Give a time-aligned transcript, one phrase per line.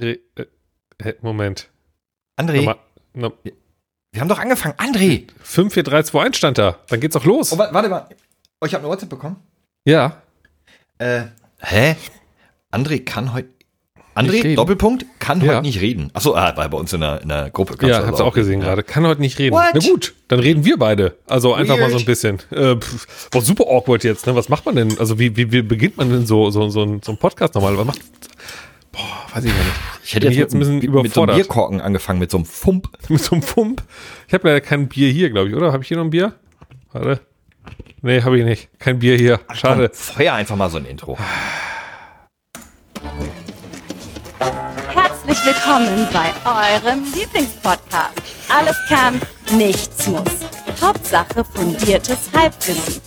[0.00, 0.18] André,
[1.04, 1.68] äh, Moment.
[2.38, 2.76] André, Nochmal,
[3.14, 3.32] no,
[4.12, 4.74] wir haben doch angefangen.
[4.78, 5.26] André!
[5.42, 6.78] 5, 4, 3, 2, 1 stand da.
[6.88, 7.52] Dann geht's auch los.
[7.52, 8.08] Oh, wa- warte mal.
[8.60, 9.36] Oh, ich habe eine WhatsApp bekommen.
[9.84, 10.22] Ja.
[10.98, 11.24] Äh,
[11.60, 11.96] hä?
[12.72, 13.48] André kann heute.
[14.14, 14.56] André.
[14.56, 15.52] Doppelpunkt, kann Ja.
[15.54, 16.10] heute nicht reden.
[16.12, 17.74] Achso, ah, war bei uns in der, in der Gruppe.
[17.86, 18.66] Ja, du hab's also auch gesehen ja.
[18.66, 18.82] gerade.
[18.82, 19.54] Kann heute nicht reden.
[19.54, 19.70] What?
[19.74, 21.16] Na gut, dann reden wir beide.
[21.26, 22.06] Also einfach mal so ein Weird.
[22.06, 22.38] bisschen.
[22.50, 24.26] Äh, pff, boah, super awkward jetzt.
[24.26, 24.34] Ne?
[24.34, 24.98] Was macht man denn?
[24.98, 27.78] Also wie, wie, wie beginnt man denn so, so, so, so ein Podcast nochmal?
[27.78, 28.00] Was macht.
[28.92, 29.76] Boah, weiß ich gar nicht.
[30.04, 31.36] Ich hätte jetzt, jetzt ein bisschen mit, mit so einem überfordert.
[31.36, 32.88] Bierkorken angefangen, mit so einem Fump.
[33.08, 33.82] Mit so einem Fump.
[34.26, 35.72] Ich habe leider kein Bier hier, glaube ich, oder?
[35.72, 36.34] Habe ich hier noch ein Bier?
[36.92, 37.20] Warte.
[38.02, 38.68] Nee, habe ich nicht.
[38.78, 39.40] Kein Bier hier.
[39.52, 39.88] Schade.
[39.88, 41.18] Komm, Feuer einfach mal so ein Intro.
[44.38, 48.14] Herzlich willkommen bei eurem Lieblingspodcast.
[48.48, 49.20] Alles kann,
[49.52, 50.24] nichts muss.
[50.80, 53.00] Hauptsache fundiertes Halbwissen.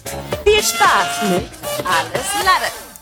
[0.45, 1.49] Viel Spaß mit
[1.83, 2.92] Alles Lade.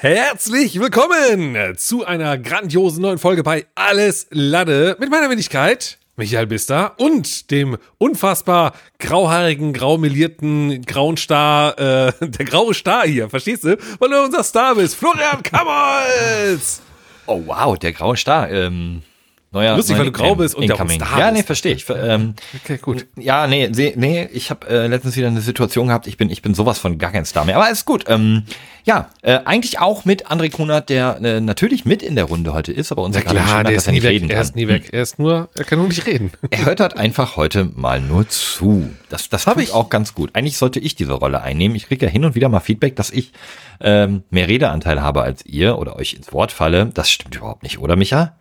[0.00, 6.94] Herzlich willkommen zu einer grandiosen neuen Folge bei Alles Lade mit meiner Wenigkeit Michael Bister
[6.98, 13.76] und dem unfassbar grauhaarigen, graumelierten grauen Star, äh, der graue Star hier, verstehst du?
[13.98, 16.80] Weil du unser Star bist, Florian Kammers!
[17.26, 18.48] Oh, wow, der graue Star.
[18.52, 19.02] Ähm,
[19.50, 21.00] neuer, Lustig, neuer weil du grau bist und der Incoming.
[21.00, 21.86] Star Ja, nee, verstehe ich.
[21.88, 23.06] Ähm, Okay, gut.
[23.16, 26.54] ja, nee, nee, ich habe äh, letztens wieder eine Situation gehabt, ich bin, ich bin
[26.54, 27.56] sowas von gar kein Star mehr.
[27.56, 28.04] Aber ist gut.
[28.08, 28.44] Ähm,
[28.84, 32.72] ja, äh, eigentlich auch mit André Kunert, der äh, natürlich mit in der Runde heute
[32.72, 34.44] ist, aber unser gerade der dass er nicht weg, reden er kann.
[34.44, 36.30] ist nie weg, er ist nur, er kann nur nicht reden.
[36.50, 38.88] Er hört halt einfach heute mal nur zu.
[39.10, 40.30] Das, das habe ich auch ganz gut.
[40.34, 41.76] Eigentlich sollte ich diese Rolle einnehmen.
[41.76, 43.32] Ich kriege ja hin und wieder mal Feedback, dass ich
[43.80, 46.90] ähm, mehr Redeanteil habe als ihr oder euch ins Wort falle.
[46.94, 48.36] Das stimmt überhaupt nicht, oder Micha?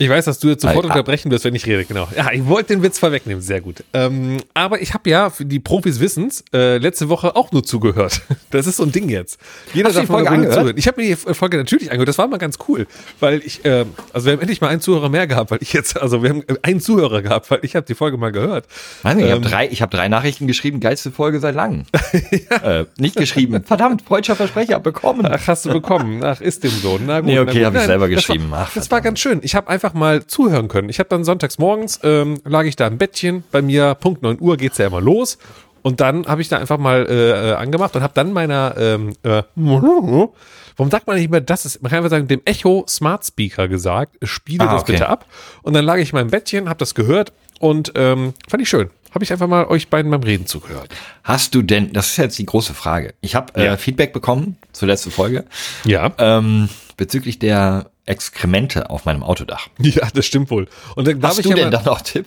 [0.00, 2.06] Ich weiß, dass du jetzt sofort Ah, unterbrechen wirst, wenn ich rede, genau.
[2.16, 3.82] Ja, ich wollte den Witz vorwegnehmen, sehr gut.
[3.92, 8.20] Ähm, aber ich habe ja, für die Profis wissen's, äh, letzte Woche auch nur zugehört.
[8.50, 9.38] Das ist so ein Ding jetzt.
[9.74, 10.72] Jeder darf mal zuhören.
[10.78, 12.86] Ich habe mir die Folge natürlich angehört, das war mal ganz cool,
[13.20, 16.00] weil ich, ähm, also wir haben endlich mal einen Zuhörer mehr gehabt, weil ich jetzt,
[16.00, 18.64] also wir haben einen Zuhörer gehabt, weil ich habe die Folge mal gehört.
[19.02, 21.82] Nein, ich Ähm, habe drei, ich hab drei Nachrichten geschrieben, geilste Folge seit langem.
[22.62, 23.62] äh, nicht geschrieben.
[23.64, 25.26] Verdammt, freudscher Versprecher bekommen.
[25.26, 26.22] Ach, hast du bekommen.
[26.24, 26.98] Ach, ist dem so.
[27.04, 27.26] Na gut.
[27.28, 27.66] Nee, okay, gut.
[27.66, 28.50] hab ich selber das geschrieben.
[28.50, 29.40] War, Ach, das war ganz schön.
[29.42, 30.88] Ich habe einfach mal zuhören können.
[30.88, 33.44] Ich habe dann sonntags morgens, ähm, lag ich da im Bettchen.
[33.50, 35.38] Bei mir, Punkt 9 Uhr geht's ja immer los.
[35.82, 39.12] Und dann habe ich da einfach mal äh, äh, angemacht und habe dann meiner, ähm,
[39.22, 43.24] äh, warum sagt man nicht mehr, das ist, man kann einfach sagen, dem Echo Smart
[43.24, 44.92] Speaker gesagt, spiele Ah, das okay.
[44.92, 45.26] bitte ab.
[45.62, 48.90] Und dann lag ich in meinem Bettchen, habe das gehört und ähm, fand ich schön.
[49.14, 50.90] Habe ich einfach mal euch beiden beim Reden zugehört.
[51.24, 53.14] Hast du denn, das ist jetzt die große Frage.
[53.22, 53.76] Ich habe äh, Ja.
[53.78, 55.44] Feedback bekommen zur letzten Folge
[55.84, 56.12] Ja.
[56.18, 59.68] ähm, bezüglich der Exkremente auf meinem Autodach.
[59.78, 60.66] Ja, das stimmt wohl.
[60.96, 62.26] Und dann Hast ich du ja denn mal, da noch Tipp?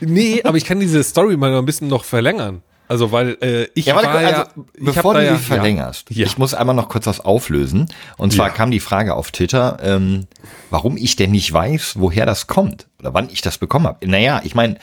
[0.00, 2.62] Nee, aber ich kann diese Story mal noch ein bisschen noch verlängern.
[2.88, 6.26] Also, weil äh, ich Ja, warte, war ja, also, ich bevor du ja, verlängerst, Ja.
[6.26, 7.86] ich muss einmal noch kurz was auflösen.
[8.18, 8.52] Und zwar Ja.
[8.52, 10.26] kam die Frage auf Twitter, ähm,
[10.68, 14.06] warum ich denn nicht weiß, woher das kommt oder wann ich das bekommen habe.
[14.06, 14.76] Naja, ich meine,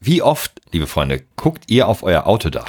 [0.00, 2.66] wie oft, liebe Freunde, guckt ihr auf euer Autodach?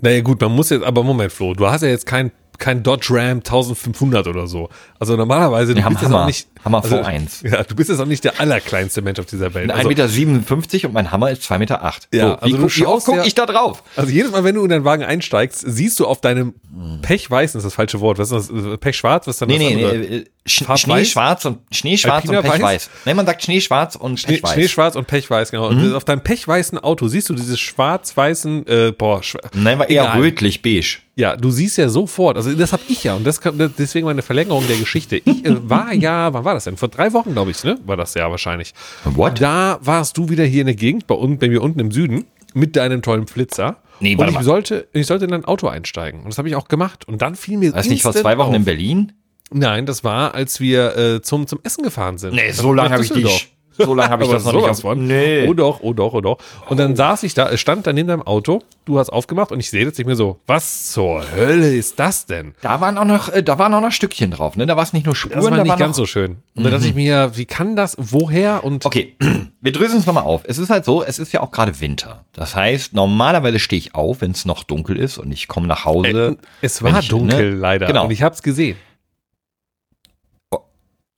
[0.00, 3.08] Naja, gut, man muss jetzt, aber Moment, Flo, du hast ja jetzt kein, kein Dodge
[3.14, 4.68] Ram 1500 oder so.
[4.98, 6.22] Also normalerweise, du Wir haben bist Hammer.
[6.22, 6.46] auch nicht.
[6.66, 7.48] Hammer also, V1.
[7.50, 9.70] Ja, du bist jetzt auch nicht der allerkleinste Mensch auf dieser Welt.
[9.70, 11.80] Also, bin 1,57 Meter und mein Hammer ist 2,8 Meter.
[11.80, 13.82] Ja, so, wie, also du guck, wie schaust gucke ja- ich da drauf?
[13.96, 16.54] also jedes Mal, wenn du in deinen Wagen einsteigst, siehst du auf deinem
[17.02, 18.78] Pechweißen, ist das falsche Wort, was ist das?
[18.80, 19.98] Pechschwarz, was ist dann Nee, das nee, andere?
[19.98, 20.62] nee, äh, Sch?
[20.76, 22.90] Schneeschwarz und Schneeschwarz und Pechweiß.
[23.04, 24.52] Nein, man sagt Schneeschwarz und Schnee, Pechweiß.
[24.52, 25.70] Schneeschwarz und Pechweiß, genau.
[25.72, 25.78] Mhm.
[25.86, 30.02] Und auf deinem pechweißen Auto siehst du dieses schwarz-weißen, äh, boah, schwa- Nein, war eher
[30.04, 30.18] Egal.
[30.20, 30.98] rötlich beige.
[31.16, 33.40] Ja, du siehst ja sofort, also das habe ich ja und das
[33.78, 35.16] deswegen meine Verlängerung der Geschichte.
[35.16, 36.76] Ich äh, war ja, wann war das denn?
[36.76, 37.78] Vor drei Wochen, glaube ich, ne?
[37.84, 38.74] War das ja wahrscheinlich.
[39.04, 39.40] What?
[39.40, 42.26] Da warst du wieder hier in der Gegend, bei, uns, bei mir unten im Süden,
[42.54, 43.76] mit deinem tollen Flitzer.
[44.00, 44.44] Nee, und warte ich mal.
[44.44, 46.20] sollte, ich sollte in dein Auto einsteigen.
[46.20, 47.06] Und das habe ich auch gemacht.
[47.06, 47.72] Und dann fiel mir.
[47.72, 48.56] War das nicht vor zwei Wochen auf.
[48.56, 49.12] in Berlin?
[49.52, 52.34] Nein, das war, als wir äh, zum, zum Essen gefahren sind.
[52.34, 53.55] Nee, so lange habe ich dich.
[53.78, 54.64] So lange habe ich das noch nicht.
[54.68, 55.06] auf- von.
[55.06, 55.46] Nee.
[55.48, 56.38] Oh doch, oh doch, oh doch.
[56.68, 59.60] Und dann saß ich da, es stand da neben deinem Auto, du hast aufgemacht und
[59.60, 62.54] ich sehe jetzt nicht mehr so, was zur Hölle ist das denn?
[62.62, 64.66] Da waren auch noch, äh, da waren auch noch Stückchen drauf, ne?
[64.66, 66.36] Da war es nicht nur Spuren, Das war da nicht war ganz noch, so schön.
[66.54, 69.16] Und dann dachte ich mir, wie kann das, woher und Okay,
[69.60, 70.42] wir dröseln es nochmal auf.
[70.44, 72.24] Es ist halt so, es ist ja auch gerade Winter.
[72.32, 75.84] Das heißt, normalerweise stehe ich auf, wenn es noch dunkel ist und ich komme nach
[75.84, 76.36] Hause.
[76.40, 77.56] Äh, es war ich, dunkel ne?
[77.56, 78.04] leider Genau.
[78.04, 78.76] und ich habe es gesehen.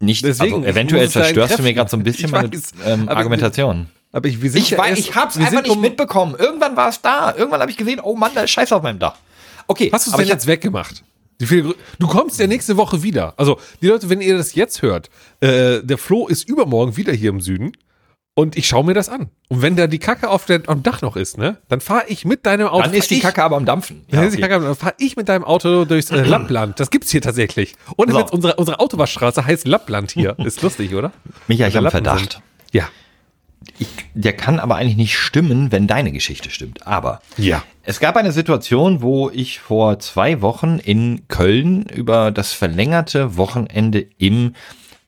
[0.01, 2.51] Nicht, deswegen, also eventuell zerstörst du mir gerade so ein bisschen meine
[2.87, 3.89] ähm, Argumentation.
[4.13, 6.35] Aber ich, wir sind Ich, ja weiß, erst- ich hab's einfach nicht um- mitbekommen.
[6.39, 7.35] Irgendwann war es da.
[7.37, 9.17] Irgendwann habe ich gesehen, oh Mann, da ist Scheiße auf meinem Dach.
[9.67, 11.03] Okay, Hast du es denn jetzt weggemacht?
[11.41, 13.35] Du kommst ja nächste Woche wieder.
[13.37, 15.09] Also, die Leute, wenn ihr das jetzt hört,
[15.41, 17.73] äh, der Flo ist übermorgen wieder hier im Süden.
[18.39, 19.31] Und ich schaue mir das an.
[19.49, 22.25] Und wenn da die Kacke auf der, am Dach noch ist, ne, dann fahre ich
[22.25, 22.83] mit deinem Auto.
[22.85, 24.05] Dann ist die ich, Kacke aber am Dampfen.
[24.11, 24.53] Dann, Ja, ist die okay.
[24.53, 26.79] Kacke, dann fahre ich mit deinem Auto durchs äh, Lappland.
[26.79, 27.75] Das gibt's hier tatsächlich.
[27.97, 28.19] Und So.
[28.21, 30.39] jetzt unsere, unsere Autowaschstraße heißt Lappland hier.
[30.45, 31.11] Ist lustig, oder?
[31.49, 32.35] Micha, ich habe Verdacht.
[32.35, 32.43] sind.
[32.73, 32.89] Ja.
[33.81, 36.87] Ich, der kann aber eigentlich nicht stimmen, wenn deine Geschichte stimmt.
[36.87, 37.65] Aber Ja.
[37.83, 44.07] es gab eine Situation, wo ich vor zwei Wochen in Köln über das verlängerte Wochenende
[44.19, 44.55] im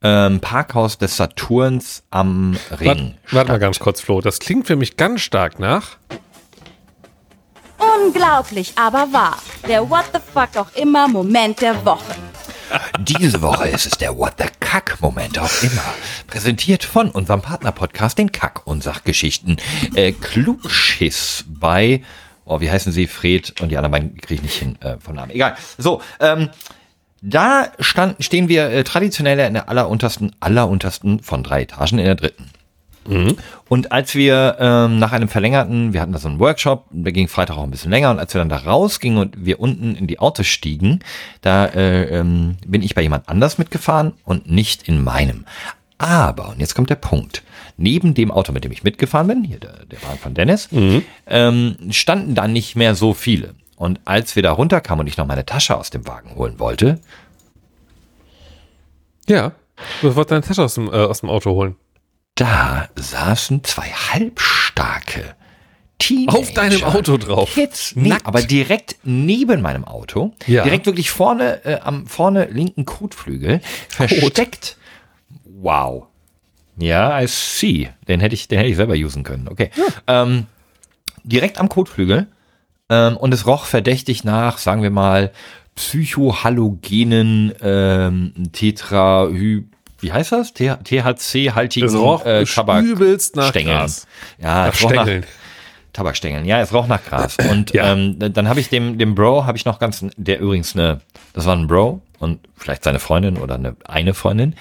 [0.02, 2.87] ähm, Parkhaus des Saturns am Ring.
[2.88, 4.20] Warte, warte mal ganz kurz, Flo.
[4.20, 5.97] Das klingt für mich ganz stark nach.
[7.79, 9.38] Unglaublich, aber wahr.
[9.69, 12.14] Der What the fuck auch immer Moment der Woche.
[13.00, 15.94] Diese Woche ist es der What the Kack-Moment auch immer.
[16.26, 19.56] Präsentiert von unserem Partner-Podcast, den Kack- und Sachgeschichten.
[19.94, 22.03] Äh, Klugschiss bei,
[22.44, 23.06] oh, wie heißen sie?
[23.06, 25.32] Fred und die anderen beiden kriege ich nicht hin äh, von Namen.
[25.32, 25.56] Egal.
[25.79, 26.50] So, ähm,
[27.22, 32.14] da stand, stehen wir äh, traditionell in der alleruntersten, alleruntersten von drei Etagen in der
[32.14, 32.46] dritten.
[33.69, 37.28] Und als wir ähm, nach einem verlängerten, wir hatten da so einen Workshop, der ging
[37.28, 40.06] Freitag auch ein bisschen länger, und als wir dann da rausgingen und wir unten in
[40.06, 41.00] die Autos stiegen,
[41.40, 45.46] da äh, ähm, bin ich bei jemand anders mitgefahren und nicht in meinem.
[45.99, 47.43] Aber, und jetzt kommt der Punkt,
[47.76, 50.69] neben dem Auto, mit dem ich mitgefahren bin, hier der, der Wagen von Dennis,
[51.26, 53.55] ähm, standen da nicht mehr so viele.
[53.81, 57.00] Und als wir da runterkamen und ich noch meine Tasche aus dem Wagen holen wollte,
[59.27, 59.53] Ja.
[60.03, 61.77] Du wolltest deine Tasche aus dem, äh, aus dem Auto holen.
[62.35, 65.35] da saßen zwei halbstarke
[65.99, 66.38] Teenager.
[66.38, 67.53] Auf deinem Auto drauf.
[67.55, 68.27] Kids, nee, Nackt.
[68.27, 70.62] aber direkt neben meinem Auto, Ja.
[70.62, 74.77] direkt wirklich vorne, äh, am vorne linken Kotflügel, versteckt.
[75.44, 76.06] Wow.
[76.77, 77.88] Ja, I see.
[78.09, 79.49] Den hätte ich, den hätte ich selber usen können.
[79.49, 79.71] Okay.
[80.06, 80.47] Ähm,
[81.25, 82.27] direkt am Kotflügel.
[82.90, 85.31] Ähm, und es roch verdächtig nach, sagen wir mal,
[85.76, 89.64] psychohalogenen ähm, Tetrahy,
[90.00, 90.52] wie heißt das?
[90.54, 92.84] THC-haltigen äh, Tabak.
[92.84, 93.76] übelst nach Stängeln.
[93.78, 94.06] Gras.
[94.38, 95.26] Ja, Nach es roch nach, Stängeln.
[95.92, 96.44] Tabakstängeln.
[96.46, 97.37] Ja, es roch nach Gras.
[97.50, 97.92] Und Ja.
[97.92, 101.00] ähm, dann habe ich dem, dem Bro, habe ich noch ganz, der übrigens eine,
[101.32, 104.54] das war ein Bro und vielleicht seine Freundin oder eine, eine Freundin,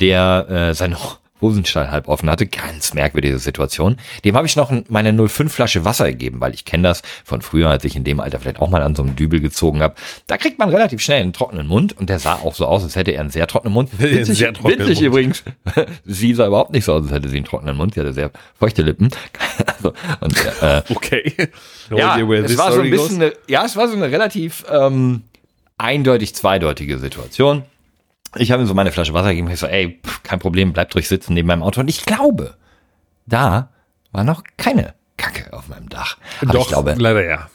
[0.00, 0.96] der äh, seine
[1.44, 2.46] Hosenstall halb offen hatte.
[2.46, 3.96] Ganz merkwürdige Situation.
[4.24, 7.42] Dem habe ich noch ein- meine 05 Flasche Wasser gegeben, weil ich kenne das von
[7.42, 9.94] früher, als ich in dem Alter vielleicht auch mal an so einem Dübel gezogen habe.
[10.26, 12.96] Da kriegt man relativ schnell einen trockenen Mund und der sah auch so aus, als
[12.96, 13.90] hätte er einen sehr trockenen Mund.
[13.98, 15.06] Witzig, sehr trockenen witzig Mund.
[15.06, 15.42] übrigens.
[16.04, 17.94] Sie sah überhaupt nicht so aus, als hätte sie einen trockenen Mund.
[17.94, 19.10] Sie hatte sehr feuchte Lippen.
[19.66, 21.32] also, und, äh, Okay.
[21.90, 25.22] No ja, es war so ein bisschen, eine, ja, es war so eine relativ ähm,
[25.78, 27.62] eindeutig zweideutige Situation.
[28.36, 29.50] Ich habe ihm so meine Flasche Wasser gegeben.
[29.50, 31.80] Ich so, ey, pff, kein Problem, bleib ruhig sitzen neben meinem Auto.
[31.80, 32.56] Und ich glaube,
[33.26, 33.70] da
[34.12, 36.18] war noch keine Kacke auf meinem Dach.
[36.40, 37.48] Aber Doch, ich glaube, leider ja.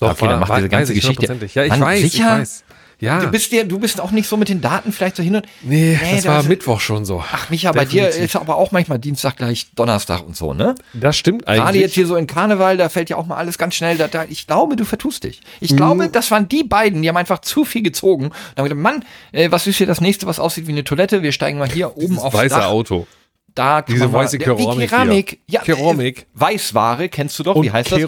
[0.00, 1.38] Okay, dann macht diese ganze Geschichte-.
[1.54, 2.34] Ja, ich Mann, weiß, sicher?
[2.34, 2.64] ich weiß.
[3.02, 3.18] Ja.
[3.20, 5.46] du bist dir, du bist auch nicht so mit den Daten vielleicht so hin und.
[5.62, 7.22] nee, das war das- Mittwoch schon so.
[7.32, 8.34] Ach, Micha, bei dir Definitiv.
[8.34, 10.76] ist aber auch manchmal Dienstag gleich Donnerstag und so, ne?
[10.94, 11.82] Das stimmt Gerade eigentlich.
[11.82, 13.96] jetzt hier so in Karneval, da fällt ja auch mal alles ganz schnell.
[13.98, 15.40] Da, da, ich glaube, du vertust dich.
[15.60, 16.12] Ich glaube, Mhm.
[16.12, 18.26] das waren die beiden, die haben einfach zu viel gezogen.
[18.26, 21.22] Und haben gedacht, Mann, äh, was ist hier das nächste, was aussieht wie eine Toilette?
[21.22, 22.66] Wir steigen mal hier oben aufs weiße Dach.
[22.68, 23.08] Auto.
[23.54, 25.40] Da Diese mal- weiße Ja, Keramik Keramik.
[25.48, 26.20] Ja, Keramik.
[26.20, 27.56] Äh, Weißware, kennst du doch.
[27.56, 27.98] Und wie heißt das?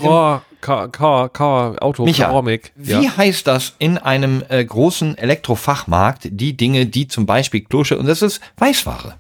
[0.65, 2.73] Ka, Ka, Ka, Auto, Micha, Keramik.
[2.75, 8.07] wie heißt das in einem äh, großen Elektrofachmarkt, die Dinge, die zum Beispiel Klosche, und
[8.07, 9.17] das ist Weißware.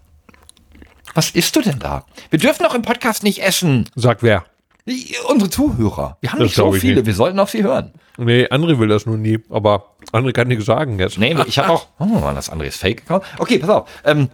[1.13, 2.07] Was isst du denn da?
[2.31, 3.85] Wir dürfen doch im Podcast nicht essen.
[3.95, 4.47] Sag wer.
[4.87, 6.17] Die, unsere Zuhörer.
[6.23, 7.07] Wir haben Das nicht so viele, nicht.
[7.07, 7.93] wir sollten auf sie hören.
[8.17, 11.19] Nee, André will das nur nie, aber André kann nichts sagen jetzt.
[11.19, 11.89] Nee, ich habe auch.
[11.99, 13.23] Oh, war das andere ist Fake-Account?
[13.39, 13.89] Okay, pass auf.
[14.07, 14.31] Ähm,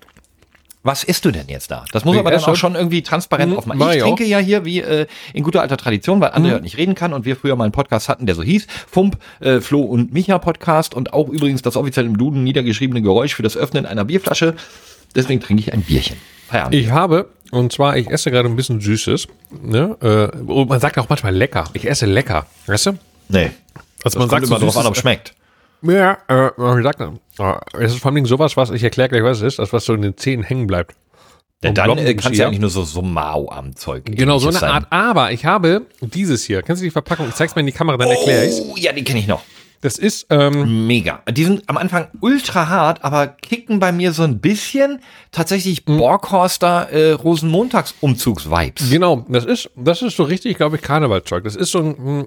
[0.82, 1.84] was isst du denn jetzt da?
[1.92, 3.78] Das muss aber dann auch schon irgendwie transparent Mhm, aufmachen.
[3.78, 6.78] mach Ich trinke ja hier wie äh, in guter alter Tradition, weil André heute nicht
[6.78, 8.66] reden kann und wir früher mal einen Podcast hatten, der so hieß.
[8.90, 13.34] Fump, äh, Flo und Micha Podcast und auch übrigens das offiziell im Duden niedergeschriebene Geräusch
[13.34, 14.54] für das Öffnen einer Bierflasche.
[15.14, 16.16] Deswegen trinke ich ein Bierchen.
[16.48, 16.74] Feierabend.
[16.74, 19.28] Ich habe, und zwar, ich esse gerade ein bisschen Süßes.
[19.62, 19.96] Ne?
[20.00, 21.64] Äh, und man sagt auch manchmal lecker.
[21.74, 22.46] Ich esse lecker.
[22.66, 22.92] Weißt du?
[23.28, 23.50] nee.
[24.02, 25.34] Also Man kommt immer drauf an, ob es schmeckt.
[25.82, 27.18] Ja, äh, wie sagt man?
[27.38, 29.84] Äh, Es ist vor allem sowas, was, ich erkläre gleich, was es ist, das was
[29.84, 30.94] so in den Zähnen hängen bleibt.
[31.62, 34.04] Und dann äh, kannst du ja eigentlich nur so, so Mau am Zeug.
[34.06, 34.70] Genau, so eine sein.
[34.70, 34.86] Art.
[34.90, 36.62] Aber ich habe dieses hier.
[36.62, 37.28] Kennst du die Verpackung?
[37.28, 38.60] Ich zeig's mal in die Kamera, dann erkläre ich's.
[38.60, 39.42] Oh, ja, die kenne ich noch.
[39.82, 41.22] Das ist, ähm, Mega.
[41.30, 45.00] Die sind am Anfang ultra hart, aber kicken bei mir so ein bisschen
[45.32, 45.96] tatsächlich Mhm.
[45.98, 48.90] Borghorster äh, Rosenmontags-Umzugs-Vibes.
[48.90, 51.44] genau, das ist, das ist so richtig, glaube ich, Karnevalzeug.
[51.44, 52.26] Das ist so ein hm,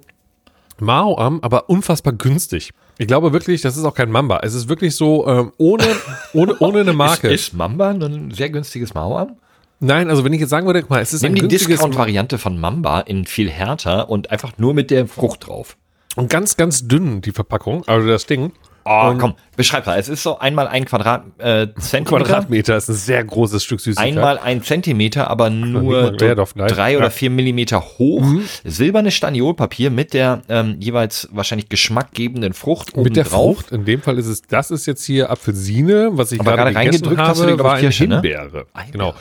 [0.80, 2.72] Mao-Am, aber unfassbar günstig.
[2.98, 4.42] Ich glaube wirklich, das ist auch kein Mamba.
[4.44, 5.86] Es ist wirklich so, ähm, ohne,
[6.34, 7.30] ohne, ohne eine Marke.
[7.30, 9.38] Ist, ist Mamba ein sehr günstiges Mauern?
[9.80, 12.38] Nein, also wenn ich jetzt sagen würde, guck mal, es ist Nimm ein die Discount-Variante
[12.38, 15.76] von Mamba in viel härter und einfach nur mit der Frucht drauf.
[16.16, 18.54] und ganz, ganz dünn, die Verpackung, also das Ding.
[18.86, 19.98] Oh, und komm, beschreib mal.
[19.98, 22.26] Es ist so einmal ein Quadrat, äh, Zentimeter.
[22.26, 24.18] Quadratmeter ist ein sehr großes Stück Süßigkeit.
[24.18, 28.22] Einmal ein Zentimeter, aber nur drei oder vier Millimeter hoch.
[28.22, 28.44] Mhm.
[28.64, 33.58] Silbernes Staniolpapier mit der ähm, jeweils wahrscheinlich geschmackgebenden Frucht oben Mit der drauf.
[33.58, 36.76] Frucht, in dem Fall ist es, das ist jetzt hier Apfelsine, was ich aber gerade
[36.76, 38.16] reingedrückt habe, hast du war eine Kirsche, ne?
[38.16, 38.66] Himbeere.
[38.76, 38.84] Ne?
[38.92, 39.14] Genau.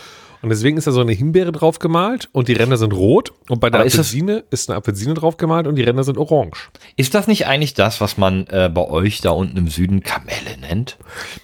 [0.43, 3.33] Und deswegen ist da so eine Himbeere drauf gemalt und die Ränder sind rot.
[3.49, 6.19] Und bei der Aber Apfelsine ist, ist, eine Apfelsine drauf gemalt und die Ränder sind
[6.19, 6.71] orange.
[6.97, 10.59] Ist das nicht eigentlich das, was man äh, bei euch da unten im Süden Kamelle
[10.61, 10.99] nennt?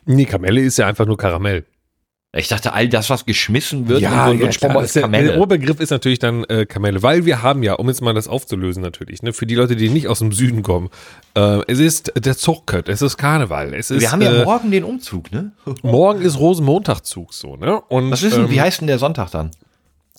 [0.04, 1.64] Nee, Kamelle ist ja einfach nur Karamell.
[2.36, 5.28] Ich dachte, all das, was geschmissen wird, ja, so, ja, klar, ist Kamelle.
[5.28, 8.28] Der Oberbegriff ist natürlich dann äh, Kamelle, weil wir haben ja, um jetzt mal das
[8.28, 10.90] aufzulösen natürlich, ne, für die Leute, die nicht aus dem Süden kommen,
[11.34, 14.02] äh, es ist der Zuckert, es ist Karneval, es ist.
[14.02, 15.52] Wir haben ja äh, morgen den Umzug, ne?
[15.82, 17.80] morgen ist Rosenmontagszug so, ne?
[17.80, 19.50] Und was ist denn, ähm, wie heißt denn der Sonntag dann?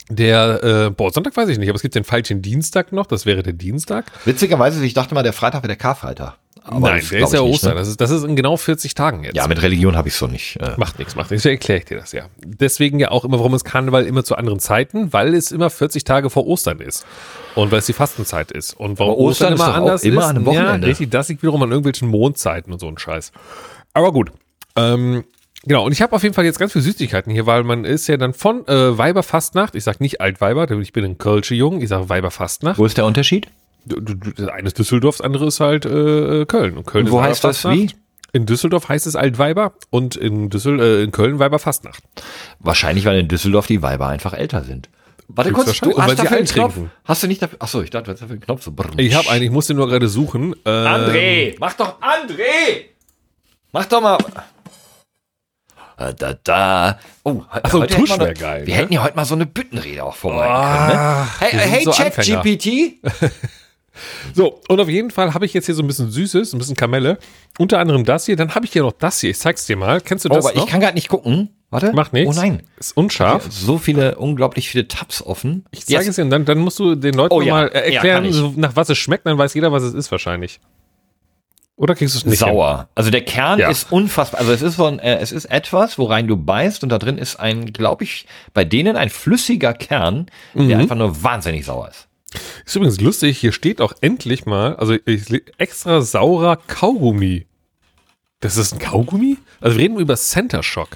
[0.08, 3.24] Der, äh, boah, Sonntag weiß ich nicht, aber es gibt den falschen Dienstag noch, das
[3.24, 4.10] wäre der Dienstag.
[4.24, 6.39] Witzigerweise, ich dachte mal, der Freitag wäre der Karfreitag.
[6.62, 7.74] Aber Nein, der ist ja Ostern.
[7.74, 7.80] Ne?
[7.80, 9.36] Das, ist, das ist in genau 40 Tagen jetzt.
[9.36, 10.56] Ja, mit Religion habe ich so nicht.
[10.56, 10.74] Äh.
[10.76, 11.44] Macht nichts, macht nichts.
[11.46, 12.26] erkläre ich dir das ja.
[12.44, 15.12] Deswegen ja auch immer, warum ist Karneval immer zu anderen Zeiten?
[15.12, 17.06] Weil es immer 40 Tage vor Ostern ist.
[17.54, 18.74] Und weil es die Fastenzeit ist.
[18.74, 20.26] Und warum Aber Ostern, Ostern immer anders immer ist.
[20.26, 20.86] An einem Wochenende.
[20.86, 23.32] Ja, richtig, das liegt wiederum an irgendwelchen Mondzeiten und so ein Scheiß.
[23.92, 24.30] Aber gut.
[24.76, 25.24] Ähm,
[25.64, 28.06] Genau, und ich habe auf jeden Fall jetzt ganz viele Süßigkeiten hier, weil man ist
[28.06, 31.82] ja dann von äh, Weiberfastnacht, ich sag nicht Altweiber, denn ich bin ein Kölsche Jung,
[31.82, 32.78] ich sag Weiberfastnacht.
[32.78, 33.48] Wo ist der Unterschied?
[34.52, 36.76] Eines Düsseldorf, das andere ist halt äh, Köln.
[36.76, 37.90] Und Köln und wo heißt das wie?
[38.32, 42.02] In Düsseldorf heißt es Altweiber und in, Düssel äh, in Köln Weiberfastnacht.
[42.60, 44.88] Wahrscheinlich, weil in Düsseldorf die Weiber einfach älter sind.
[45.28, 46.74] Warte kurz, du hast dafür einen Knopf.
[47.04, 47.58] Hast du nicht dafür?
[47.60, 48.62] Achso, ich dachte, du hast dafür einen Knopf.
[48.62, 50.54] So ich habe einen, ich muss den nur gerade suchen.
[50.64, 52.86] Ähm, André, mach doch André!
[53.72, 54.18] Mach doch mal.
[55.96, 56.98] Äh, da, da.
[57.22, 58.66] Oh, Achso, Tusch wäre geil.
[58.66, 58.80] Wir ne?
[58.80, 60.98] hätten ja heute mal so eine Büttenrede auch vorbereiten können.
[60.98, 61.28] Ne?
[61.38, 63.00] Hey, hey so ChatGPT.
[64.34, 66.76] so, und auf jeden Fall habe ich jetzt hier so ein bisschen Süßes, ein bisschen
[66.76, 67.18] Kamelle.
[67.58, 68.36] Unter anderem das hier.
[68.36, 69.30] Dann habe ich hier noch das hier.
[69.30, 70.00] Ich zeig's dir mal.
[70.00, 70.44] Kennst du das?
[70.44, 70.64] Oh, aber noch?
[70.64, 71.50] ich kann gerade nicht gucken.
[71.70, 71.92] Warte.
[71.92, 72.36] Macht nichts.
[72.36, 72.62] Oh nein.
[72.78, 73.46] Ist unscharf.
[73.50, 75.64] So viele, unglaublich viele Tabs offen.
[75.70, 76.08] Ich zeige yes.
[76.08, 77.54] es dir und dann, dann musst du den Leuten oh, ja.
[77.54, 79.26] mal erklären, ja, nach was es schmeckt.
[79.26, 80.60] Dann weiß jeder, was es ist wahrscheinlich.
[81.80, 82.38] Oder kriegst du es nicht?
[82.38, 82.76] Sauer.
[82.76, 82.86] Hin?
[82.94, 83.70] Also der Kern ja.
[83.70, 84.40] ist unfassbar.
[84.40, 87.16] Also es ist so ein, äh, es ist etwas, worein du beißt und da drin
[87.16, 90.68] ist ein, glaube ich, bei denen ein flüssiger Kern, mhm.
[90.68, 92.09] der einfach nur wahnsinnig sauer ist.
[92.64, 94.94] Ist übrigens lustig, hier steht auch endlich mal, also
[95.58, 97.46] extra saurer Kaugummi.
[98.40, 99.36] Das ist ein Kaugummi?
[99.60, 100.90] Also wir reden über Center Shock.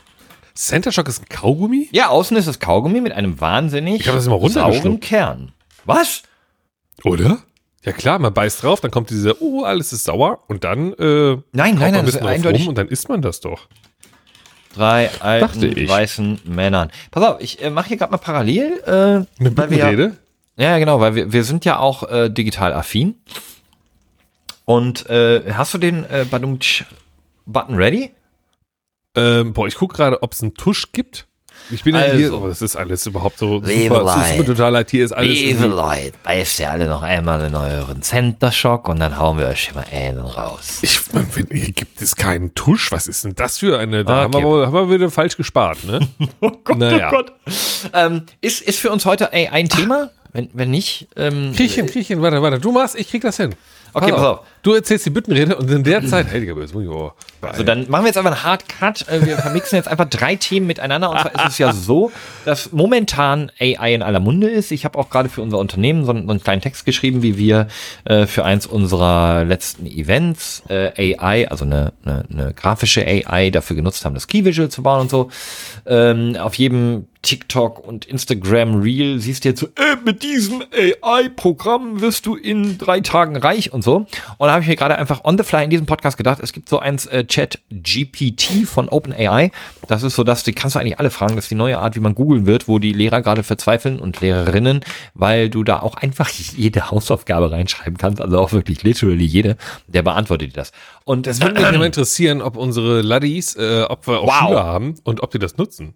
[0.54, 1.88] Center Shock ist ein Kaugummi?
[1.92, 5.52] Ja, außen ist es Kaugummi mit einem wahnsinnig ich das immer sauren Kern.
[5.84, 6.22] Was?
[7.02, 7.38] Oder?
[7.84, 11.32] Ja klar, man beißt drauf, dann kommt diese, oh, alles ist sauer und dann äh,
[11.34, 13.68] nein, nein, nein, das ist eindeutig rum und dann isst man das doch.
[14.74, 16.90] Drei alten weißen Männern.
[17.10, 18.80] Pass auf, ich äh, mache hier gerade mal parallel.
[18.86, 20.16] Äh, Eine weil wir Rede?
[20.56, 23.16] Ja, genau, weil wir, wir sind ja auch äh, digital affin.
[24.64, 28.12] Und äh, hast du den äh, Button ready?
[29.16, 31.26] Ähm, boah, ich gucke gerade, ob es einen Tusch gibt.
[31.70, 34.84] Ich bin also, ja hier, oh, das ist alles überhaupt so super, super total.
[34.88, 35.30] Hier ist alles.
[35.30, 39.46] Liebe Leute, beißt ihr alle noch einmal in euren Center Shock und dann hauen wir
[39.46, 40.80] euch mal einen raus.
[40.82, 42.92] Ich finde, hier gibt es keinen Tusch.
[42.92, 44.04] Was ist denn das für eine?
[44.04, 44.22] Da okay.
[44.24, 46.00] haben, wir, wohl, haben wir wieder falsch gespart, ne?
[46.40, 47.08] oh Gott, oh naja.
[47.08, 47.32] oh Gott.
[47.92, 50.10] Ähm, ist, ist für uns heute ey, ein Thema?
[50.34, 51.06] Wenn, wenn nicht.
[51.16, 52.58] Ähm, krieg ich hin, krieg ich hin, warte, warte.
[52.58, 53.54] Du machst, ich krieg das hin.
[53.92, 54.40] Okay, pass auf.
[54.62, 58.08] Du erzählst die Büttenrede und in der Zeit, heiliger Böse, oh, Also dann machen wir
[58.08, 59.06] jetzt einfach einen Hard Cut.
[59.08, 61.10] Äh, wir vermixen jetzt einfach drei Themen miteinander.
[61.10, 62.10] Und zwar ist es ja so,
[62.44, 64.72] dass momentan AI in aller Munde ist.
[64.72, 67.38] Ich habe auch gerade für unser Unternehmen so einen, so einen, kleinen Text geschrieben, wie
[67.38, 67.68] wir
[68.04, 73.76] äh, für eins unserer letzten Events äh, AI, also eine, eine, eine grafische AI, dafür
[73.76, 75.30] genutzt haben, das Key Visual zu bauen und so.
[75.86, 80.62] Ähm, auf jedem TikTok und Instagram Reel siehst du jetzt so, äh, mit diesem
[81.02, 83.96] AI-Programm wirst du in drei Tagen reich und so.
[83.96, 86.52] Und da habe ich mir gerade einfach on the fly in diesem Podcast gedacht, es
[86.52, 89.50] gibt so eins äh, Chat GPT von OpenAI.
[89.88, 91.34] Das ist so, dass die kannst du eigentlich alle fragen.
[91.34, 94.20] Das ist die neue Art, wie man googeln wird, wo die Lehrer gerade verzweifeln und
[94.20, 94.80] Lehrerinnen,
[95.14, 100.02] weil du da auch einfach jede Hausaufgabe reinschreiben kannst, also auch wirklich literally jede, der
[100.02, 100.72] beantwortet dir das.
[101.04, 104.48] Und es würde mich immer interessieren, ob unsere Laddies, äh, ob wir auch wow.
[104.48, 105.94] Schüler haben und ob die das nutzen.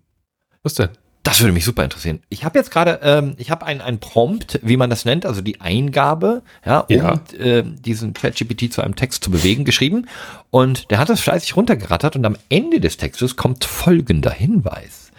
[0.63, 0.91] Was denn?
[1.23, 2.21] Das würde mich super interessieren.
[2.31, 5.41] Ich habe jetzt gerade, ähm, ich habe ein, ein Prompt, wie man das nennt, also
[5.43, 7.21] die Eingabe, ja, um ja.
[7.39, 10.07] Äh, diesen ChatGPT zu einem Text zu bewegen, geschrieben.
[10.51, 15.11] Und der hat das fleißig runtergerattert und am Ende des Textes kommt folgender Hinweis.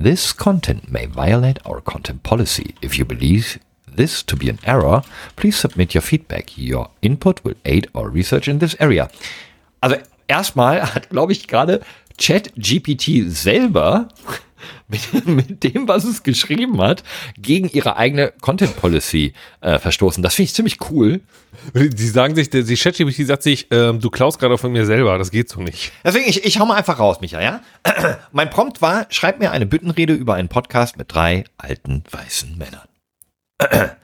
[0.00, 2.74] This content may violate our content policy.
[2.82, 3.60] If you believe
[3.94, 5.04] this to be an error,
[5.36, 6.56] please submit your feedback.
[6.56, 9.08] Your input will aid our research in this area.
[9.80, 11.80] Also erstmal hat, glaube ich, gerade
[12.18, 14.08] ChatGPT selber
[14.94, 17.02] mit, mit dem, was es geschrieben hat,
[17.36, 20.22] gegen ihre eigene Content Policy äh, verstoßen.
[20.22, 21.20] Das finde ich ziemlich cool.
[21.74, 25.30] Die sagen sich, die ChatGPT sagt sich, ähm, du klaust gerade von mir selber, das
[25.30, 25.92] geht so nicht.
[26.04, 27.60] Deswegen, ich, ich hau mal einfach raus, Micha, ja?
[28.32, 32.88] mein Prompt war, schreib mir eine Büttenrede über einen Podcast mit drei alten weißen Männern.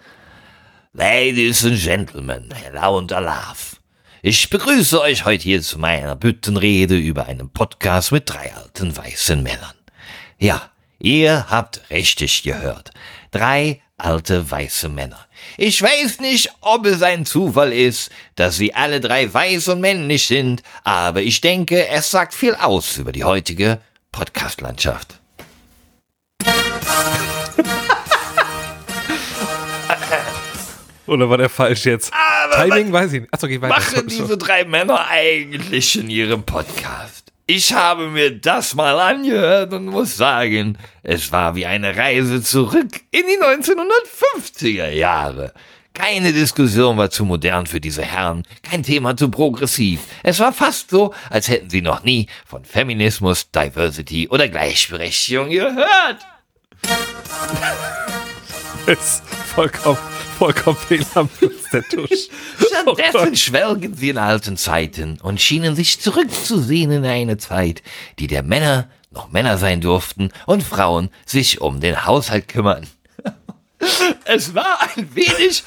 [0.92, 3.80] Ladies and Gentlemen, hello und alaf.
[4.22, 9.42] Ich begrüße euch heute hier zu meiner Büttenrede über einen Podcast mit drei alten weißen
[9.42, 9.74] Männern.
[10.38, 10.70] Ja,
[11.00, 12.90] ihr habt richtig gehört.
[13.32, 15.26] Drei alte weiße Männer.
[15.56, 20.26] Ich weiß nicht, ob es ein Zufall ist, dass sie alle drei weiß und männlich
[20.26, 23.80] sind, aber ich denke, es sagt viel aus über die heutige
[24.12, 25.18] Podcast-Landschaft.
[31.06, 32.12] Oder war der falsch jetzt?
[32.14, 33.34] Aber Timing weiß ich nicht.
[33.34, 33.74] Achso, geh weiter.
[33.74, 37.29] machen diese drei Männer eigentlich in ihrem Podcast?
[37.52, 43.00] Ich habe mir das mal angehört und muss sagen, es war wie eine Reise zurück
[43.10, 45.52] in die 1950er Jahre.
[45.92, 49.98] Keine Diskussion war zu modern für diese Herren, kein Thema zu progressiv.
[50.22, 56.18] Es war fast so, als hätten sie noch nie von Feminismus, Diversity oder Gleichberechtigung gehört.
[58.86, 59.98] ist vollkommen,
[60.40, 62.28] vollkommen fehl am Platz, der Tusch.
[62.86, 67.82] Oh Stattdessen schwelgen sie in alten Zeiten und schienen sich zurückzusehen in eine Zeit,
[68.18, 72.86] die der Männer noch Männer sein durften und Frauen sich um den Haushalt kümmern.
[74.24, 75.62] Es war ein wenig.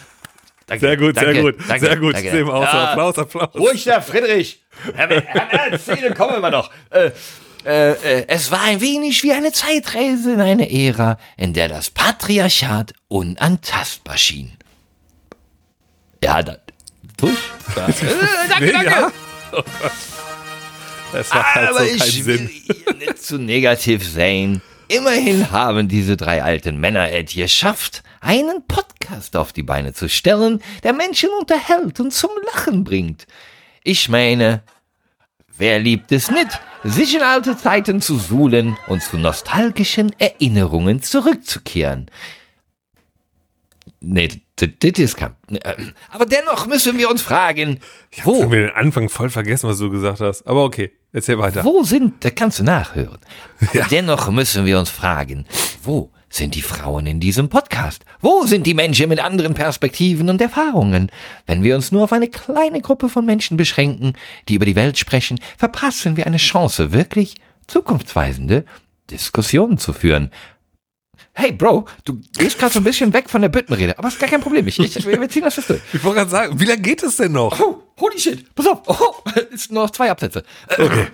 [0.65, 2.13] Danke, Sehr gut, danke, sehr gut, danke, sehr gut.
[2.15, 2.31] danke.
[2.31, 2.63] Wir aus.
[2.63, 3.55] Ja, Applaus, Applaus.
[3.55, 4.63] Ruhig, der Friedrich.
[4.95, 6.71] Herr, Herr Erzählen, kommen wir noch.
[6.89, 7.11] Äh,
[7.65, 11.89] äh, äh, es war ein wenig wie eine Zeitreise in eine Ära, in der das
[11.91, 14.57] Patriarchat unantastbar schien.
[16.23, 16.57] Ja, da,
[17.17, 17.37] durch?
[17.75, 17.87] Da.
[17.87, 18.85] Äh, danke, danke.
[18.85, 19.11] ja.
[19.51, 19.91] Oh Gott.
[21.11, 22.47] Das macht halt Aber so ich keinen will Sinn.
[22.47, 24.61] hier nicht zu negativ sein.
[24.87, 30.61] Immerhin haben diese drei alten Männer es geschafft, einen Podcast auf die Beine zu stellen,
[30.83, 33.25] der Menschen unterhält und zum Lachen bringt.
[33.83, 34.63] Ich meine,
[35.57, 42.09] wer liebt es nicht, sich in alte Zeiten zu suhlen und zu nostalgischen Erinnerungen zurückzukehren?
[43.99, 44.41] Nee,
[45.49, 45.75] äh,
[46.11, 47.79] Aber dennoch müssen wir uns fragen,
[48.23, 50.45] wo Ich habe den Anfang voll vergessen, was du gesagt hast.
[50.45, 51.63] Aber okay, erzähl weiter.
[51.63, 53.19] Wo sind, da kannst du nachhören.
[53.59, 55.45] Aber dennoch müssen wir uns fragen,
[55.83, 58.05] wo sind die Frauen in diesem Podcast?
[58.19, 61.11] Wo sind die Menschen mit anderen Perspektiven und Erfahrungen?
[61.45, 64.13] Wenn wir uns nur auf eine kleine Gruppe von Menschen beschränken,
[64.49, 67.35] die über die Welt sprechen, verpassen wir eine Chance, wirklich
[67.67, 68.65] zukunftsweisende
[69.11, 70.31] Diskussionen zu führen.
[71.35, 74.29] Hey Bro, du gehst gerade so ein bisschen weg von der Büttenrede, aber ist gar
[74.29, 74.67] kein Problem.
[74.67, 75.81] Ich, ich, wir ziehen das jetzt durch.
[75.91, 77.59] Ich wollte gerade sagen, wie lange geht es denn noch?
[77.59, 78.53] Oh, holy shit.
[78.53, 78.81] Pass auf.
[78.87, 80.43] Oh, ist nur noch zwei Absätze.
[80.69, 81.07] Äh, Okay.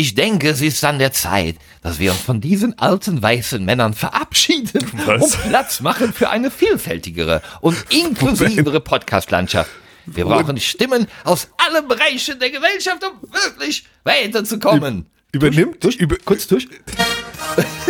[0.00, 3.94] Ich denke, es ist an der Zeit, dass wir uns von diesen alten weißen Männern
[3.94, 5.34] verabschieden Was?
[5.34, 9.68] und Platz machen für eine vielfältigere und inklusivere Podcast-Landschaft.
[10.06, 15.06] Wir brauchen Stimmen aus allen Bereichen der Gesellschaft, um wirklich weiterzukommen.
[15.32, 16.68] Übernimmt, über, Kurz durch.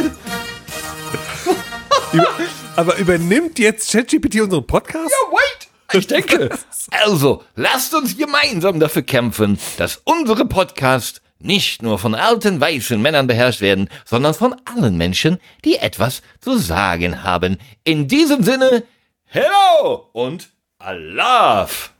[2.12, 2.28] über,
[2.76, 5.12] aber übernimmt jetzt ChatGPT unseren Podcast?
[5.30, 5.68] wait!
[5.92, 6.50] Ich denke.
[6.90, 13.26] Also, lasst uns gemeinsam dafür kämpfen, dass unsere Podcasts nicht nur von alten weißen Männern
[13.26, 17.58] beherrscht werden, sondern von allen Menschen, die etwas zu sagen haben.
[17.84, 18.84] In diesem Sinne,
[19.24, 21.92] hello und alaf!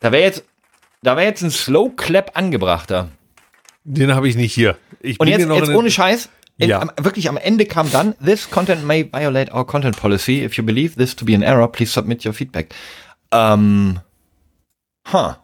[0.00, 0.44] Da wäre jetzt,
[1.02, 3.08] da wäre jetzt ein Slow Clap angebrachter.
[3.84, 4.76] Den habe ich nicht hier.
[5.00, 6.80] Ich Und bin jetzt, jetzt ohne Scheiß, Ja.
[6.80, 10.44] am, wirklich am Ende kam dann, this content may violate our content policy.
[10.44, 12.72] If you believe this to be an error, please submit your feedback.
[13.32, 13.98] Ähm,
[15.12, 15.34] huh.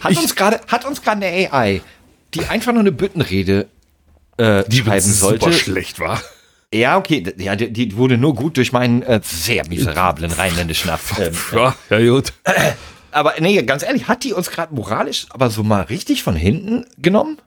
[0.00, 1.82] Hat Ich- uns gerade, hat uns gerade eine AI,
[2.32, 3.66] die einfach nur eine Büttenrede
[4.38, 5.52] äh, die schreiben super sollte.
[5.52, 6.20] schlecht war.
[6.72, 11.36] Ja, okay, ja, die, die wurde nur gut durch meinen äh, sehr miserablen rheinländischen Akzent.
[11.52, 12.32] Ja, ja gut.
[13.14, 16.84] Aber nee, ganz ehrlich, hat die uns gerade moralisch aber so mal richtig von hinten
[16.98, 17.38] genommen?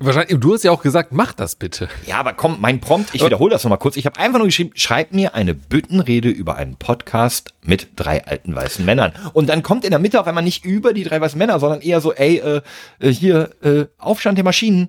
[0.00, 1.88] Wahrscheinlich, du hast ja auch gesagt, mach das bitte.
[2.06, 3.96] Ja, aber komm, mein Prompt, ich wiederhole das nochmal kurz.
[3.96, 8.54] Ich habe einfach nur geschrieben, schreib mir eine Büttenrede über einen Podcast mit drei alten
[8.54, 9.12] weißen Männern.
[9.32, 11.80] Und dann kommt in der Mitte auf einmal nicht über die drei weißen Männer, sondern
[11.80, 12.60] eher so, ey, äh,
[12.98, 14.88] äh, hier, äh, Aufstand der Maschinen.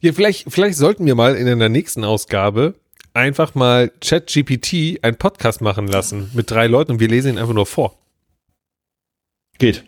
[0.00, 2.74] Ja, vielleicht, vielleicht sollten wir mal in der nächsten Ausgabe
[3.14, 7.54] einfach mal ChatGPT einen Podcast machen lassen mit drei Leuten und wir lesen ihn einfach
[7.54, 8.01] nur vor.
[9.62, 9.84] Geht.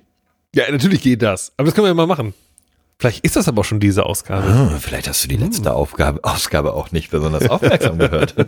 [0.55, 1.53] Ja, natürlich geht das.
[1.57, 2.33] Aber das können wir ja mal machen.
[2.97, 4.47] Vielleicht ist das aber auch schon diese Ausgabe.
[4.47, 8.37] Ah, vielleicht hast du die letzte Aufgabe, Ausgabe auch nicht besonders aufmerksam gehört.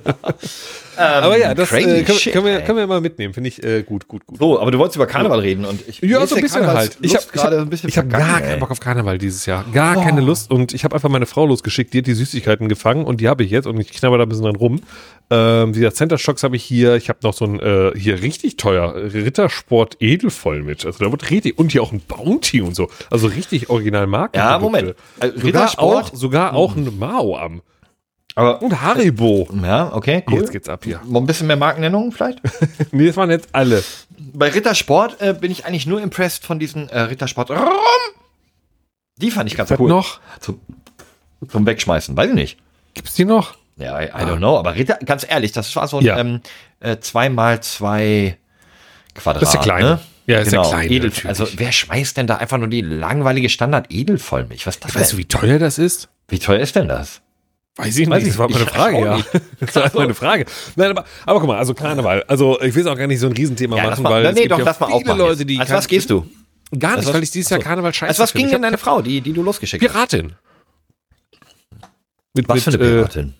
[0.96, 3.35] aber ja, das äh, können, shit, können, wir, können wir mal mitnehmen.
[3.35, 4.38] Finde ich äh, gut, gut, gut.
[4.38, 6.96] So, aber du wolltest über Karneval reden und ich Ja, so ein bisschen halt.
[7.00, 8.61] Ich Karnevalslust habe gerade ein bisschen ich hab gar keinen.
[8.61, 9.64] Bock auf Karneval dieses Jahr.
[9.72, 10.50] Gar keine Lust.
[10.50, 11.92] Und ich habe einfach meine Frau losgeschickt.
[11.94, 14.28] Die hat die Süßigkeiten gefangen und die habe ich jetzt und ich knabber da ein
[14.28, 14.80] bisschen dran rum.
[15.28, 16.94] Ähm, gesagt, Center Shocks habe ich hier.
[16.96, 20.87] Ich habe noch so ein äh, hier richtig teuer Rittersport Edelvoll mit.
[20.87, 22.88] Also da wird richtig und hier auch ein Bounty und so.
[23.11, 24.37] Also richtig original Marken.
[24.37, 24.94] Ja, Moment.
[25.18, 27.62] Also Sogar Rittersport- auch, sogar auch ein Mao am.
[28.37, 29.49] Aber, Und Haribo.
[29.62, 30.40] ja, okay, cool.
[30.40, 31.01] Jetzt geht's ab hier.
[31.07, 32.40] Noch ein bisschen mehr Markennennungen vielleicht?
[32.92, 33.83] Nee, das waren jetzt alle.
[34.18, 37.51] Bei Rittersport äh, bin ich eigentlich nur impressed von diesen äh, Rittersport.
[37.51, 37.59] Rum.
[39.16, 39.88] Die fand ich ganz cool.
[39.88, 40.20] noch?
[40.40, 40.61] Zum,
[41.49, 42.59] zum Wegschmeißen, weiß ich nicht.
[42.94, 43.55] Gibt's die noch?
[43.77, 44.59] Ja, I, I don't know.
[44.59, 46.18] Aber Ritter, ganz ehrlich, das war so ein Ja.
[46.18, 46.40] ähm,
[46.81, 48.37] äh, zwei mal zwei
[49.14, 49.42] Quadrat.
[49.42, 49.88] Das ist der kleine.
[49.88, 49.99] Ne?
[50.27, 51.27] Ja, ist genau, kleine, Edel, natürlich.
[51.29, 54.66] also wer schmeißt denn da einfach nur die langweilige Standard-Edelvollmilch?
[54.66, 56.09] Was ist das Weißt du, wie teuer das ist?
[56.29, 57.22] Wie teuer ist denn das?
[57.78, 59.20] Weiß ich Weiß nicht, ich das war meine Ich Frage, ja.
[59.60, 60.46] Das war meine Frage.
[60.76, 62.22] Nein, aber, aber guck mal, also Karneval.
[62.26, 64.28] Also ich will es auch gar nicht so ein Riesenthema lass machen, mal, weil nee,
[64.30, 65.18] es gibt doch, ja viele aufmachen.
[65.18, 66.26] Leute, die Als kann- was gehst du?
[66.78, 67.68] Gar nicht, was- weil ich dieses Jahr Achso.
[67.68, 70.08] Karneval scheiße Als was ging denn Ich deine Frau, die, die du losgeschickt hab- hast?
[70.10, 70.32] Piratin.
[72.34, 73.34] Mit, Was für eine äh, Piratin?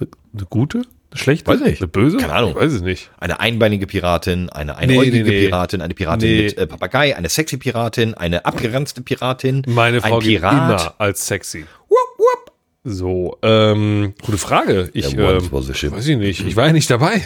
[0.00, 0.78] Eine gute?
[0.78, 1.46] Eine schlechte?
[1.50, 1.80] Weiß nicht.
[1.80, 2.16] Eine böse?
[2.18, 2.54] Keine Ahnung.
[2.54, 3.10] Weiß es nicht.
[3.18, 5.46] Eine einbeinige Piratin, eine einäugige nee, nee.
[5.46, 6.42] Piratin, eine Piratin Nee.
[6.44, 10.52] mit äh, Papagei, eine sexy Piratin, eine abgeranzte Piratin, Meine Frau ein geht Pirat.
[10.80, 11.66] immer als sexy.
[12.84, 14.90] So, ähm, gute Frage.
[14.94, 15.44] Ich, once
[15.82, 16.46] ähm, weiß ich nicht.
[16.46, 17.22] Ich war ja nicht dabei.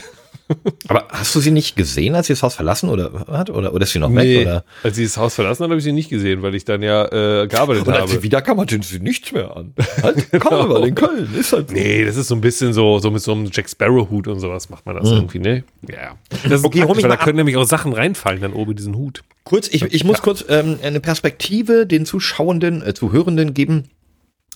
[0.88, 3.50] Aber hast du sie nicht gesehen, als sie das Haus verlassen oder hat?
[3.50, 4.42] Oder, oder ist sie noch weg?
[4.42, 4.64] Oder?
[4.82, 7.04] Als sie das Haus verlassen hat, habe ich sie nicht gesehen, weil ich dann ja
[7.06, 8.12] äh, gearbeitet Und als habe.
[8.12, 9.72] sie wiederkam, hatte sie nichts mehr an.
[10.02, 11.74] Halt, Karneval in Köln, ist halt so.
[11.74, 14.68] Nee, das ist so ein bisschen so, so mit so einem Jack Sparrow-Hut und sowas
[14.68, 15.64] macht man das irgendwie, ne?
[15.88, 16.16] Ja.
[16.42, 18.96] Das ist Okay, mich weil mal da können nämlich auch Sachen reinfallen dann oben diesen
[18.96, 19.22] Hut.
[19.44, 23.84] Kurz, ich, ich muss kurz ähm, eine Perspektive den Zuschauenden, äh, Zuhörenden geben.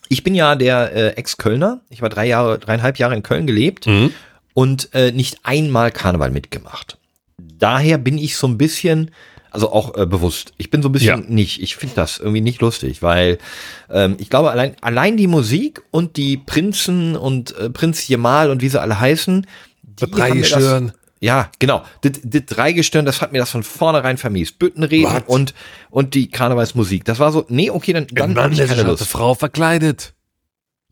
[0.08, 1.80] Ich bin ja der äh, Ex-Kölner.
[1.90, 3.86] Ich war drei Jahre, dreieinhalb Jahre in Köln gelebt
[4.54, 6.96] und äh, nicht einmal Karneval mitgemacht.
[7.58, 9.10] Daher bin ich so ein bisschen,
[9.50, 11.28] also auch äh, bewusst, ich bin so ein bisschen Ja.
[11.28, 11.60] nicht.
[11.62, 13.38] Ich finde das irgendwie nicht lustig, weil
[13.90, 18.62] ähm, ich glaube, allein, allein die Musik und die Prinzen und äh, Prinz Jemal und
[18.62, 19.46] wie sie alle heißen,
[19.82, 20.92] die drei haben mir das-.
[21.20, 21.82] Ja, genau.
[22.02, 24.58] Das, das Dreigestirn, das hat mir das von vornherein vermiest.
[24.58, 25.54] Büttenreden und,
[25.90, 27.04] und die Karnevalsmusik.
[27.04, 29.06] Das war so, nee, okay, dann, dann hab ich keine Lust.
[29.06, 30.14] Frau verkleidet.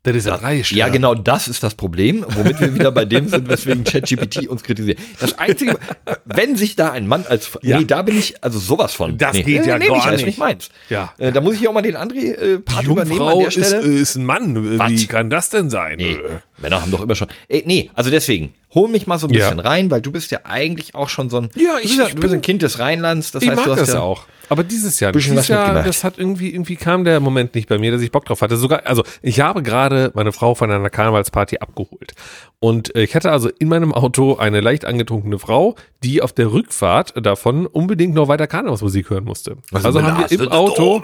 [0.03, 3.27] Das ist ja drei Ja, genau, das ist das Problem, womit wir wieder bei dem
[3.27, 4.99] sind, weswegen ChatGPT uns kritisiert.
[5.19, 5.77] Das Einzige,
[6.23, 7.77] wenn sich da ein Mann als, Ja.
[7.79, 9.17] nee, da bin ich, also sowas von.
[9.17, 10.37] Das nee, geht ja nee, gar nicht, Das ist nicht.
[10.37, 10.69] meins.
[10.89, 11.13] Ja.
[11.17, 14.15] Äh, da muss ich auch mal den André äh, Part Die übernehmen der ist, ist
[14.15, 14.79] ein Mann.
[14.79, 14.91] Was?
[14.91, 15.97] Wie kann das denn sein?
[15.97, 16.17] Nee,
[16.59, 17.27] Männer haben doch immer schon.
[17.49, 19.45] Ey, nee, also deswegen, hol mich mal so ein Ja.
[19.49, 21.49] bisschen rein, weil du bist ja eigentlich auch schon so ein.
[21.55, 23.71] Ja, du ich- bist, ja, du bist bin- ein Kind des Rheinlands, das heißt, du
[23.71, 24.25] hast das ja auch.
[24.49, 25.87] Aber dieses Jahr, Bisschen dieses was Jahr, mitgemacht.
[25.87, 28.57] das hat irgendwie, irgendwie kam der Moment nicht bei mir, dass ich Bock drauf hatte.
[28.57, 32.13] Sogar, also ich habe gerade meine Frau von einer Karnevalsparty abgeholt.
[32.59, 36.51] Und äh, ich hatte also in meinem Auto eine leicht angetrunkene Frau, die auf der
[36.51, 39.57] Rückfahrt davon unbedingt noch weiter Karnevalsmusik hören musste.
[39.71, 41.03] Was also haben wir im Auto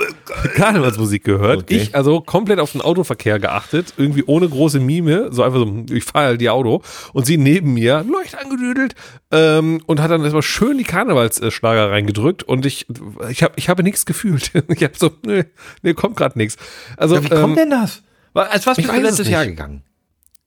[0.55, 1.63] Karnevalsmusik gehört.
[1.63, 1.75] Okay.
[1.75, 6.03] Ich also komplett auf den Autoverkehr geachtet, irgendwie ohne große Mime, so einfach so, ich
[6.03, 6.81] fahre halt die Auto.
[7.13, 8.95] Und sie neben mir, leicht angedüdelt,
[9.33, 12.85] ähm, und hat dann erstmal schön die Karnevalsschlager reingedrückt und ich,
[13.29, 14.51] ich, hab, ich habe nichts gefühlt.
[14.69, 15.45] Ich habe so, nee,
[15.81, 16.55] nee, kommt gerade nichts.
[16.95, 18.03] Also, Ja, wie kommt ähm, denn das?
[18.35, 19.27] Als was ich bist du letztes.
[19.29, 19.83] Jahr gegangen?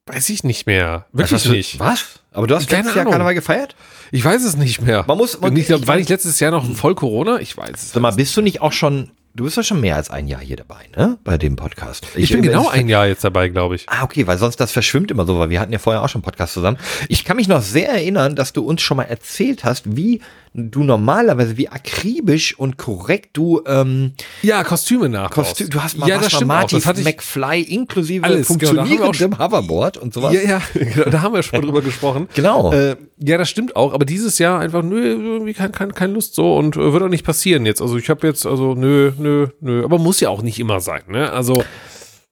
[0.09, 1.05] weiß ich nicht mehr.
[1.11, 1.79] Wirklich was du- nicht.
[1.81, 2.05] Was?
[2.31, 3.11] Aber du hast Keine letztes Jahr Ahnung.
[3.11, 3.75] Karneval gefeiert?
[4.11, 5.03] Ich weiß es nicht mehr.
[5.05, 7.39] Man muss- man- ich glaub, ich war nicht letztes Jahr noch voll Corona?
[7.39, 7.91] Ich weiß es.
[7.91, 10.41] Sag mal, bist du nicht auch schon, du bist ja schon mehr als ein Jahr
[10.41, 11.17] hier dabei, ne?
[11.23, 12.07] Bei dem Podcast.
[12.15, 13.85] Ich bin genau ein Jahr jetzt dabei, glaube ich.
[13.87, 16.23] Ah, okay, weil sonst das verschwimmt immer so, weil wir hatten ja vorher auch schon
[16.23, 16.77] Podcast zusammen.
[17.07, 20.21] Ich kann mich noch sehr erinnern, dass du uns schon mal erzählt hast, wie
[20.57, 25.29] du normalerweise, wie akribisch und korrekt du ähm, Ja, Kostüme nach.
[25.29, 26.43] Kostüm, du hast mal ja, das.
[26.43, 30.33] Marty McFly inklusive Alles, genau, funktionierendem Hoverboard und sowas.
[30.33, 32.27] Ja, ja, genau, da haben wir schon mal drüber gesprochen.
[32.37, 32.71] Genau.
[32.71, 36.35] Äh, ja, das stimmt auch, aber dieses Jahr einfach, nö, irgendwie kein, kein, keine Lust
[36.35, 37.81] so und äh, wird auch nicht passieren jetzt.
[37.81, 41.01] Also ich habe jetzt, also nö, nö, nö, aber muss ja auch nicht immer sein,
[41.07, 41.31] ne?
[41.31, 41.63] Also,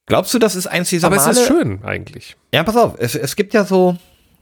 [0.07, 1.39] Glaubst du, das ist eins dieser aber es Male?
[1.39, 2.35] ist schön eigentlich.
[2.53, 3.97] Ja, pass auf, es, es gibt ja so,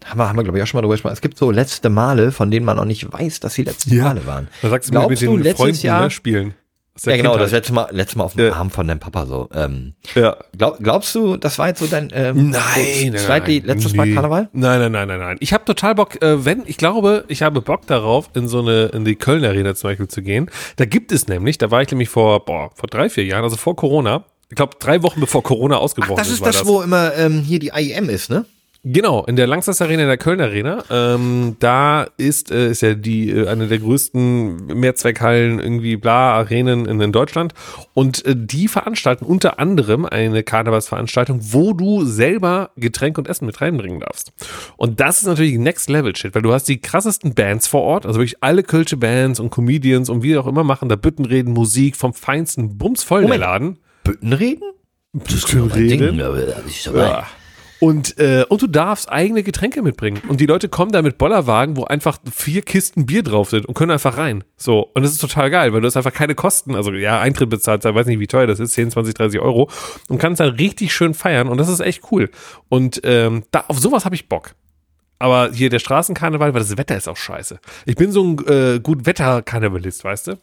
[0.05, 1.89] haben wir, haben wir glaube ich auch schon mal drüber gesprochen, es gibt so letzte
[1.89, 4.03] Male, von denen man noch nicht weiß, dass sie letzte Ja.
[4.05, 4.47] Male waren.
[4.61, 6.53] Da sagst du mir mit den letztes Freunden Jahr, ne, spielen.
[7.05, 7.45] Ja genau, Kindheit.
[7.45, 8.53] das letzte Mal, letztes Mal auf dem Ja.
[8.53, 9.49] Arm von deinem Papa so.
[9.55, 10.37] Ähm, Ja.
[10.55, 14.13] glaub, glaubst du, das war jetzt so dein ähm, Nein, so nein, letztes Mal Nee.
[14.13, 14.49] Karneval?
[14.53, 15.37] Nein, nein, nein, nein, nein.
[15.39, 18.85] Ich habe total Bock, äh, wenn, ich glaube, ich habe Bock darauf, in so eine,
[18.93, 20.51] in die Köln Arena zum Beispiel zu gehen.
[20.75, 23.57] Da gibt es nämlich, da war ich nämlich vor, boah, vor drei, vier Jahren, also
[23.57, 24.25] vor Corona.
[24.49, 26.33] Ich glaube, drei Wochen bevor Corona ausgebrochen Das ist.
[26.35, 28.45] ist das, wo immer ähm, hier die IEM ist, ne?
[28.85, 30.83] Genau, in der Langsess Arena, in der Köln Arena.
[30.89, 36.85] Ähm, da ist, äh, ist ja die äh, eine der größten Mehrzweckhallen, irgendwie bla, Arenen
[36.85, 37.53] in, in Deutschland.
[37.93, 43.61] Und äh, die veranstalten unter anderem eine Karnevalsveranstaltung, wo du selber Getränk und Essen mit
[43.61, 44.33] reinbringen darfst.
[44.75, 48.05] Und das ist natürlich Next Level Shit, weil du hast die krassesten Bands vor Ort,
[48.05, 51.95] also wirklich alle Kölsche Bands und Comedians und wie auch immer machen da Büttenreden, Musik
[51.95, 53.37] vom feinsten Bums voll der.
[53.37, 53.79] Laden.
[54.03, 54.73] Büttenreden?
[55.13, 56.19] Büttenreden.
[56.93, 57.25] Ja.
[57.83, 60.21] Und, äh, und du darfst eigene Getränke mitbringen.
[60.29, 63.73] Und die Leute kommen da mit Bollerwagen, wo einfach vier Kisten Bier drauf sind und
[63.73, 64.45] können einfach rein.
[64.55, 64.89] So.
[64.93, 66.75] Und das ist total geil, weil du hast einfach keine Kosten.
[66.75, 69.69] Also, ja, Eintritt bezahlt, ich weiß nicht, wie teuer das ist, 10, 20, 30 Euro.
[70.07, 71.49] Und kannst dann richtig schön feiern.
[71.49, 72.29] Und das ist echt cool.
[72.69, 74.51] Und ähm, da, auf sowas habe ich Bock.
[75.19, 77.59] Aber hier der Straßenkarneval, weil das Wetter ist auch scheiße.
[77.85, 80.37] Ich bin so ein äh, gut Wetter-Karnevalist, weißt du?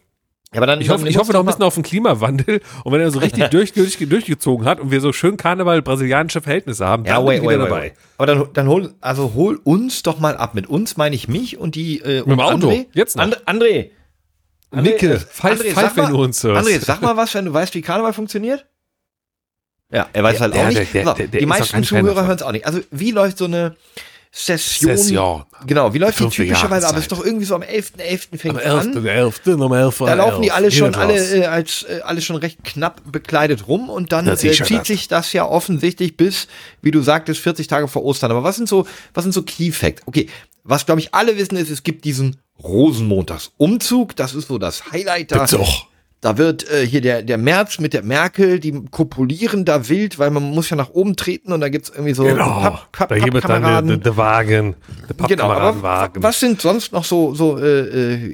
[0.53, 2.59] Ja, aber dann, Ich hoffe, ich hoffe noch ein bisschen auf den Klimawandel.
[2.83, 6.85] Und wenn er so richtig durch, durch, durchgezogen hat und wir so schön Karneval-brasilianische Verhältnisse
[6.85, 7.81] haben, dann Ja, bin wait, ich wieder wait, dabei.
[7.83, 7.93] wait.
[8.17, 10.53] Aber dann, dann hol, also hol uns doch mal ab.
[10.53, 12.69] Mit uns meine ich mich und die, äh, und dem Auto.
[12.69, 12.87] André.
[12.93, 13.23] Jetzt noch.
[13.23, 13.91] And, André.
[14.73, 16.67] André, Nicke, äh, pfeif, André, pfeif, sag wenn mal- du uns hörst.
[16.67, 18.65] André, sag mal was, wenn du weißt, wie Karneval funktioniert.
[19.89, 20.93] Ja, er weiß Der- halt auch der- nicht.
[20.93, 22.65] der- so, der- der die meisten Zuhörer hören es auch nicht.
[22.65, 23.75] Also, wie läuft so eine
[24.33, 24.97] Session?
[24.97, 25.43] Session.
[25.67, 26.87] Genau, wie läuft die typischerweise?
[26.87, 28.37] Aber es ist doch irgendwie so am 11.11.
[28.37, 28.95] fängt Am es 11.
[28.95, 29.03] an.
[29.03, 29.41] der 11.
[29.47, 29.97] um 11.
[29.99, 33.89] Da laufen die alle schon, alle, äh, als, äh, alle schon recht knapp bekleidet rum
[33.89, 36.47] und dann äh, zieht sich das ja offensichtlich bis,
[36.81, 38.31] wie du sagtest, 40 Tage vor Ostern.
[38.31, 40.03] Aber was sind so, was sind so Key Facts?
[40.05, 40.29] Okay,
[40.63, 44.15] was glaube ich alle wissen ist, es gibt diesen Rosenmontagsumzug.
[44.15, 45.39] Das ist so das Highlight da.
[45.39, 45.87] Gibt's auch.
[46.23, 50.29] Da wird äh, hier der, der Merz mit der Merkel, die kopulieren da wild, weil
[50.29, 52.45] man muss ja nach oben treten und da gibt's irgendwie so Genau.
[52.61, 54.75] Papp, Papp, da gibt es dann der Wagen,
[55.09, 56.21] der Genau, Pappkameradenwagen.
[56.21, 57.79] was sind sonst noch so, so äh,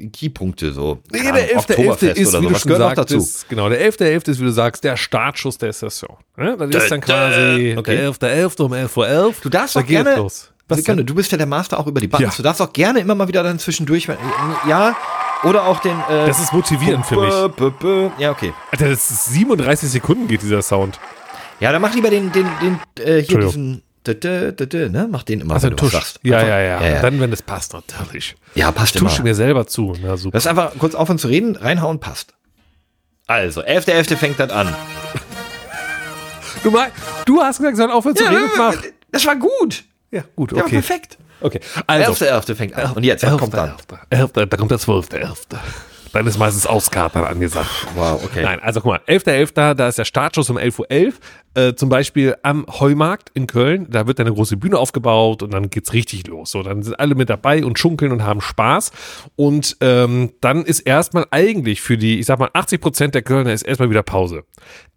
[0.02, 0.72] äh, Keypunkte?
[0.74, 1.70] So, Nee, Keine der Ahnung, 11.11.
[1.70, 2.48] Oktoberfest ist, oder wie so.
[2.50, 3.20] du Was schon noch dazu?
[3.20, 4.28] sagtest, genau, der 11.11.
[4.32, 6.16] ist, wie du sagst, der Startschuss der Session.
[6.36, 7.96] Ja, das ist dann quasi Okay.
[7.96, 8.62] der 11.11.
[8.64, 8.96] um 11.11
[9.28, 9.34] Uhr.
[9.42, 10.50] Du darfst da auch gerne, los.
[10.68, 12.34] Was Sekunde, du bist ja der Master auch über die Buttons.
[12.34, 12.36] Ja.
[12.36, 14.06] Du darfst auch gerne immer mal wieder dann zwischendurch,
[14.68, 14.94] ja,
[15.44, 15.98] oder auch den.
[16.08, 17.34] Äh, Das ist motivierend für mich.
[18.18, 18.52] Ja, okay.
[18.70, 20.98] Alter, das ist 37 Sekunden geht dieser Sound.
[21.60, 23.82] Ja, dann mach lieber den, den, den, äh, hier diesen.
[24.06, 25.08] dö, dö, dö, dö, Ne?
[25.10, 26.20] Mach den immer, Also wenn du sagst.
[26.22, 27.02] Ja, ja, ja, ja.
[27.02, 28.36] Dann, wenn es passt, natürlich.
[28.54, 29.94] Ja, passt Ich tusche mir selber zu.
[30.00, 30.36] Na super.
[30.36, 32.34] Lass einfach kurz aufhören zu reden, reinhauen, passt.
[33.26, 34.16] Also, 11.11.
[34.16, 34.74] fängt das an.
[36.62, 36.90] Du, mal,
[37.24, 38.50] du hast gesagt, soll aufhören zu reden.
[38.56, 38.74] Mach.
[39.12, 39.84] das war gut.
[40.10, 40.76] Ja, gut, Ja, okay.
[40.76, 41.18] perfekt.
[41.40, 42.24] Okay, also.
[42.24, 42.54] 11.11.
[42.54, 42.92] fängt an.
[42.92, 43.74] Und jetzt, was kommt dann?
[44.10, 44.32] 11.
[44.32, 45.56] Da kommt der 12.11.
[46.12, 47.68] Dann ist meistens Auskatern angesagt.
[47.94, 48.42] Wow, okay.
[48.42, 51.14] Nein, also guck mal, 11.11., da ist der Startschuss um 11.11 Uhr.
[51.58, 55.70] Äh, zum Beispiel am Heumarkt in Köln, da wird eine große Bühne aufgebaut und dann
[55.70, 56.52] geht's richtig los.
[56.52, 58.92] So, dann sind alle mit dabei und schunkeln und haben Spaß.
[59.34, 63.52] Und ähm, dann ist erstmal eigentlich für die, ich sag mal, 80 Prozent der Kölner
[63.52, 64.44] ist erstmal wieder Pause.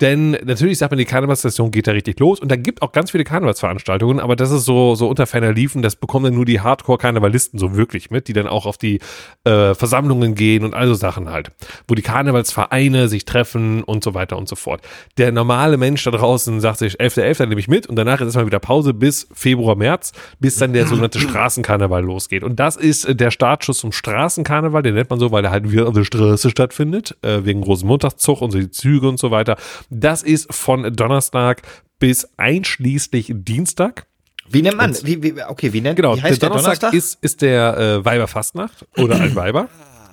[0.01, 3.11] Denn natürlich sagt man, die Karnevalsstation geht da richtig los und da gibt auch ganz
[3.11, 6.59] viele Karnevalsveranstaltungen, aber das ist so, so unter ferner Liefen, das bekommen dann nur die
[6.59, 8.99] Hardcore-Karnevalisten so wirklich mit, die dann auch auf die
[9.45, 11.51] äh, Versammlungen gehen und all so Sachen halt,
[11.87, 14.81] wo die Karnevalsvereine sich treffen und so weiter und so fort.
[15.17, 17.39] Der normale Mensch da draußen sagt sich, 11.11.
[17.39, 20.71] dann nehme ich mit und danach ist erstmal wieder Pause bis Februar, März, bis dann
[20.71, 22.43] der sogenannte Straßenkarneval losgeht.
[22.43, 25.69] Und das ist äh, der Startschuss zum Straßenkarneval, den nennt man so, weil er halt
[25.69, 29.31] wieder auf der Straße stattfindet, äh, wegen großen Montagszug und so die Züge und so
[29.31, 29.57] weiter.
[29.89, 31.63] Das ist von Donnerstag
[31.99, 34.07] bis einschließlich Dienstag.
[34.49, 34.95] Wie nennt man?
[35.03, 36.93] Wie, wie, okay, wie nennt Genau, wie heißt der der Donnerstag, Donnerstag?
[36.93, 39.69] ist, ist der äh, Weiberfastnacht oder Altweiber.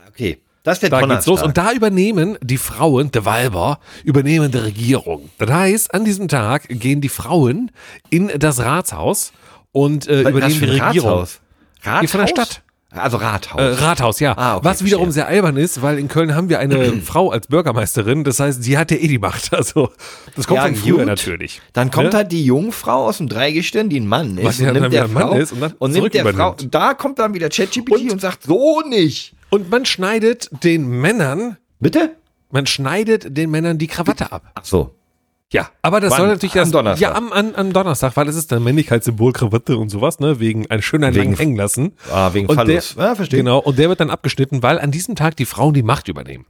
[0.08, 1.42] okay, das der Da geht's los.
[1.42, 5.30] Und da übernehmen die Frauen, der Weiber, übernehmen die Regierung.
[5.38, 7.70] Das heißt, an diesem Tag gehen die Frauen
[8.10, 9.32] in das Ratshaus
[9.72, 11.10] und äh, Was übernehmen die Regierung.
[11.10, 11.40] Rathaus?
[11.82, 12.10] Rathaus?
[12.10, 12.62] Von der Stadt.
[12.90, 13.60] Also Rathaus.
[13.60, 14.32] Äh, Rathaus, ja.
[14.38, 15.24] Ah, okay, Was wiederum verstehe.
[15.24, 18.24] sehr albern ist, weil in Köln haben wir eine Frau als Bürgermeisterin.
[18.24, 19.50] Das heißt, sie hat ja eh die Macht.
[19.54, 19.90] Also,
[20.34, 21.06] das kommt Ja, von früher gut.
[21.06, 21.60] natürlich.
[21.74, 22.16] Dann kommt Ne?
[22.16, 24.94] halt die Jungfrau aus dem Dreigestirn, die ein Mann ist, Was ja und dann nimmt
[24.94, 26.56] der ein Mann Frau ist und dann und nimmt der Frau.
[26.70, 29.34] Da kommt dann wieder ChatGPT und, sagt so nicht.
[29.50, 32.10] Und man schneidet den Männern, Bitte?
[32.50, 34.50] man schneidet den Männern die Krawatte ab.
[34.54, 34.94] Ach so.
[35.50, 36.18] Ja, aber das Wann?
[36.18, 37.00] soll natürlich Am Donnerstag?
[37.00, 40.70] Ja, am, am, am Donnerstag, weil es ist ein Männlichkeitssymbol, Krawatte und sowas, ne, wegen
[40.70, 41.92] ein schöner Wegen- lang hängen lassen.
[42.12, 42.94] Ah, wegen und Phallus.
[42.96, 43.38] Der, Ja, verstehe.
[43.38, 46.44] Genau, und der wird dann abgeschnitten, weil an diesem Tag die Frauen die Macht übernehmen.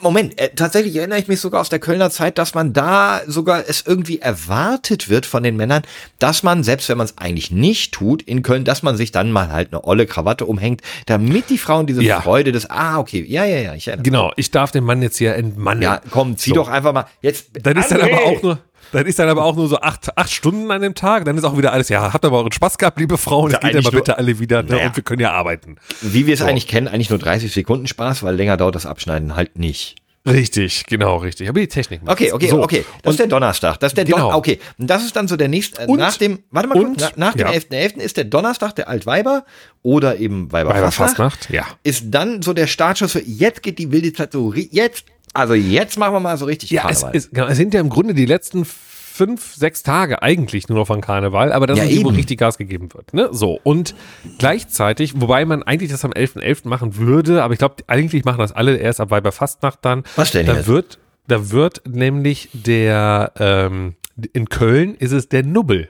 [0.00, 3.64] Moment, äh, tatsächlich erinnere ich mich sogar aus der Kölner Zeit, dass man da sogar
[3.68, 5.82] es irgendwie erwartet wird von den Männern,
[6.18, 9.32] dass man, selbst wenn man es eigentlich nicht tut in Köln, dass man sich dann
[9.32, 12.20] mal halt eine olle Krawatte umhängt, damit die Frauen diese Ja.
[12.20, 14.04] Freude des, ah, okay, ja, ja, ja, ich erinnere.
[14.04, 15.82] Genau, ich darf den Mann jetzt hier entmannen.
[15.82, 16.56] Ja, komm, zieh So.
[16.56, 17.50] doch einfach mal, jetzt.
[17.62, 18.12] Dann ist dann André!
[18.12, 18.58] aber auch nur,
[18.92, 21.24] dann ist dann aber auch nur so acht, acht Stunden an dem Tag.
[21.24, 23.50] Dann ist auch wieder alles, ja, habt aber euren Spaß gehabt, liebe Frauen.
[23.50, 24.86] Jetzt geht eigentlich aber nur- bitte alle wieder, ne, Naja.
[24.88, 25.76] und wir können ja arbeiten.
[26.00, 26.46] Wie wir es So.
[26.46, 29.96] eigentlich kennen, eigentlich nur 30 Sekunden Spaß, weil länger dauert das Abschneiden halt nicht.
[30.26, 31.48] Richtig, genau, richtig.
[31.48, 32.02] Aber die Technik.
[32.02, 32.20] macht's.
[32.20, 32.84] Okay, okay, So, okay.
[33.02, 33.78] Das ist der Donnerstag.
[33.80, 34.28] Das ist der Genau.
[34.30, 34.58] Don okay.
[34.76, 37.12] Und das ist dann so der nächste, äh, Und- nach dem, warte mal und- kurz,
[37.16, 37.52] na, nach dem ja.
[37.52, 38.00] 11.11.
[38.00, 39.44] ist der Donnerstag der Altweiber
[39.82, 41.18] oder eben Weiberfastnacht.
[41.18, 41.64] Weiberfastnacht, ja.
[41.82, 45.98] Ist dann so der Startschuss für, jetzt geht die wilde Zeit so, jetzt, also jetzt
[45.98, 47.16] machen wir mal so richtig Ja, es, Karneval.
[47.16, 50.86] es, genau, es sind ja im Grunde die letzten fünf, sechs Tage eigentlich nur noch
[50.86, 52.16] von Karneval, aber das Ja, ist die, wo eben.
[52.16, 53.12] richtig Gas gegeben wird.
[53.14, 53.28] Ne?
[53.32, 53.94] So, und
[54.38, 56.68] gleichzeitig, wobei man eigentlich das am 11.11.
[56.68, 60.04] machen würde, aber ich glaube, eigentlich machen das alle erst ab Weiberfastnacht dann.
[60.16, 60.68] Was denn da jetzt?
[60.68, 63.94] Wird, da wird nämlich der, ähm,
[64.32, 65.88] in Köln ist es der Nubbel.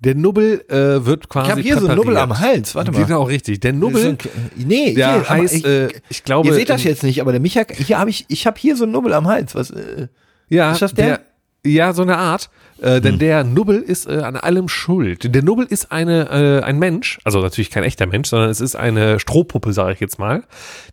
[0.00, 2.30] Der Nubbel äh, wird quasi ich habe hier so einen Nubbel präpariert.
[2.30, 3.04] am Hals, warte mal.
[3.04, 3.60] Genau, richtig.
[3.60, 4.18] Der Nubbel, so ein-
[4.56, 6.48] nee, der hier, heißt, ich, äh, ich glaube...
[6.48, 8.76] ihr seht das in- jetzt nicht, aber der Micha, hier habe ich, ich habe hier
[8.76, 9.54] so einen Nubbel am Hals.
[9.54, 10.08] Was, äh,
[10.48, 11.20] Ja, Ist das der?
[11.64, 12.50] ja, so eine Art.
[12.78, 15.34] Äh, denn der Nubbel ist äh, an allem schuld.
[15.34, 16.28] Der Nubbel ist eine,
[16.60, 20.00] äh, ein Mensch, also natürlich kein echter Mensch, sondern es ist eine Strohpuppe, sage ich
[20.00, 20.44] jetzt mal,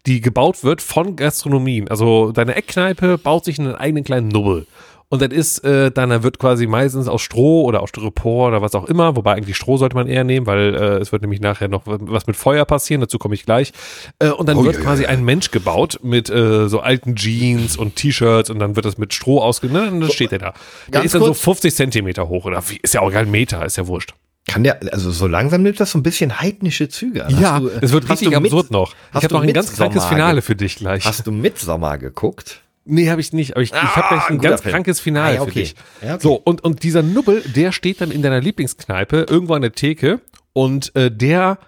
[0.06, 1.90] die gebaut wird von Gastronomien.
[1.90, 4.66] Also deine Eckkneipe baut sich einen eigenen kleinen Nubbel.
[5.14, 8.64] Und das ist, äh, dann da wird quasi meistens aus Stroh oder aus Styropor oder
[8.64, 11.40] was auch immer, wobei eigentlich Stroh sollte man eher nehmen, weil äh, es wird nämlich
[11.40, 13.74] nachher noch was mit Feuer passieren, dazu komme ich gleich.
[14.18, 17.16] Äh, und dann Oh, wird ja, ja, quasi ein Mensch gebaut mit äh, so alten
[17.16, 19.68] Jeans und T-Shirts und dann wird das mit Stroh ausge...
[19.68, 20.54] Ne, und dann steht der da.
[20.88, 21.42] Der ganz ist dann so kurz.
[21.42, 24.16] 50 Zentimeter hoch oder wie, ist ja auch egal, ein Meter, ist ja wurscht.
[24.48, 27.40] kann der, also so langsam nimmt das so ein bisschen heidnische Züge an.
[27.40, 28.96] ja, du, es wird richtig du mit- absurd noch.
[29.16, 31.06] Ich habe noch ein ganz krankes Finale für dich gleich.
[31.06, 32.63] Hast du Midsommar geguckt?
[32.86, 33.52] Nee, habe ich nicht.
[33.54, 34.74] Aber ich, ich habe gleich ein guter ganz Film.
[34.74, 35.60] krankes Finale Ah, ja, für okay.
[35.62, 35.76] dich.
[36.02, 36.24] Ja, okay.
[36.24, 40.20] So, und, und dieser Nubbel, der steht dann in deiner Lieblingskneipe irgendwo an der Theke
[40.54, 41.60] und äh, der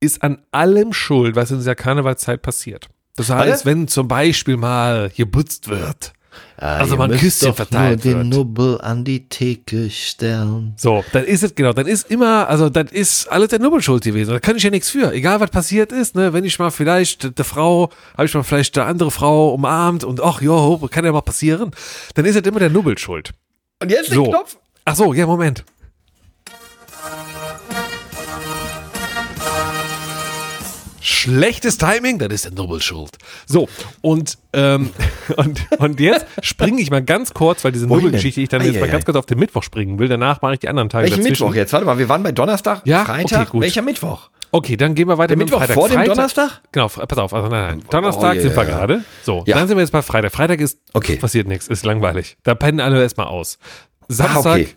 [0.00, 2.88] ist an allem schuld, was in dieser Karnevalszeit passiert.
[3.16, 3.64] Das heißt, Warte.
[3.66, 6.12] wenn zum Beispiel mal geputzt wird.
[6.56, 8.38] Also mal ein müsst Küsschen doch verteilt nur den wird.
[8.38, 10.74] Nubbel an die Theke stellen.
[10.76, 14.04] So, dann ist es, genau, dann ist immer, also das ist alles der Nubbel schuld
[14.04, 14.30] gewesen.
[14.32, 15.12] Da kann ich ja nichts für.
[15.12, 18.76] Egal, was passiert ist, ne, wenn ich mal vielleicht der Frau, habe ich mal vielleicht
[18.76, 21.70] eine andere Frau umarmt und ach, jo, kann ja mal passieren,
[22.14, 23.30] dann ist es immer der Nubbel schuld.
[23.82, 24.24] Und jetzt So.
[24.24, 24.58] den Knopf.
[24.84, 25.64] Ach so, ja, Moment.
[31.00, 33.16] Schlechtes Timing, das ist der Nubbel schuld.
[33.46, 33.68] So,
[34.02, 34.90] und, ähm,
[35.36, 38.14] und, und jetzt springe ich mal ganz kurz, weil diese denn?
[38.14, 38.92] ich dann jetzt mal Eieiei.
[38.92, 40.08] ganz kurz auf den Mittwoch springen will.
[40.08, 41.44] Danach mache ich die anderen Tage Welchen dazwischen.
[41.44, 41.72] Mittwoch jetzt?
[41.72, 43.40] Warte mal, wir waren bei Donnerstag, Ja, Freitag.
[43.42, 43.62] okay, gut.
[43.62, 44.28] Welcher Mittwoch?
[44.52, 45.74] Okay, dann gehen wir weiter Der mit Mittwoch Freitag.
[45.74, 46.60] vor dem Freitag, Donnerstag?
[46.72, 47.82] Genau, pass auf, also nein, nein.
[47.90, 48.76] Donnerstag ja, sind wir ja, ja.
[48.78, 49.04] gerade.
[49.22, 49.56] So, Ja.
[49.56, 50.32] dann sind wir jetzt bei Freitag.
[50.32, 51.16] Freitag ist, Okay.
[51.16, 52.36] passiert nichts, ist langweilig.
[52.42, 53.58] Da pennen alle erstmal aus.
[54.08, 54.68] Samstag, Ah, okay.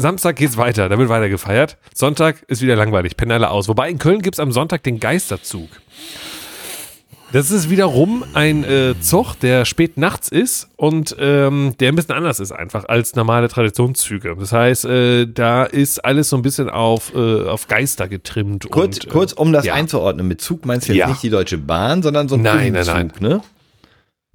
[0.00, 1.76] Samstag geht's weiter, da wird weiter gefeiert.
[1.94, 3.68] Sonntag ist wieder langweilig, pennen alle aus.
[3.68, 5.68] Wobei in Köln gibt's am Sonntag den Geisterzug.
[7.32, 12.16] Das ist wiederum ein äh, Zug, der spät nachts ist und ähm, der ein bisschen
[12.16, 14.34] anders ist einfach als normale Traditionszüge.
[14.36, 18.68] Das heißt, äh, da ist alles so ein bisschen auf, äh, auf Geister getrimmt.
[18.70, 19.74] Kurz, und, äh, kurz um das ja.
[19.74, 20.26] einzuordnen.
[20.26, 21.06] Mit Zug meinst du jetzt Ja.
[21.08, 23.40] nicht die Deutsche Bahn, sondern so ein Nein, nein, Umzug, ne?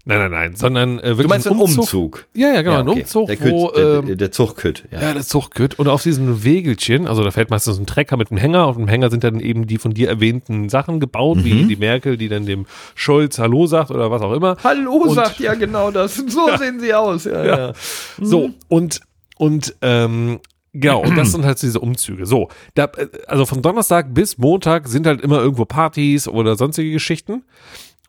[0.07, 2.27] Nein, nein, nein, sondern äh, wirklich Du meinst ein einen Umzug.
[2.35, 2.99] Ja, ja, genau, Ja, ein okay.
[3.01, 4.83] Umzug, der, wo Küt, der, ähm, der Zugkütt.
[4.91, 5.01] Ja.
[5.01, 8.37] ja, das Zuchtkütt und auf diesen Wegelchen, also da fährt meistens ein Trecker mit einem
[8.39, 11.43] Hänger, auf dem Hänger sind dann eben die von dir erwähnten Sachen gebaut, Mhm.
[11.45, 14.57] wie die Merkel, die dann dem Scholz Hallo sagt oder was auch immer.
[14.63, 16.15] Hallo, Und- sagt ja genau das.
[16.27, 17.25] So sehen sie aus.
[17.25, 17.57] Ja, ja.
[17.57, 17.73] Ja.
[18.21, 19.01] So, und,
[19.37, 20.39] und, ähm,
[20.77, 22.25] Genau, und das sind halt diese Umzüge.
[22.25, 26.91] So, da, äh, also von Donnerstag bis Montag sind halt immer irgendwo Partys oder sonstige
[26.91, 27.43] Geschichten.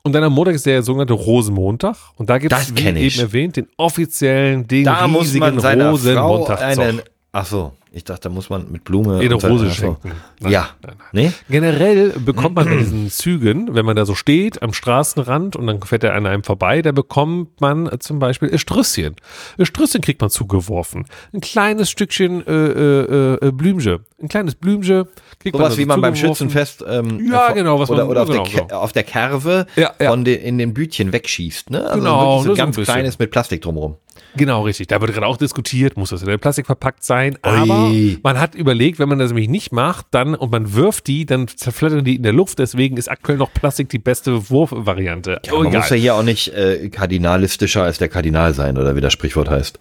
[0.07, 1.97] Und dann am Montag ist der sogenannte Rosenmontag.
[2.15, 5.87] Und da gibt es, wie eben erwähnt, den offiziellen, den Da muss riesigen man seiner
[5.87, 6.85] Frau Rosenmontagszug.
[6.85, 7.03] einen.
[7.33, 9.27] Ach so, ich dachte, da muss man mit Blume.
[9.41, 9.73] So- Rose so.
[9.75, 10.13] schenken.
[10.41, 10.69] Nein, Ja.
[10.83, 11.25] nein, nein.
[11.25, 11.33] Nee?
[11.49, 15.81] Generell bekommt man bei diesen Zügen, wenn man da so steht am Straßenrand und dann
[15.81, 19.17] fährt er an einem vorbei, da bekommt man zum Beispiel Estrüsschen.
[19.57, 21.07] Estrüsschen kriegt man zugeworfen.
[21.33, 24.01] Ein kleines Stückchen äh, äh, äh, Blümche.
[24.23, 25.07] Ein kleines Blümche
[25.41, 26.15] kriegt man Sowas also wie man beim.
[26.17, 29.05] Schützenfest ähm, Ja, äh, genau, was oder, man- oder auf, genau, der, Ke- auf der
[29.05, 30.11] Kerve Ja, ja.
[30.11, 31.71] Von den, in den Bütchen wegschießt.
[31.71, 31.83] Ne?
[31.85, 32.93] Also Genau, so so ein ganz bisschen.
[32.95, 33.97] kleines mit Plastik drumherum.
[34.37, 34.89] Genau, richtig.
[34.89, 37.39] Da wird gerade auch diskutiert, muss das in der Plastik verpackt sein.
[37.43, 38.19] Aber Ui.
[38.23, 41.49] man hat überlegt, wenn man das nämlich nicht macht, dann und man wirft die, dann
[41.49, 42.59] zerflattern die in der Luft.
[42.59, 45.41] Deswegen ist aktuell noch Plastik die beste Wurfvariante.
[45.45, 49.01] Ja, man muss ja hier auch nicht äh, kardinalistischer als der Kardinal sein, oder wie
[49.01, 49.79] das Sprichwort heißt.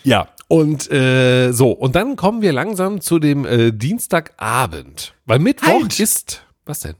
[0.04, 5.14] Ja, und äh, so, und dann kommen wir langsam zu dem äh, Dienstagabend.
[5.26, 6.00] Weil Mittwoch Halt!
[6.00, 6.44] ist.
[6.66, 6.96] Was denn?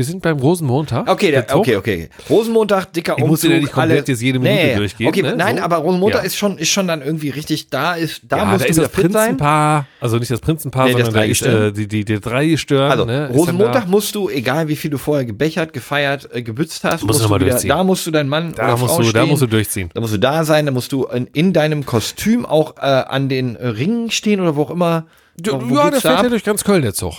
[0.00, 1.10] Wir sind beim Rosenmontag.
[1.10, 2.08] Okay, der, okay, okay.
[2.30, 3.28] Rosenmontag, dicker Ich Umzug.
[3.30, 5.36] muss ja nicht komplett jetzt jede Minute nee, durchgehen, Okay, ne?
[5.36, 5.62] nein, So.
[5.62, 6.26] aber Rosenmontag Ja.
[6.26, 8.78] ist schon, ist schon dann irgendwie richtig, da ist, da ja, musst da du ist
[8.78, 9.12] das fit sein.
[9.36, 12.90] Prinzenpaar, also nicht das Prinzenpaar, Nee, das sondern da ist äh, die, die, die Dreigestirn.
[12.90, 13.90] Also, ne, Rosenmontag da.
[13.90, 17.38] musst du, egal wie viel du vorher gebechert, gefeiert, äh, gebützt hast, Musst du mal
[17.38, 17.68] du wieder, durchziehen.
[17.68, 19.28] da musst du deinen Mann Da oder musst, Frau du, da stehen.
[19.28, 19.90] musst du durchziehen.
[19.92, 23.28] Da musst du da sein, da musst du in, in deinem Kostüm auch äh, an
[23.28, 25.04] den äh, Ringen stehen oder wo auch immer.
[25.44, 27.12] Ja, der da fährt ja durch ganz Köln, der Zug.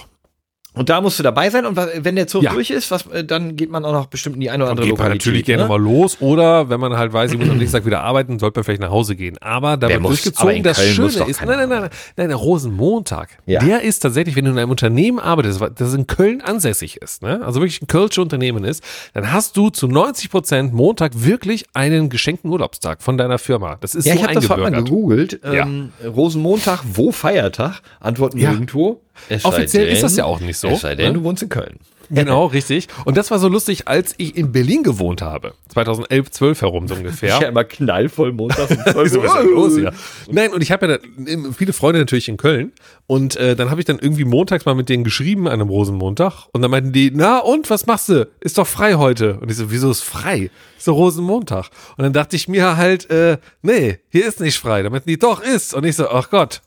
[0.74, 2.54] Und da musst du dabei sein und wenn der Zug Ja.
[2.54, 4.86] durch ist, was, äh, dann geht man auch noch bestimmt in die eine oder andere
[4.88, 5.22] Geht man Lokalität.
[5.26, 5.70] natürlich gerne ne?
[5.70, 8.60] mal los oder wenn man halt weiß, ich muss am nächsten Tag wieder arbeiten, sollte
[8.60, 9.38] man vielleicht nach Hause gehen.
[9.42, 13.60] Aber da wird durchgezogen, das Köln Schöne ist, nein, nein, nein, nein, der Rosenmontag, Ja.
[13.60, 17.42] der ist tatsächlich, wenn du in einem Unternehmen arbeitest, das in Köln ansässig ist, ne?
[17.46, 18.82] also wirklich ein Kölsche Unternehmen ist,
[19.14, 23.76] dann hast du zu 90 Prozent Montag wirklich einen geschenkten Urlaubstag von deiner Firma.
[23.82, 25.42] Das ist Ja, so ich habe das mal gegoogelt.
[25.44, 25.64] Ja.
[25.66, 27.82] Ähm, Rosenmontag, wo Feiertag?
[28.00, 28.52] Antworten Ja.
[28.52, 29.02] nirgendwo.
[29.30, 31.14] Es Offiziell ist das ja auch nicht so, Es sei denn, ne?
[31.14, 31.80] du wohnst in Köln.
[32.14, 32.90] Genau, richtig.
[33.06, 35.54] Und das war so lustig, als ich in Berlin gewohnt habe.
[35.70, 37.40] 2011, 12 herum so ungefähr.
[37.40, 39.42] Ja, immer knallvoll montags um 12 Was ist Uhr.
[39.42, 39.94] denn los hier?
[40.30, 42.74] Nein, und ich habe ja da, viele Freunde natürlich in Köln.
[43.08, 46.48] Und äh, dann habe ich dann irgendwie montags mal mit denen geschrieben an einem Rosenmontag.
[46.52, 48.28] Und dann meinten die, na und, was machst du?
[48.42, 49.40] Ist doch frei heute.
[49.40, 50.50] Und ich so, wieso ist frei?
[50.78, 51.70] Ist doch Rosenmontag.
[51.96, 54.84] Und dann dachte ich mir halt, äh, nee, hier ist nicht frei.
[54.84, 55.74] Dann meinten die, doch, ist.
[55.74, 56.62] Und ich so, ach Gott.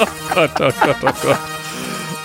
[0.00, 1.38] Oh Gott, oh Gott, oh Gott.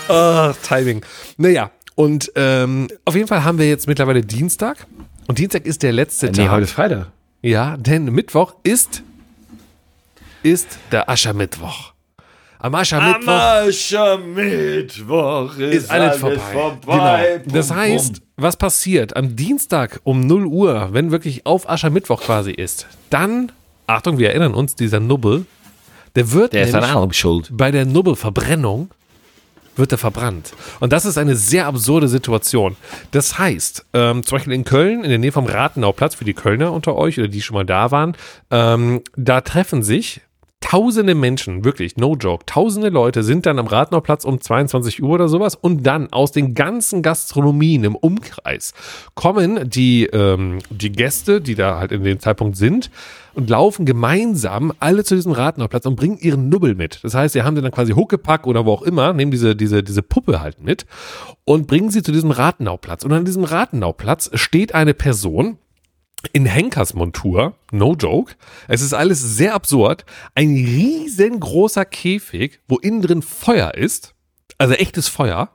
[0.08, 1.02] Ah, Timing.
[1.36, 4.86] Naja, und ähm, auf jeden Fall haben wir jetzt mittlerweile Dienstag.
[5.28, 6.50] Und Dienstag ist der letzte Nee, Tag.
[6.50, 7.06] heute ist Freitag.
[7.42, 9.02] Ja, denn Mittwoch ist,
[10.42, 11.92] ist der Aschermittwoch.
[12.58, 13.32] Am Aschermittwoch
[14.32, 17.40] Aschermittwoch ist alles vorbei.
[17.42, 17.54] Genau.
[17.56, 22.86] Das heißt, was passiert am Dienstag um 0 Uhr, wenn wirklich auf Aschermittwoch quasi ist,
[23.10, 23.50] dann,
[23.86, 25.46] Achtung, wir erinnern uns, dieser Nubbel,
[26.14, 27.48] der wird der ist an nämlich allem schuld.
[27.52, 28.90] bei der Nubbelverbrennung
[29.76, 30.52] wird er verbrannt.
[30.80, 32.76] Und das ist eine sehr absurde Situation.
[33.10, 36.72] Das heißt, ähm, zum Beispiel in Köln, in der Nähe vom Rathenauplatz, für die Kölner
[36.72, 38.16] unter euch oder die schon mal da waren,
[38.50, 40.20] ähm, da treffen sich
[40.62, 45.28] tausende Menschen, wirklich, no joke, tausende Leute sind dann am Rathenauplatz um 22 Uhr oder
[45.28, 48.72] sowas und dann aus den ganzen Gastronomien im Umkreis
[49.14, 52.90] kommen die, ähm, die Gäste, die da halt in dem Zeitpunkt sind,
[53.34, 57.00] und laufen gemeinsam alle zu diesem Rathenauplatz und bringen ihren Nubbel mit.
[57.02, 59.82] Das heißt, sie haben den dann quasi Huckepack oder wo auch immer, nehmen diese, diese,
[59.82, 60.86] diese Puppe halt mit
[61.44, 63.04] und bringen sie zu diesem Rathenauplatz.
[63.04, 65.58] Und an diesem Rathenauplatz steht eine Person,
[66.32, 68.34] in Henkersmontur, no joke.
[68.68, 70.04] Es ist alles sehr absurd.
[70.34, 74.14] Ein riesengroßer Käfig, wo innen drin Feuer ist.
[74.58, 75.50] Also echtes Feuer.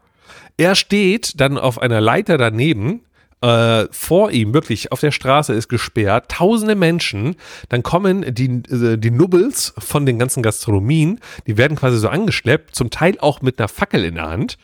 [0.58, 3.02] Er steht dann auf einer Leiter daneben.
[3.40, 7.36] Äh, vor ihm, wirklich auf der Straße ist gesperrt, tausende Menschen,
[7.70, 12.76] dann kommen die, äh, die Nubbels von den ganzen Gastronomien, die werden quasi so angeschleppt,
[12.76, 14.58] zum Teil auch mit einer Fackel in der Hand.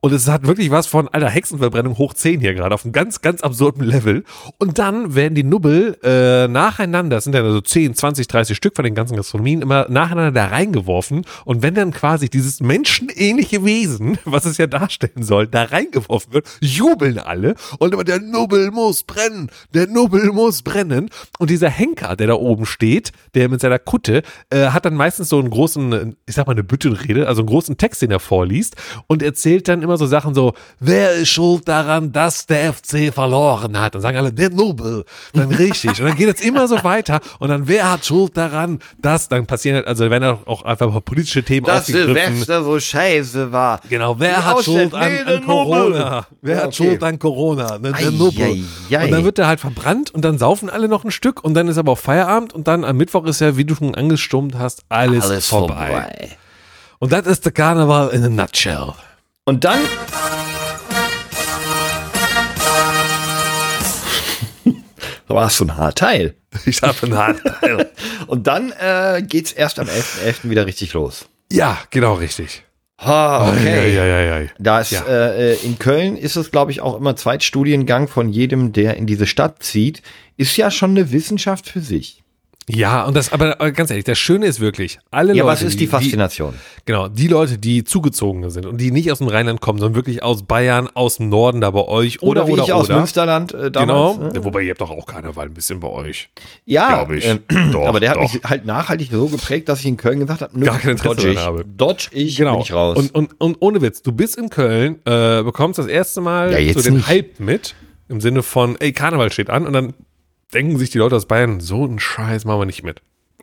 [0.00, 3.20] Und es hat wirklich was von alter Hexenverbrennung hoch 10 hier gerade, auf einem ganz,
[3.20, 4.24] ganz absurden Level.
[4.58, 8.76] Und dann werden die Nubbel äh, nacheinander, das sind ja so 10, 20, 30 Stück
[8.76, 11.24] von den ganzen Gastronomien, immer nacheinander da reingeworfen.
[11.44, 16.46] Und wenn dann quasi dieses menschenähnliche Wesen, was es ja darstellen soll, da reingeworfen wird,
[16.60, 17.56] jubeln alle.
[17.78, 21.10] Und immer der Nubbel muss brennen, der Nubbel muss brennen.
[21.40, 25.28] Und dieser Henker, der da oben steht, der mit seiner Kutte, äh, hat dann meistens
[25.28, 28.76] so einen großen, ich sag mal eine Büttenrede, also einen großen Text, den er vorliest
[29.08, 33.78] und erzählt dann immer so Sachen so, wer ist schuld daran, dass der FC verloren
[33.80, 33.94] hat?
[33.94, 35.04] Dann sagen alle, der Nobel.
[35.32, 36.00] Dann richtig.
[36.00, 37.20] Und dann geht es immer so weiter.
[37.38, 41.02] Und dann, wer hat Schuld daran, dass, dann passieren halt, also wenn auch, auch einfach
[41.04, 42.14] politische Themen Dass aufgegriffen.
[42.34, 43.80] Silvester so scheiße war.
[43.88, 46.26] Genau, wer Die hat Schuld an, Nee, an Corona?
[46.42, 46.76] Wer Ja, hat okay.
[46.76, 47.78] Schuld an Corona?
[47.78, 49.04] Ne, Der ei.
[49.04, 51.68] Und dann wird er halt verbrannt und dann saufen alle noch ein Stück und dann
[51.68, 54.82] ist aber auch Feierabend und dann am Mittwoch ist ja, wie du schon angestummt hast,
[54.88, 55.86] alles, Alles vorbei.
[55.88, 56.36] vorbei.
[56.98, 58.92] Und das ist der Karneval in a nutshell.
[59.48, 59.78] Und dann.
[65.26, 66.34] Da war es so ein Haarteil.
[66.66, 67.90] Ich habe einen Haarteil.
[68.26, 70.50] Und dann äh, geht's erst am 11.11.
[70.50, 71.28] wieder richtig los.
[71.50, 72.62] ja, genau richtig.
[73.00, 73.94] Ha, okay.
[73.94, 74.48] Ja, ja, ja, ja.
[74.58, 75.02] Da ist, Ja.
[75.06, 79.26] äh, in Köln ist es, glaube ich, auch immer Zweitstudiengang von jedem, der in diese
[79.26, 80.02] Stadt zieht.
[80.36, 82.22] Ist ja schon eine Wissenschaft für sich.
[82.68, 85.46] Ja, und das, aber äh, ganz ehrlich, das Schöne ist wirklich, alle Ja, Leute.
[85.52, 86.54] was ist die Faszination?
[86.84, 90.22] genau, die Leute, die zugezogen sind und die nicht aus dem Rheinland kommen, sondern wirklich
[90.22, 92.96] aus Bayern, aus dem Norden da bei euch oder Oder, wie oder ich aus oder.
[92.98, 94.14] Münsterland äh, Genau.
[94.14, 94.18] damals.
[94.18, 94.30] Ne?
[94.34, 96.28] Ja, Wobei ihr habt doch auch Karneval ein bisschen bei euch.
[96.66, 97.24] Ja, Glaub ich.
[97.26, 97.40] ähm,
[97.72, 98.32] Doch, aber der hat doch.
[98.32, 101.14] mich halt nachhaltig so geprägt, dass ich in Köln gesagt habe, nö, Gar kein Interesse
[101.16, 101.64] dodge ich, habe.
[101.64, 102.52] dodge ich, Genau.
[102.54, 102.98] bin ich raus.
[102.98, 106.58] Und, und, und ohne Witz, du bist in Köln, äh, bekommst das erste Mal Ja,
[106.58, 107.08] jetzt so den nicht.
[107.08, 107.74] Hype mit,
[108.10, 109.94] im Sinne von, ey, Karneval steht an und dann
[110.52, 113.00] denken sich die Leute aus Bayern, so einen Scheiß machen wir nicht mit.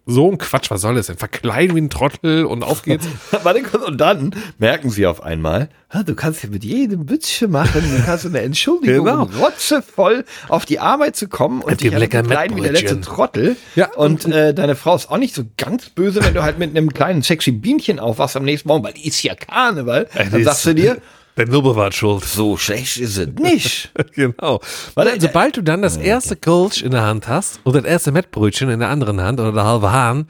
[0.08, 1.18] So ein Quatsch, was soll das denn?
[1.18, 3.08] Verkleiden wie ein Trottel und auf geht's.
[3.44, 5.70] Warte kurz, und dann merken sie auf einmal,
[6.06, 9.24] du kannst ja mit jedem Bützchen machen, du kannst eine Entschuldigung, Genau.
[9.44, 13.02] rotzevoll auf die Arbeit zu kommen und dich klein wie der letzte.
[13.02, 13.56] Trottel.
[13.76, 16.70] Ja, und äh, deine Frau ist auch nicht so ganz böse, wenn du halt mit
[16.70, 20.08] einem kleinen sexy Bienchen aufwachst am nächsten Morgen, weil die ist ja Karneval.
[20.32, 20.98] Dann sagst du dir,
[21.38, 22.24] Der Nubbel war schuld.
[22.24, 23.92] so schlecht ist es nicht.
[24.14, 24.62] genau.
[24.94, 28.70] Weil, sobald du dann das erste Kölsch in der Hand hast und das erste Mettbrötchen
[28.70, 30.28] in der anderen Hand oder der halbe Hahn,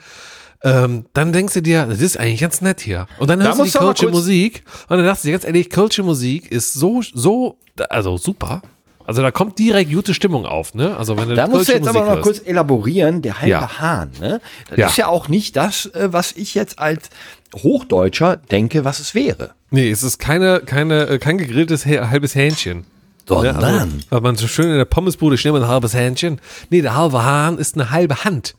[0.64, 3.06] ähm, dann denkst du dir, das ist eigentlich ganz nett hier.
[3.20, 5.46] Und dann Da hörst du die aber Kölsche Musik und dann dachtest du dir ganz
[5.46, 8.64] ehrlich, Kölsche Musik ist so, so, also super.
[9.08, 10.98] Also da kommt direkt gute Stimmung auf, ne?
[10.98, 12.24] Also wenn du Da musst du jetzt aber Musik mal hörst.
[12.24, 13.80] kurz elaborieren, der halbe Ja.
[13.80, 14.10] Hahn.
[14.20, 14.42] Ne?
[14.70, 14.88] Das Ja.
[14.88, 17.12] ist ja auch nicht das, äh, was ich jetzt als
[17.56, 19.52] Hochdeutscher denke, was es wäre.
[19.72, 22.86] Nee, es ist keine, keine, äh, kein gegrilltes halbes Hähnchen.
[23.28, 23.60] Sondern?
[24.00, 26.40] Ja, weil man so schön in der Pommesbude schnell mal ein halbes Hähnchen.
[26.70, 28.56] Nee, der halbe Hahn ist eine halbe Hand.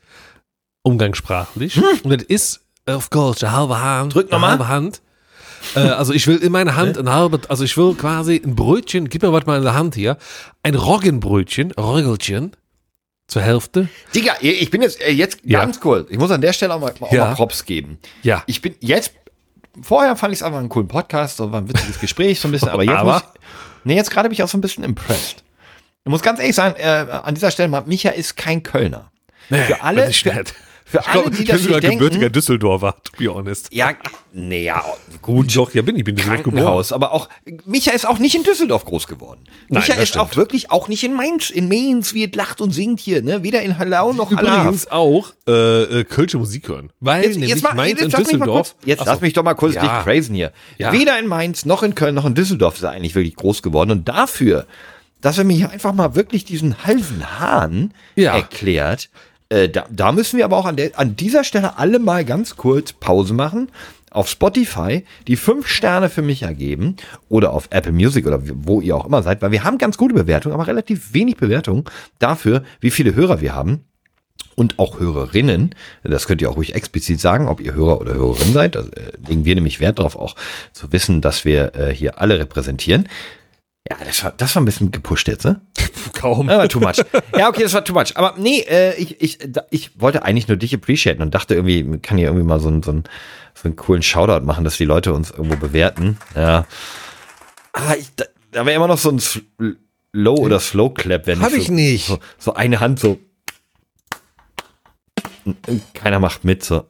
[0.82, 1.80] Umgangssprachlich.
[2.04, 4.10] Und das ist auf Kölsch, der halbe Hahn.
[4.10, 4.50] Drück noch eine mal.
[4.50, 5.02] halbe Hand.
[5.74, 9.08] Äh, also ich will in meiner Hand ein halbe, also ich will quasi ein Brötchen,
[9.08, 10.16] gib mir was mal in der Hand hier,
[10.62, 12.52] ein Roggenbrötchen, Röggelchen,
[13.26, 13.88] zur Hälfte.
[14.14, 15.60] Digga, ich bin jetzt, äh, jetzt Ja.
[15.60, 16.08] ganz kurz.
[16.10, 17.26] Ich muss an der Stelle auch mal, auch Ja.
[17.26, 17.98] mal Props geben.
[18.22, 18.44] Ja.
[18.46, 19.12] Ich bin jetzt,
[19.82, 22.52] vorher fand ich es einfach einen coolen Podcast, so war ein witziges Gespräch, so ein
[22.52, 23.16] bisschen, aber jetzt Aber?
[23.16, 23.40] ich,
[23.84, 25.42] nee, jetzt gerade bin ich auch so ein bisschen impressed.
[26.04, 29.10] Ich muss ganz ehrlich sagen, äh, an dieser Stelle mal, Micha ist kein Kölner.
[29.64, 30.54] für alle, für.
[30.88, 33.68] Für Ich alle, glaub, die ich das bin sogar gebürtiger denken, Düsseldorfer, to be honest.
[33.72, 33.92] ja,
[34.32, 34.84] nee, ja,
[35.20, 36.84] Gut, doch, ja bin ich, bin in Düsseldorf geboren.
[36.90, 37.28] Aber auch,
[37.64, 39.40] Micha ist auch nicht in Düsseldorf groß geworden.
[39.68, 40.36] Nein, Micha ist auch stimmt.
[40.36, 43.42] wirklich auch nicht in Mainz, in Mainz, wie es lacht und singt hier, ne?
[43.42, 44.48] Weder in Hallau noch Halle.
[44.48, 46.90] Übrigens auch äh, äh, Kölsche Musik hören.
[47.00, 48.74] Weil Jetzt, nämlich jetzt, mal, Mainz jetzt, und Düsseldorf.
[48.74, 49.10] kurz, jetzt Ach so.
[49.10, 49.80] lass mich doch mal kurz Ja.
[49.82, 50.52] dich crazen hier.
[50.78, 50.92] Ja.
[50.92, 53.90] Weder in Mainz noch in Köln noch in Düsseldorf ist er eigentlich wirklich groß geworden.
[53.90, 54.66] Und dafür,
[55.20, 58.36] dass er mir hier einfach mal wirklich diesen halben Hahn Ja.
[58.36, 59.08] erklärt,
[59.48, 62.56] äh, da, da müssen wir aber auch an, der, an dieser Stelle alle mal ganz
[62.56, 63.70] kurz Pause machen.
[64.10, 66.96] Auf Spotify die fünf Sterne für mich ergeben
[67.28, 70.14] oder auf Apple Music oder wo ihr auch immer seid, weil wir haben ganz gute
[70.14, 71.84] Bewertungen, aber relativ wenig Bewertungen
[72.18, 73.84] dafür, wie viele Hörer wir haben
[74.54, 75.74] und auch Hörerinnen.
[76.02, 78.74] Das könnt ihr auch ruhig explizit sagen, ob ihr Hörer oder Hörerin seid.
[78.74, 80.34] Da äh, legen wir nämlich Wert darauf, auch
[80.72, 83.08] zu wissen, dass wir äh, hier alle repräsentieren.
[83.88, 85.60] Ja, das war, das war ein bisschen gepusht jetzt, ne?
[86.12, 86.48] Kaum.
[86.48, 86.96] War too much.
[87.36, 88.16] Ja, okay, das war too much.
[88.16, 89.38] Aber nee, äh, ich, ich,
[89.70, 92.82] ich wollte eigentlich nur dich appreciaten und dachte irgendwie, kann hier irgendwie mal so, einen-
[92.82, 93.04] so, einen,
[93.54, 96.18] so einen coolen Shoutout machen, dass die Leute uns irgendwo bewerten.
[96.34, 96.66] Ja.
[97.72, 99.20] Ah, ich, da, da wäre immer noch so ein
[100.12, 102.06] Low oder Slow Clap, wenn Hab so, ich nicht.
[102.06, 103.18] So, so eine Hand so.
[105.94, 106.84] Keiner macht mit so.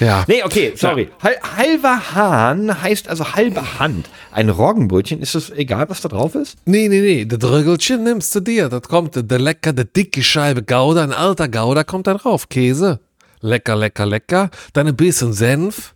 [0.00, 0.24] Ja.
[0.28, 1.08] Nee, okay, sorry.
[1.22, 4.08] Hal halber Hahn heißt also halbe Hand.
[4.30, 6.58] Ein Roggenbrötchen, ist es egal, was da drauf ist?
[6.64, 8.68] Nee, nee, nee, das Röggelchen nimmst du dir.
[8.68, 12.48] Das kommt, der lecker, der dicke Scheibe Gouda, ein alter Gouda kommt da drauf.
[12.48, 13.00] Käse.
[13.40, 14.50] Lecker, lecker, lecker.
[14.72, 15.94] Dann ein bisschen Senf.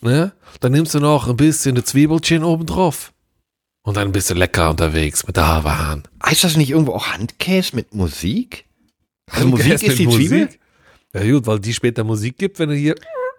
[0.00, 0.32] Ne?
[0.60, 3.12] Dann nimmst du noch ein bisschen das Zwiebelchen oben drauf.
[3.82, 6.02] Und dann bist du lecker unterwegs mit der halben Hahn.
[6.24, 8.64] Heißt das nicht irgendwo auch Handkäse mit Musik?
[9.30, 10.48] Also Musik Handkäse ist die mit Zwiebel?
[11.14, 12.96] Ja gut, weil die später Musik gibt, wenn du hier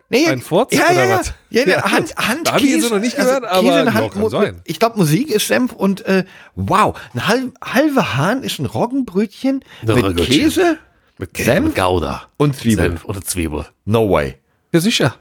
[0.08, 1.34] Nee, Ein Furz ja, oder ja, was?
[1.50, 2.28] Ja, ja, Ja, Hand, gut.
[2.28, 2.54] Handkäse.
[2.54, 4.62] Hab ich jetzt noch nicht gehört, aber Käse der ja, Hand, kann sein.
[4.66, 9.64] Ich glaube, Musik ist Senf und äh, wow, ein halb, halber Hahn ist ein Roggenbrötchen
[9.82, 10.26] Ein mit Roggenbrötchen.
[10.26, 10.78] Käse
[11.18, 11.66] mit Senf?
[11.68, 12.90] mit Gouda und Zwiebel.
[12.90, 13.66] Senf oder Zwiebel.
[13.86, 14.36] No way.
[14.72, 15.16] Ja, sicher.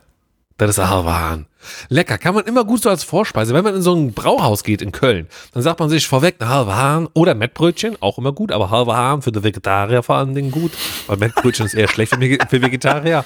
[0.58, 1.46] Das ist ein halber Hahn.
[1.88, 3.54] Lecker, kann man immer gut so als Vorspeise.
[3.54, 6.48] Wenn man in so ein Brauhaus geht in Köln, dann sagt man sich vorweg eine
[6.50, 10.34] halbe Hahn oder Mettbrötchen, auch immer gut, aber halber Hahn für die Vegetarier vor allen
[10.34, 10.72] Dingen gut,
[11.06, 13.24] weil Mettbrötchen ist eher schlecht für, Vege- für Vegetarier.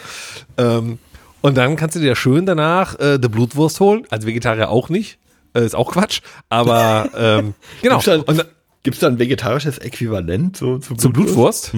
[0.56, 0.98] Ähm,
[1.40, 5.18] und dann kannst du dir schön danach äh, die Blutwurst holen, als Vegetarier auch nicht,
[5.54, 7.98] äh, ist auch Quatsch, aber ähm, genau.
[8.00, 8.46] Gibt's da, Und dann,
[8.82, 11.72] gibt's da ein vegetarisches Äquivalent so, zu Zur Blutwurst?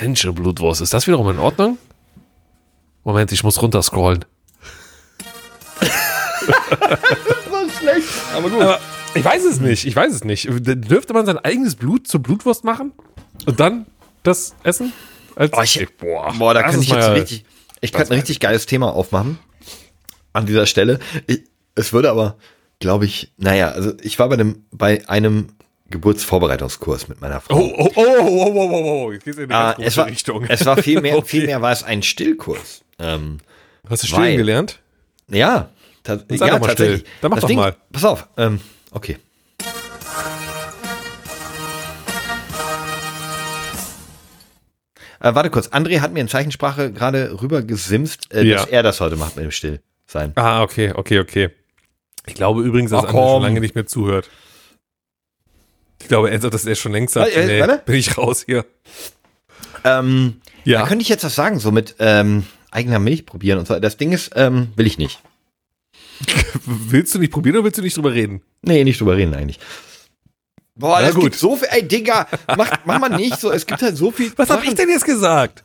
[0.00, 0.80] Menschenblutwurst.
[0.80, 1.78] Ist das wiederum in Ordnung?
[3.04, 4.24] Moment, ich muss runterscrollen.
[5.80, 8.08] Das war schlecht.
[8.34, 8.60] Aber gut.
[8.62, 8.80] Aber
[9.14, 9.86] ich weiß es nicht.
[9.86, 10.48] Ich weiß es nicht.
[10.50, 12.92] Dürfte man sein eigenes Blut zur Blutwurst machen
[13.46, 13.86] und dann
[14.22, 14.92] das essen?
[15.34, 17.44] Als Boah, ich, boah, boah, da kann ist ich jetzt richtig,
[17.80, 19.38] ich könnte ein richtig geiles Thema aufmachen.
[20.32, 20.98] An dieser Stelle.
[21.26, 21.42] Ich,
[21.74, 22.36] es würde aber,
[22.78, 25.48] glaube ich, naja, also ich war bei einem, bei einem
[25.90, 27.56] Geburtsvorbereitungskurs mit meiner Frau.
[27.58, 29.12] Oh, oh, oh, oh, oh, oh, oh, oh.
[29.12, 30.44] Jetzt geht's in eine Ah, es, war, Richtung.
[30.48, 31.26] es war viel mehr, Okay.
[31.28, 32.82] viel mehr war es ein Stillkurs.
[32.98, 33.38] Ähm,
[33.88, 34.80] Hast du weil- stillen gelernt?
[35.30, 35.68] Ja,
[36.02, 37.00] ta sei ja doch mal tatsächlich.
[37.00, 37.12] still.
[37.22, 37.76] Dann mach Das doch Ding, mal.
[37.92, 38.60] Pass auf, ähm,
[38.92, 39.16] okay.
[45.20, 48.56] Äh, warte kurz, André hat mir in Zeichensprache gerade rüber gesimst, äh, Ja.
[48.58, 50.32] dass er das heute macht mit dem Stillsein.
[50.34, 51.50] Ah, okay, okay, okay.
[52.26, 54.28] Ich glaube übrigens, dass Ach, André schon lange nicht mehr zuhört.
[56.02, 58.64] Ich glaube, er sagt, dass er schon längst sagt, äh, nee, bin ich raus hier.
[59.84, 60.80] Ähm, Ja.
[60.80, 62.44] Da könnte ich jetzt was sagen, so mit ähm,
[62.76, 63.78] eigener Milch probieren und so.
[63.80, 65.20] Das Ding ist, ähm, will ich nicht.
[66.64, 68.42] Willst du nicht probieren oder willst du nicht drüber reden?
[68.62, 69.58] Nee, nicht drüber reden eigentlich.
[70.74, 71.24] Boah, Na es gut.
[71.24, 74.32] gibt so viel, ey Digga, mach, mach mal nicht so, es gibt halt so viel.
[74.36, 75.64] Was Sachen- ich denn jetzt gesagt?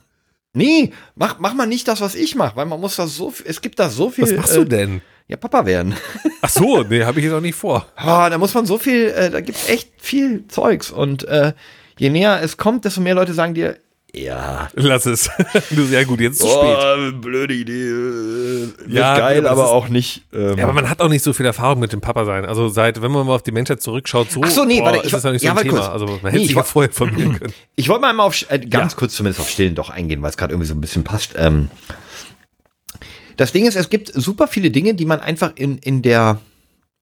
[0.54, 3.46] Nee, mach, mach mal nicht das, was ich mache, weil man muss da so viel,
[3.48, 4.24] es gibt da so viel.
[4.24, 5.00] Was machst äh, du denn?
[5.26, 5.94] Ja, Papa werden.
[6.42, 7.86] Ach so, nee, habe ich jetzt auch nicht vor.
[7.96, 11.54] Oh, da muss man so viel, äh, da gibt's echt viel Zeugs und äh,
[11.98, 13.78] je näher es kommt, desto mehr Leute sagen dir,
[14.14, 14.68] Ja.
[14.74, 15.30] Lass es.
[15.70, 16.76] du, sehr gut, jetzt zu spät.
[16.78, 18.68] Oh, blöde Idee.
[18.86, 20.22] Ja, geil, aber aber ist- auch nicht.
[20.34, 22.44] Ähm, Ja, aber man hat auch nicht so viel Erfahrung mit dem Papa sein.
[22.44, 24.98] Also seit, wenn man mal auf die Menschheit zurückschaut, so Ach so, nee, boah, warte,
[24.98, 25.78] ich ist das ja nicht so ja, ein Thema.
[25.78, 25.88] kurz.
[25.88, 27.54] Also man Nee, hätte ich sich ja vorher informieren können.
[27.76, 28.98] Ich wollte mal einmal auf, äh, ganz Ja.
[28.98, 31.32] kurz zumindest auf Stillen doch eingehen, weil es gerade irgendwie so ein bisschen passt.
[31.36, 31.70] Ähm,
[33.38, 36.38] das Ding ist, es gibt super viele Dinge, die man einfach in, in der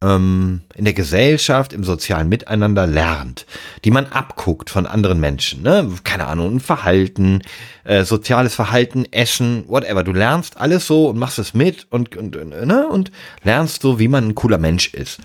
[0.03, 3.47] ähm, in der Gesellschaft, im sozialen Miteinander lernt,
[3.85, 5.63] die man abguckt von anderen Menschen.
[5.63, 5.91] Ne?
[6.05, 7.43] Keine Ahnung, ein Verhalten,
[7.85, 10.03] äh, soziales Verhalten, Essen, whatever.
[10.03, 12.89] Du lernst alles so und machst es mit und, und, ne?
[12.89, 15.21] und lernst so, wie man ein cooler Mensch ist.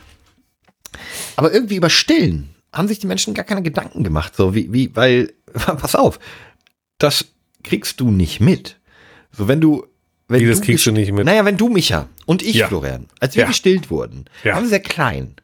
[1.36, 4.36] Aber irgendwie über Stillen haben sich die Menschen gar keine Gedanken gemacht.
[4.36, 6.20] So wie, wie, weil, pass auf,
[6.98, 7.26] das
[7.64, 8.78] kriegst du nicht mit.
[9.32, 9.86] So wenn du,
[10.28, 11.26] wenn Wie, das kriegst du nicht mit?
[11.26, 12.68] Naja, wenn du, Micha, und ich, Ja.
[12.68, 13.48] Florian, als wir Ja.
[13.48, 14.54] gestillt wurden, Ja.
[14.56, 15.36] waren wir sehr klein.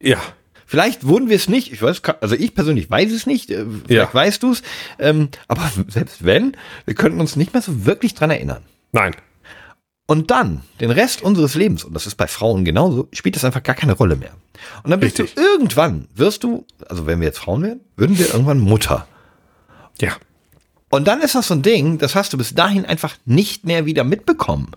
[0.00, 0.20] Ja.
[0.68, 3.90] Vielleicht wurden wir es nicht, ich weiß, also ich persönlich weiß es nicht, äh, vielleicht
[3.90, 4.14] Ja.
[4.14, 4.62] weißt du es,
[4.98, 8.62] ähm, aber selbst wenn, wir könnten uns nicht mehr so wirklich dran erinnern.
[8.92, 9.14] Nein.
[10.08, 13.62] Und dann, den Rest unseres Lebens, und das ist bei Frauen genauso, spielt das einfach
[13.64, 14.30] gar keine Rolle mehr.
[14.84, 15.34] Und dann bist Richtig.
[15.34, 19.06] du irgendwann, wirst du, also wenn wir jetzt Frauen wären, würden wir irgendwann Mutter.
[20.00, 20.12] Ja.
[20.90, 23.84] Und dann ist das so ein Ding, das hast du bis dahin einfach nicht mehr
[23.86, 24.70] wieder mitbekommen.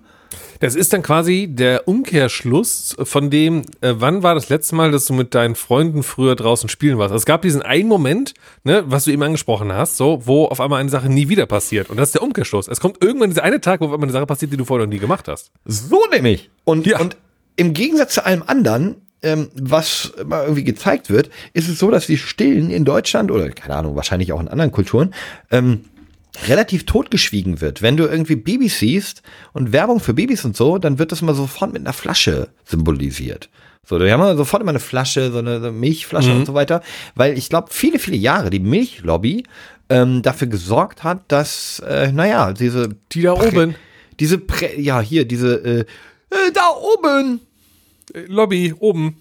[0.59, 5.05] Das ist dann quasi der Umkehrschluss von dem, äh, wann war das letzte Mal, dass
[5.05, 7.11] du mit deinen Freunden früher draußen spielen warst?
[7.13, 8.33] Also es gab diesen einen Moment,
[8.65, 11.89] ne, was du eben angesprochen hast, so, wo auf einmal eine Sache nie wieder passiert.
[11.89, 12.67] Und das ist der Umkehrschluss.
[12.67, 14.85] Es kommt irgendwann dieser eine Tag, wo auf einmal eine Sache passiert, die du vorher
[14.85, 15.51] noch nie gemacht hast.
[15.65, 16.49] So nämlich.
[16.65, 16.99] Und, Ja.
[16.99, 17.15] und
[17.55, 22.07] im Gegensatz zu allem anderen, ähm, was mal irgendwie gezeigt wird, ist es so, dass
[22.07, 25.13] die Stillen in Deutschland oder keine Ahnung, wahrscheinlich auch in anderen Kulturen,
[25.51, 25.85] ähm,
[26.47, 27.81] relativ totgeschwiegen wird.
[27.81, 29.21] Wenn du irgendwie Babys siehst
[29.53, 33.49] und Werbung für Babys und so, dann wird das immer sofort mit einer Flasche symbolisiert.
[33.85, 36.83] So, wir haben sofort immer eine Flasche, so eine Milchflasche und so weiter,
[37.15, 39.43] weil ich glaube, viele, viele Jahre die Milchlobby
[39.89, 43.73] ähm, dafür gesorgt hat, dass, äh, naja, diese Die da oben.
[44.19, 45.79] diese Prä ja hier diese äh,
[46.29, 47.39] äh, da oben
[48.13, 49.17] Äh, Lobby, oben.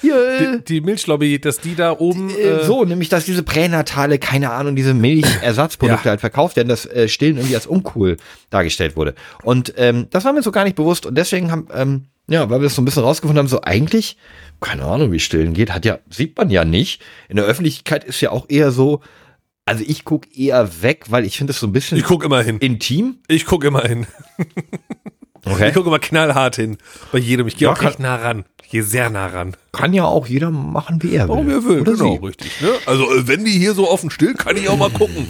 [0.00, 2.30] Hier äh, Die, die Milchlobby, dass die da oben.
[2.30, 6.10] äh, so nämlich dass diese Pränatale keine Ahnung diese Milchersatzprodukte Ja.
[6.10, 8.16] halt verkauft werden dass äh, Stillen irgendwie als uncool
[8.50, 12.04] dargestellt wurde und ähm, das war mir so gar nicht bewusst und deswegen haben ähm,
[12.28, 14.16] ja weil wir es so ein bisschen rausgefunden haben so eigentlich
[14.60, 18.20] keine Ahnung wie Stillen geht hat ja sieht man ja nicht in der Öffentlichkeit ist
[18.20, 19.00] ja auch eher so
[19.64, 22.42] also ich guck eher weg weil ich finde es so ein bisschen Ich guck immer
[22.42, 22.58] hin.
[22.58, 24.06] intim Ich guck immer hin.
[25.46, 26.78] okay Ich gucke immer knallhart hin.
[27.12, 27.46] Bei jedem.
[27.46, 28.44] Ich gehe Ja, auch recht nah ran.
[28.64, 29.56] Ich gehe sehr nah ran.
[29.72, 32.26] kann ja auch jeder machen wie er will Warum er will, Oder genau, sie.
[32.26, 32.60] richtig.
[32.60, 32.68] Ne?
[32.86, 35.26] Also, äh, wenn die hier so offen still, kann ich auch mal gucken.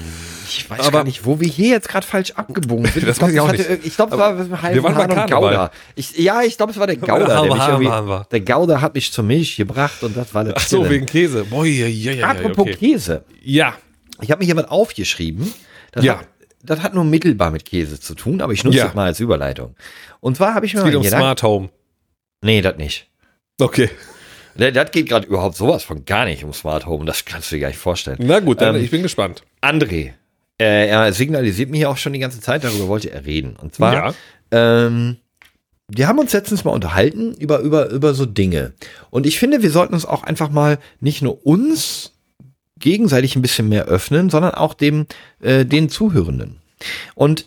[0.49, 3.05] Ich weiß Aber- gar nicht, wo wir hier jetzt gerade falsch abgebogen sind.
[3.07, 3.79] Das glaub, weiß ich hatte-.
[3.83, 4.19] Ich glaube, es
[4.51, 5.31] war halb Wir waren bei Hahn und.
[5.41, 5.71] Gouda.
[5.97, 6.97] Ich, ja, ich glaube, es war der.
[7.01, 8.27] Halbe Der, mich irgendwie, waren wir.
[8.31, 11.45] der Gouda hat mich zur Milch gebracht und das war das Ach so, wegen Käse.
[11.45, 12.75] Boah, ja, ja, ja, Apropos okay.
[12.77, 13.25] Käse.
[13.43, 13.75] Ja,
[14.23, 15.53] Ich habe mir hier was aufgeschrieben.
[15.93, 16.19] Das, Ja.
[16.21, 16.27] hat,
[16.67, 18.85] das hat nur mittelbar mit Käse zu tun, aber ich nutze Ja.
[18.87, 19.75] das mal als Überleitung.
[20.21, 21.69] Und zwar habe ich mir es mal geht um gedacht, Smart Home.
[22.43, 23.09] nee, das nicht.
[23.61, 23.91] Okay.
[24.57, 27.05] Das das geht gerade überhaupt sowas von gar nicht um Smart Home.
[27.05, 28.19] Das kannst du dir gar nicht vorstellen.
[28.21, 29.43] Na gut, dann Ähm, ich bin gespannt.
[29.63, 30.13] André,
[30.59, 33.57] äh, er signalisiert mir hier auch schon die ganze Zeit, darüber wollte er reden.
[33.57, 34.15] Und zwar, Ja.
[34.53, 35.17] ähm,
[35.89, 38.73] wir haben uns letztens mal unterhalten über, über, über so Dinge.
[39.11, 42.13] Und ich finde, wir sollten uns auch einfach mal nicht nur uns
[42.79, 45.07] gegenseitig ein bisschen mehr öffnen, sondern auch dem,
[45.41, 46.61] äh, den Zuhörenden.
[47.15, 47.47] Und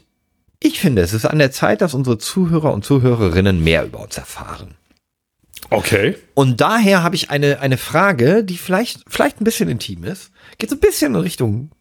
[0.59, 4.17] ich finde, es ist an der Zeit, dass unsere Zuhörer und Zuhörerinnen mehr über uns
[4.17, 4.75] erfahren.
[5.69, 6.17] Okay.
[6.33, 10.31] Und daher habe ich eine, eine Frage, die vielleicht, vielleicht ein bisschen intim ist.
[10.57, 11.71] Geht so ein bisschen in Richtung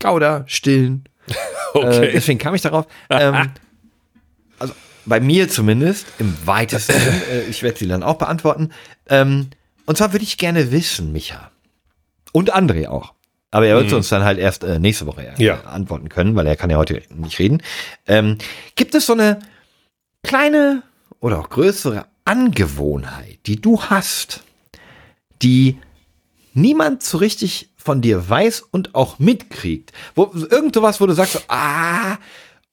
[0.00, 1.04] Gouda, Stillen.
[1.74, 2.06] Okay.
[2.06, 2.86] Äh, deswegen kam ich darauf.
[3.10, 3.50] ähm,
[4.58, 4.72] also
[5.04, 6.94] bei mir zumindest, im weitesten
[7.30, 8.70] äh, ich werde sie dann auch beantworten.
[9.06, 9.50] Ähm,
[9.84, 11.50] und zwar würde ich gerne wissen, Micha.
[12.32, 13.14] Und André auch.
[13.50, 15.62] Aber er wird uns dann halt erst äh, nächste Woche äh, Ja.
[15.64, 17.62] antworten können, weil er kann ja heute nicht reden.
[18.06, 18.36] Ähm,
[18.74, 19.38] gibt es so eine
[20.22, 20.82] kleine
[21.20, 24.42] oder auch größere Angewohnheit, die du hast,
[25.40, 25.78] die
[26.52, 29.92] niemand so richtig von dir weiß und auch mitkriegt.
[30.14, 32.18] Wo, irgend sowas, wo du sagst, so, ah,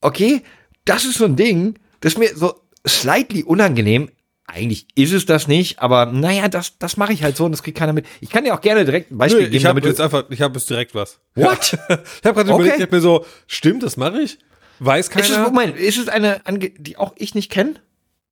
[0.01, 0.41] okay,
[0.84, 4.10] das ist so ein Ding, das ist mir so slightly unangenehm.
[4.48, 7.64] Eigentlich ist es das nicht, aber naja, das, das mache ich halt so und das
[7.64, 8.06] kriegt keiner mit.
[8.22, 10.41] Ich kann dir auch gerne direkt ein Beispiel Nö, geben, ich habe jetzt einfach, ich
[10.41, 11.20] habe jetzt direkt was.
[11.34, 11.74] What?
[11.74, 12.54] ich habe gerade Okay.
[12.54, 14.38] überlegt, ich hab mir so, stimmt, das mache ich?
[14.80, 15.50] Weiß ist es, keiner?
[15.50, 17.76] Moment, ist es eine, Ange die auch ich nicht kenne?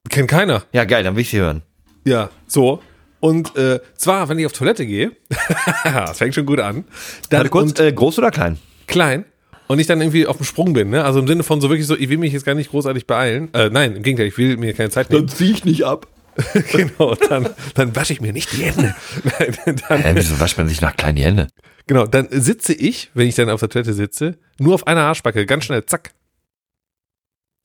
[0.09, 0.64] Kennt keiner.
[0.72, 1.64] Ja, geil, dann will ich sie hören.
[2.05, 2.82] Ja, so.
[3.20, 5.14] Und äh, zwar, wenn ich auf Toilette gehe,
[5.84, 6.84] das fängt schon gut an,
[7.30, 8.59] dann Warte kurz, und äh, groß oder klein?
[8.86, 9.26] klein
[9.68, 11.03] und ich dann irgendwie auf dem Sprung bin, ne?
[11.03, 13.53] Also im Sinne von so wirklich so, ich will mich jetzt gar nicht großartig beeilen.
[13.53, 15.28] Äh, nein, im Gegenteil, ich will mir keine Zeit nehmen.
[15.28, 16.07] zieh ich nicht ab.
[16.72, 18.95] genau, dann, dann wasche ich mir nicht die Hände.
[19.88, 21.47] dann, Hä, wieso wascht man sich nach kleinen Hände?
[21.86, 25.45] Genau, dann sitze ich, wenn ich dann auf der Toilette sitze, nur auf einer Arschbacke,
[25.45, 26.11] ganz schnell, zack.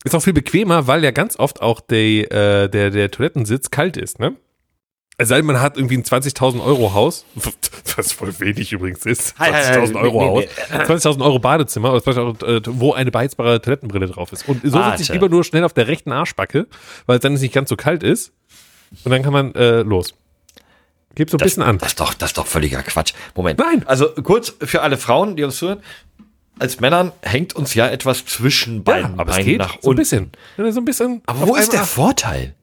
[0.03, 3.97] Ist auch viel bequemer, weil ja ganz oft auch die, äh, der, der Toilettensitz kalt
[3.97, 4.35] ist, ne?
[5.21, 7.25] Sei denn, man hat irgendwie ein 20.000 Euro Haus,
[7.97, 9.35] was voll wenig übrigens ist.
[9.37, 10.43] 20.000 Euro Haus.
[10.71, 14.47] 20.000 Euro Badezimmer, äh, wo eine beheizbare Toilettenbrille drauf ist.
[14.47, 16.67] Und so sitze ich lieber nur schnell auf der rechten Arschbacke,
[17.05, 18.31] weil es dann nicht ganz so kalt ist.
[19.03, 20.13] Und dann kann man äh, los.
[21.15, 21.77] Gib so ein das, bisschen an.
[21.79, 23.13] Das ist, doch, das ist doch völliger Quatsch.
[23.35, 23.59] Moment.
[23.59, 23.83] Nein.
[23.87, 25.81] Also kurz für alle Frauen, die uns zuhören.
[26.59, 29.83] Als Männern hängt uns ja etwas zwischen beiden ja, aber Beinen es geht nach unten.
[29.83, 30.31] So ein bisschen.
[30.57, 32.55] So ein bisschen aber wo ist der Vorteil?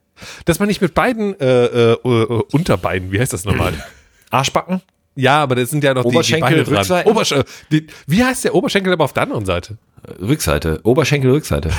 [0.44, 3.74] Dass man nicht mit beiden äh, äh, uh, Unterbeinen, wie heißt das nochmal?
[4.30, 4.80] Arschbacken?
[5.14, 7.06] Ja, aber das sind ja noch Oberschenkel, die, die dran.
[7.06, 7.34] Obersch
[7.72, 9.78] die, wie heißt der Oberschenkel aber auf der anderen Seite?
[10.20, 10.80] Rückseite.
[10.82, 11.70] Oberschenkel, Rückseite.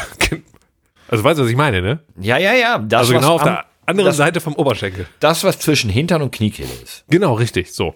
[1.07, 1.99] also weißt du, was ich meine, ne?
[2.19, 2.79] Ja, ja, ja.
[2.79, 5.05] Das, also genau auf der anderen das, Seite vom Oberschenkel.
[5.19, 7.05] Das, was zwischen Hintern und Kniekehle ist.
[7.09, 7.93] Genau, richtig, so.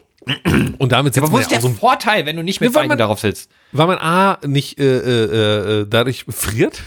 [0.78, 2.80] Und damit sitzt ja, aber wo ist der so Vorteil, wenn du nicht mit ja,
[2.80, 3.50] Beinen darauf sitzt?
[3.72, 6.84] Weil man A, nicht äh, äh, äh dadurch friert,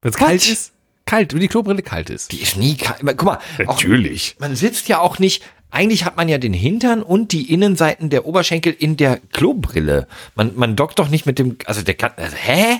[0.00, 0.72] wenn es kalt ist
[1.10, 2.30] kalt, wenn die Klobrille kalt ist.
[2.30, 3.00] Die ist nie kalt.
[3.00, 3.38] Guck mal.
[3.58, 4.36] Natürlich.
[4.36, 8.10] Auch, man sitzt ja auch nicht, eigentlich hat man ja den Hintern und die Innenseiten
[8.10, 10.06] der Oberschenkel in der Klobrille.
[10.36, 12.76] Man, man dockt doch nicht mit dem, also der kann, also, hä?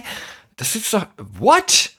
[0.56, 1.06] Das sitzt doch,
[1.38, 1.90] what?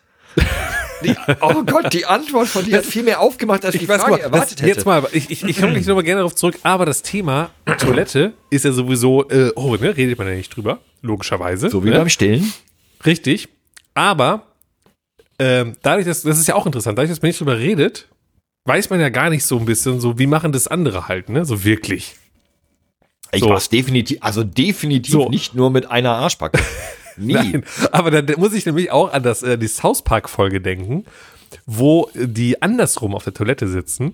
[1.04, 4.12] Die, oh Gott, die Antwort von dir hat viel mehr aufgemacht, als ich die Frage
[4.12, 4.68] mal, erwartet das, hätte.
[4.68, 8.34] Jetzt mal, ich, ich, ich komme gleich nochmal gerne darauf zurück, aber das Thema Toilette
[8.50, 11.70] ist ja sowieso, äh, oh, ne, redet man ja nicht drüber, logischerweise.
[11.70, 11.98] So wie ne?
[11.98, 12.54] beim Stillen.
[13.06, 13.50] Richtig.
[13.94, 14.51] Aber
[15.42, 18.08] ähm, dadurch, dass, das ist ja auch interessant, dadurch, dass man nicht drüber redet,
[18.66, 21.46] weiß man ja gar nicht so ein bisschen, so wie machen das andere halt, ne?
[21.46, 22.16] So wirklich.
[23.32, 23.50] Ich so.
[23.50, 25.30] mach's definitiv, also definitiv so.
[25.30, 26.60] nicht nur mit einer Arschbacke.
[27.18, 27.34] Nie.
[27.34, 31.06] Nein, aber da muss ich nämlich auch an das, äh, die South Park-Folge denken,
[31.66, 34.14] wo die andersrum auf der Toilette sitzen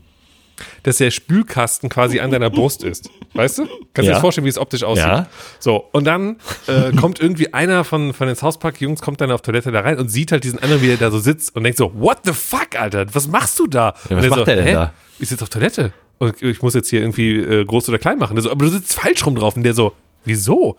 [0.84, 3.10] dass der Spülkasten quasi an deiner Brust ist.
[3.34, 3.66] Weißt du?
[3.94, 4.14] Kannst du ja.
[4.16, 5.06] dir vorstellen, wie es optisch aussieht?
[5.06, 5.28] Ja.
[5.60, 6.38] So, und dann
[6.68, 10.10] äh, kommt irgendwie einer von, von den Southpark-Jungs, kommt dann auf Toilette da rein und
[10.10, 12.80] sieht halt diesen anderen, wie er da so sitzt und denkt so, what the fuck,
[12.80, 13.94] Alter, was machst du da?
[14.10, 14.94] Ja, was macht so, der denn da?
[15.20, 18.36] Ich sitze auf Toilette und ich muss jetzt hier irgendwie äh, groß oder klein machen.
[18.36, 19.94] Der so, aber du sitzt falsch rum drauf und der so,
[20.26, 20.78] wieso?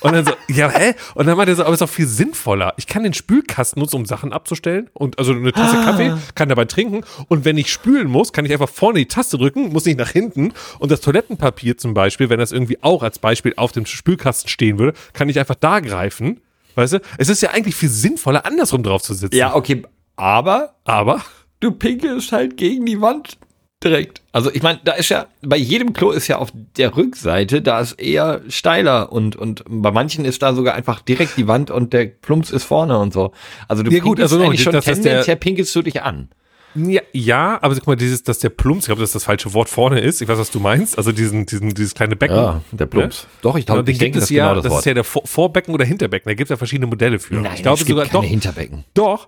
[0.00, 0.94] Und dann so, ja, hä?
[1.14, 2.74] Und dann meinte er so, aber es ist auch viel sinnvoller.
[2.76, 4.88] Ich kann den Spülkasten nutzen, um Sachen abzustellen.
[4.92, 5.84] Und also eine Tasse ah.
[5.84, 7.04] Kaffee, kann dabei trinken.
[7.28, 10.10] Und wenn ich spülen muss, kann ich einfach vorne die Taste drücken, muss nicht nach
[10.10, 10.52] hinten.
[10.78, 14.78] Und das Toilettenpapier zum Beispiel, wenn das irgendwie auch als Beispiel auf dem Spülkasten stehen
[14.78, 16.40] würde, kann ich einfach da greifen.
[16.74, 17.00] Weißt du?
[17.18, 19.36] Es ist ja eigentlich viel sinnvoller, andersrum drauf zu sitzen.
[19.36, 19.82] Ja, okay.
[20.14, 21.22] Aber, aber,
[21.60, 23.38] du pinkelst halt gegen die Wand
[23.82, 24.22] direkt.
[24.32, 27.80] Also ich meine, da ist ja, bei jedem Klo ist ja auf der Rückseite, da
[27.80, 31.92] ist eher steiler und, und bei manchen ist da sogar einfach direkt die Wand und
[31.92, 33.32] der Plumps ist vorne und so.
[33.68, 36.28] Also du ja, gut, also eigentlich schon das, tendenziell pinkelst du dich an.
[36.74, 39.68] Ja, ja, aber guck mal, dieses, dass der Plumps, ich glaube, dass das falsche Wort
[39.68, 40.20] vorne ist.
[40.20, 40.98] Ich weiß, was du meinst.
[40.98, 42.36] Also diesen, diesen, dieses kleine Becken.
[42.36, 43.22] Ja, der Plumps.
[43.22, 43.28] Ja?
[43.42, 45.04] Doch, ich glaube, den ich gibt denke, es ja, genau das, das ist ja der
[45.04, 46.28] Vorbecken oder Hinterbecken.
[46.28, 47.36] Da gibt es ja verschiedene Modelle für.
[47.36, 48.84] Nein, ich glaube es gibt sogar keine doch, Hinterbecken.
[48.94, 49.26] Doch.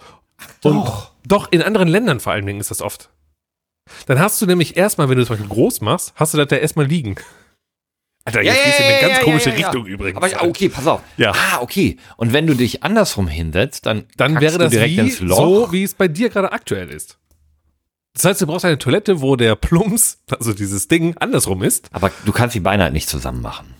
[0.63, 1.13] Und doch.
[1.27, 3.11] Doch, in anderen Ländern vor allen Dingen ist das oft.
[4.07, 6.49] Dann hast du nämlich erstmal, wenn du es zum Beispiel groß machst, hast du das
[6.49, 7.17] da erstmal liegen.
[8.25, 10.23] Alter, jetzt ja, gehst du in eine ganz komische Richtung übrigens.
[10.23, 11.01] Aber okay, pass auf.
[11.17, 11.33] Ja.
[11.33, 11.97] Ah, okay.
[12.17, 15.37] Und wenn du dich andersrum hinsetzt, dann, dann wäre das direkt ins Loch.
[15.37, 17.19] so, wie es bei dir gerade aktuell ist.
[18.15, 21.89] Das heißt, du brauchst eine Toilette, wo der Plumps, also dieses Ding, andersrum ist.
[21.93, 23.75] Aber du kannst die Beine halt nicht zusammen machen.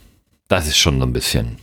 [0.49, 1.59] Das ist schon so ein bisschen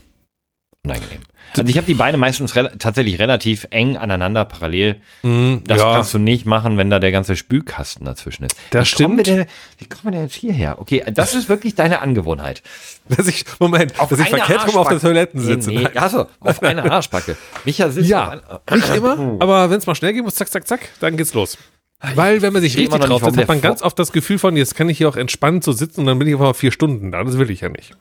[0.84, 1.22] unangenehm.
[1.56, 4.98] Also ich habe die Beine meistens re tatsächlich relativ eng aneinander parallel.
[5.24, 5.94] Mm, das ja.
[5.94, 8.56] kannst du nicht machen, wenn da der ganze Spülkasten dazwischen ist.
[8.72, 9.28] Das wie stimmt.
[9.28, 9.46] Denn,
[9.78, 10.80] wie kommen wir denn jetzt hierher?
[10.80, 12.62] Okay, das ist wirklich deine Angewohnheit.
[13.10, 15.70] Dass ich, Moment, auf dass ich verkehrt rum auf der Toilette sitze.
[15.70, 15.98] Nee, nee.
[15.98, 17.38] Achso, auf einer Arschbacke.
[17.64, 20.82] Micha sitzt Ja, nicht immer, aber wenn es mal schnell gehen muss, zack, zack, zack,
[21.00, 21.58] dann geht's los.
[22.16, 24.76] Weil, wenn man sich richtig drauf setzt, hat man ganz oft das Gefühl von, jetzt
[24.76, 27.12] kann ich hier auch entspannt so sitzen und dann bin ich einfach mal vier Stunden
[27.12, 27.24] da.
[27.24, 27.96] Das will ich ja nicht.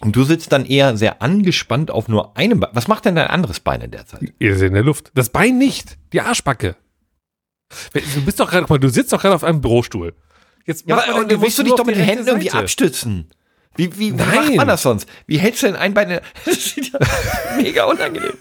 [0.00, 2.70] Und du sitzt dann eher sehr angespannt auf nur einem Bein.
[2.74, 4.32] Was macht denn dein anderes Bein in der Zeit?
[4.38, 5.10] Ihr seid in der Luft.
[5.14, 5.96] Das Bein nicht.
[6.12, 6.76] Die Arschbacke.
[7.92, 10.14] Du bist doch gerade, du sitzt doch gerade auf einem Bürostuhl.
[10.66, 13.30] Jetzt ja, aber, du willst du dich doch mit den Händen irgendwie abstützen.
[13.76, 15.08] Wie, wie, wie macht man das sonst?
[15.26, 16.20] Wie hältst du denn ein Bein?
[16.44, 16.98] Das sieht ja
[17.56, 18.34] mega unangenehm.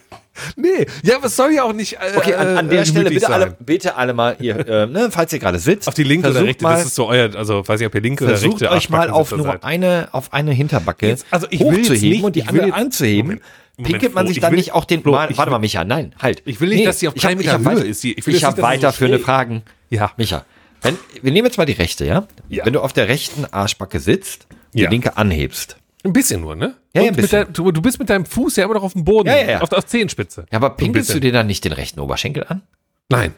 [0.56, 1.94] Nee, ja, aber es soll ja auch nicht.
[1.94, 5.10] Äh, okay, an, an der äh, Stelle bitte alle, bitte alle mal hier, äh, ne,
[5.12, 5.88] falls ihr gerade sitzt.
[5.88, 8.02] Auf die linke oder rechte, mal, das ist so euer, also weiß ich, ob ihr
[8.02, 9.64] linke oder rechte Versucht euch mal auf nur seid.
[9.64, 13.28] eine, auf eine Hinterbacke jetzt, also ich will hochzuheben nicht, und die andere anzuheben.
[13.28, 13.42] Moment,
[13.78, 15.02] Moment, Pinkelt man sich dann will, nicht auch den.
[15.02, 16.42] Flo, mal, warte mal, Micha, nein, halt.
[16.46, 18.06] Ich will nicht, nee, dass sie auf keinen Meter Höhe ist.
[18.06, 19.64] Ich, ich habe weiterführende Fragen.
[19.90, 20.12] Ja.
[20.16, 20.46] Micha,
[20.82, 22.28] wenn, wir nehmen jetzt mal die rechte, ja?
[22.48, 22.66] ja.
[22.66, 24.90] Wenn du auf der rechten Arschbacke sitzt, die ja.
[24.90, 26.76] linke anhebst, ein bisschen nur, ne?
[26.94, 27.30] Ja, ja ein bisschen.
[27.30, 29.28] Der, du, du, bist mit deinem Fuß ja immer noch auf dem Boden.
[29.28, 29.62] Ja, ja, ja.
[29.62, 30.46] Auf, auf Zehenspitze.
[30.52, 32.62] Ja, aber pinkelst du dir dann nicht den rechten Oberschenkel an?
[33.10, 33.34] Nein.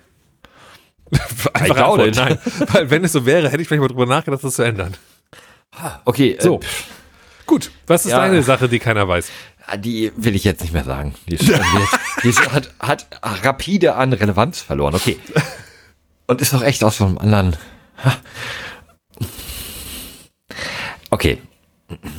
[1.54, 2.38] Einfach Antwort, nein.
[2.72, 4.96] Weil wenn es so wäre, hätte ich vielleicht mal drüber nachgedacht, das zu ändern.
[6.06, 6.60] Okay, So.
[7.46, 8.20] Gut, was ist Ja.
[8.20, 9.30] deine Sache, die keiner weiß?
[9.68, 11.14] äh, die will ich jetzt nicht mehr sagen.
[11.28, 11.48] Die, ist,
[12.24, 14.96] die, ist, hat, hat rapide an Relevanz verloren.
[14.96, 15.18] Okay.
[16.28, 17.56] Und ist doch echt aus einem anderen.
[21.10, 21.42] Okay.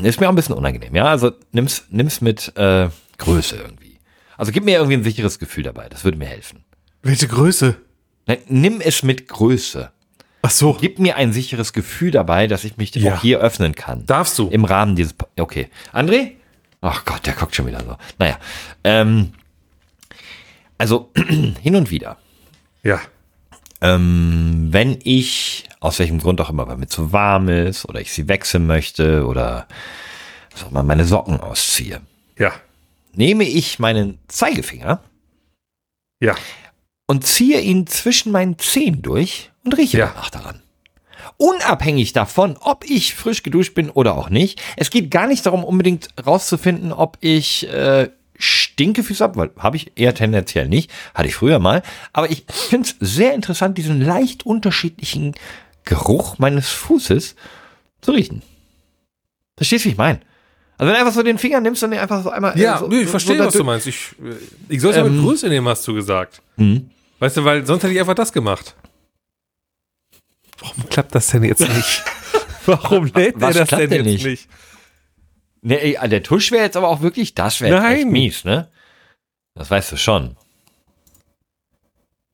[0.03, 1.05] Ist mir auch ein bisschen unangenehm, ja.
[1.07, 2.89] Also nimm's, nimm's mit äh,
[3.19, 3.99] Größe irgendwie.
[4.37, 5.89] Also gib mir irgendwie ein sicheres Gefühl dabei.
[5.89, 6.65] Das würde mir helfen.
[7.03, 7.77] Welche Größe?
[8.27, 9.91] Nein, nimm es mit Größe.
[10.43, 10.73] Ach so.
[10.81, 13.15] Gib mir ein sicheres Gefühl dabei, dass ich mich Ja.
[13.17, 14.07] auch hier öffnen kann.
[14.07, 14.49] Darfst du?
[14.49, 15.13] Im Rahmen dieses.
[15.15, 15.69] Po- Okay.
[15.93, 16.33] André?
[16.81, 17.97] Ach Gott, der guckt schon wieder so.
[18.19, 18.39] Naja.
[18.85, 19.33] Ähm,
[20.79, 21.11] also
[21.63, 22.17] hin und wieder.
[22.85, 23.01] Ja.
[23.81, 28.13] Ähm, wenn ich, aus welchem Grund auch immer, weil mir zu warm ist oder ich
[28.13, 29.67] sie wechseln möchte oder
[30.53, 32.01] was auch immer, meine Socken ausziehe,
[32.39, 32.53] Ja.
[33.15, 35.01] nehme ich meinen Zeigefinger
[36.21, 36.35] Ja.
[37.07, 40.07] und ziehe ihn zwischen meinen Zehen durch und rieche Ja.
[40.09, 40.63] danach daran.
[41.37, 44.61] Unabhängig davon, ob ich frisch geduscht bin oder auch nicht.
[44.77, 48.09] Es geht gar nicht darum, unbedingt rauszufinden, ob ich äh,
[48.79, 50.91] Stinkefüße habe, weil habe ich eher tendenziell nicht.
[51.13, 51.83] Hatte ich früher mal.
[52.13, 55.35] Aber ich finde es sehr interessant, diesen leicht unterschiedlichen
[55.85, 57.35] Geruch meines Fußes
[58.01, 58.43] zu riechen.
[59.57, 60.21] Verstehst du, wie ich meine?
[60.77, 62.57] Also wenn du einfach so den Finger nimmst und den einfach so einmal...
[62.57, 63.89] äh, Ja, so, nee, ich so- verstehe, so was du meinst.
[63.89, 64.35] Ich, äh,
[64.73, 65.23] ich soll es ja mit Ähm.
[65.23, 66.41] Größe nehmen, hast du gesagt.
[66.57, 66.89] Mhm.
[67.19, 68.77] Weißt du, weil sonst hätte ich einfach das gemacht.
[70.61, 72.05] Warum klappt das denn jetzt nicht?
[72.67, 74.25] Warum lädt er das denn denn jetzt nicht?
[74.25, 74.49] nicht?
[75.63, 77.97] Nee, ey, der Tusch wäre jetzt aber auch wirklich, das wäre Nein.
[77.97, 78.69] echt mies, ne?
[79.55, 80.37] Das weißt du schon.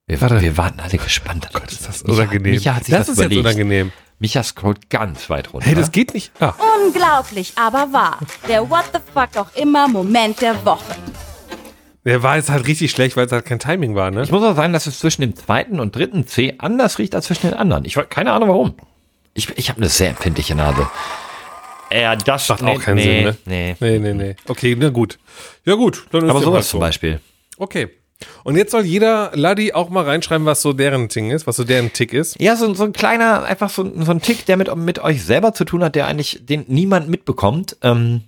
[0.06, 0.42] Wir, Warte.
[0.42, 1.48] wir warten alle gespannt.
[1.52, 2.52] Gott, ist das unangenehm.
[2.54, 3.46] Micha hat sich das das, ist jetzt überlegt.
[3.46, 3.92] unangenehm.
[4.18, 5.66] Micha scrollt ganz weit runter.
[5.66, 6.30] Hey, das geht nicht.
[6.40, 6.52] Ah,
[6.86, 8.18] Unglaublich, aber wahr.
[8.48, 10.94] Der What the fuck auch immer Moment der Woche.
[12.04, 14.22] der war jetzt halt richtig schlecht, weil es halt kein Timing war, ne?
[14.22, 17.26] ich muss auch sagen, dass es zwischen dem zweiten und dritten C anders riecht als
[17.26, 17.86] zwischen den anderen.
[17.86, 18.74] Ich keine Ahnung warum.
[19.32, 20.86] Ich, ich habe eine sehr empfindliche Nase.
[21.94, 23.36] Ja, das Macht auch keinen nee, Sinn, ne?
[23.44, 23.76] Nee.
[23.78, 24.36] Nee, nee, nee.
[24.48, 25.18] Okay, na gut.
[25.64, 26.80] Ja gut, dann ist Aber sowas zum.
[26.80, 27.20] Beispiel.
[27.56, 27.88] Okay.
[28.42, 31.64] Und jetzt soll jeder Laddi auch mal reinschreiben, was so deren Ding ist, was so
[31.64, 32.40] deren Tick ist.
[32.40, 35.52] Ja, so, so ein kleiner, einfach so, so ein Tick, der mit, mit euch selber
[35.52, 37.76] zu tun hat, der eigentlich den niemand mitbekommt.
[37.82, 38.22] Ähm,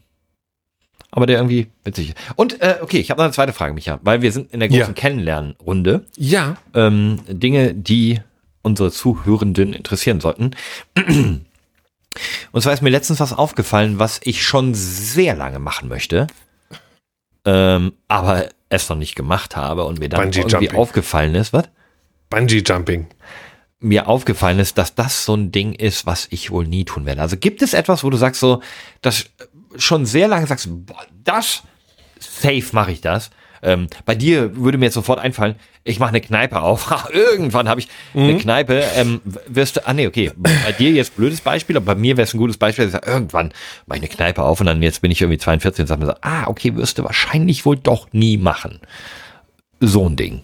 [1.11, 2.17] aber der irgendwie witzig ist.
[2.37, 4.69] Und, äh, okay, ich habe noch eine zweite Frage, Micha, weil wir sind in der
[4.69, 4.93] großen Ja.
[4.93, 6.05] Kennenlernrunde.
[6.17, 6.57] Ja.
[6.75, 8.21] Ähm, Dinge, die
[8.63, 10.51] unsere Zuhörenden interessieren sollten.
[12.53, 16.27] Und zwar ist mir letztens was aufgefallen, was ich schon sehr lange machen möchte,
[17.45, 20.79] ähm, aber es noch nicht gemacht habe und mir dann Bungee irgendwie Jumping.
[20.79, 21.69] aufgefallen ist, was?
[22.29, 23.07] Bungee Jumping.
[23.79, 27.21] mir aufgefallen ist, dass das so ein Ding ist, was ich wohl nie tun werde.
[27.21, 28.63] Also gibt es etwas, wo du sagst so,
[29.03, 29.27] das
[29.77, 31.63] schon sehr lange sagst, boah, das,
[32.19, 33.31] safe mache ich das.
[33.63, 35.57] Ähm, bei dir würde mir jetzt sofort einfallen,
[35.87, 37.09] ich mache eine Kneipe auf.
[37.13, 38.83] Irgendwann habe ich eine Kneipe.
[38.97, 40.33] Ähm, wirst du, ah nee, okay.
[40.37, 42.87] Bei dir jetzt blödes Beispiel, aber bei mir wäre es ein gutes Beispiel.
[42.87, 43.53] Ich sag, irgendwann
[43.87, 46.07] mache ich eine Kneipe auf und dann jetzt bin ich irgendwie 42 und sage mir
[46.07, 48.81] so, ah, okay, wirst du wahrscheinlich wohl doch nie machen.
[49.81, 50.43] So ein Ding.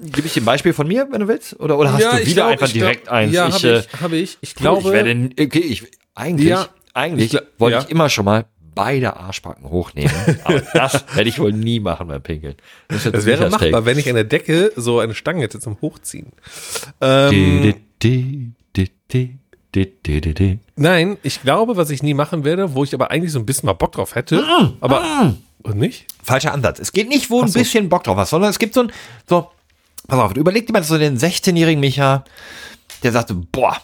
[0.00, 1.58] Gib ich dir ein Beispiel von mir, wenn du willst?
[1.58, 3.32] Oder, oder hast du wieder glaub, einfach ich glaub- direkt eins?
[3.32, 4.38] Ja, ich, habe äh, ich, habe ich.
[4.42, 5.84] Ich glaube, ich werde, okay, ich,
[6.14, 7.82] eigentlich, Ja, eigentlich ich wollte ja.
[7.82, 8.44] ich immer schon mal
[8.78, 10.12] beide Arschbacken hochnehmen.
[10.44, 12.54] Aber das werde ich wohl nie machen beim Pinkeln.
[12.86, 13.72] Das, es wäre Michas Take.
[13.72, 16.30] machbar, wenn ich an der Decke so eine Stange hätte zum Hochziehen.
[17.00, 19.38] Ähm, Di, di, di, di,
[19.74, 20.58] di, di, di, di.
[20.76, 23.66] nein, ich glaube, was ich nie machen werde, wo ich aber eigentlich so ein bisschen
[23.66, 24.44] mal Bock drauf hätte,
[24.80, 26.06] aber und nicht?
[26.22, 26.78] Falscher Ansatz.
[26.78, 27.58] Es geht nicht, wo ein so.
[27.58, 28.92] bisschen Bock drauf hast, sondern es gibt so ein,
[29.28, 29.50] so,
[30.06, 32.22] pass auf, überleg dir mal so den 16-jährigen Micha,
[33.02, 33.76] der sagte, boah,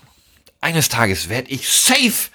[0.60, 2.30] eines Tages werde ich safe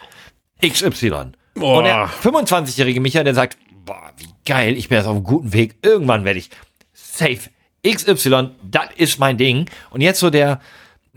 [0.61, 1.31] XY.
[1.59, 1.77] Boah.
[1.79, 5.53] Und der 25-jährige Micha, der sagt, boah, wie geil, ich bin jetzt auf einem guten
[5.53, 6.49] Weg, irgendwann werde ich
[6.93, 7.49] safe
[7.87, 9.69] XY, das ist mein Ding.
[9.89, 10.59] Und jetzt so der,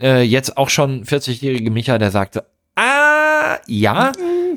[0.01, 4.11] äh, jetzt auch schon 40-jährige Micha, der sagte, ah, ja,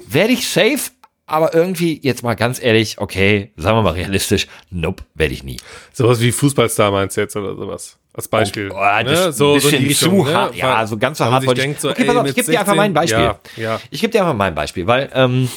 [0.09, 0.91] werde ich safe,
[1.27, 5.59] aber irgendwie, jetzt mal ganz ehrlich, okay, sagen wir mal realistisch, nope, werde ich nie.
[5.93, 7.99] Sowas wie Fußballstar meinst du jetzt oder sowas?
[8.13, 8.71] Als Beispiel.
[8.71, 10.33] Oh, ist ein so, so zu ne?
[10.33, 10.55] hart.
[10.57, 12.61] Ja, so ganz so hart ich- denkt, so, okay, ey, pass auf, ich gebe dir
[12.61, 13.25] einfach 16 mein Beispiel.
[13.25, 13.81] Ja, ja.
[13.91, 15.51] Ich gebe dir einfach mein Beispiel, weil ähm,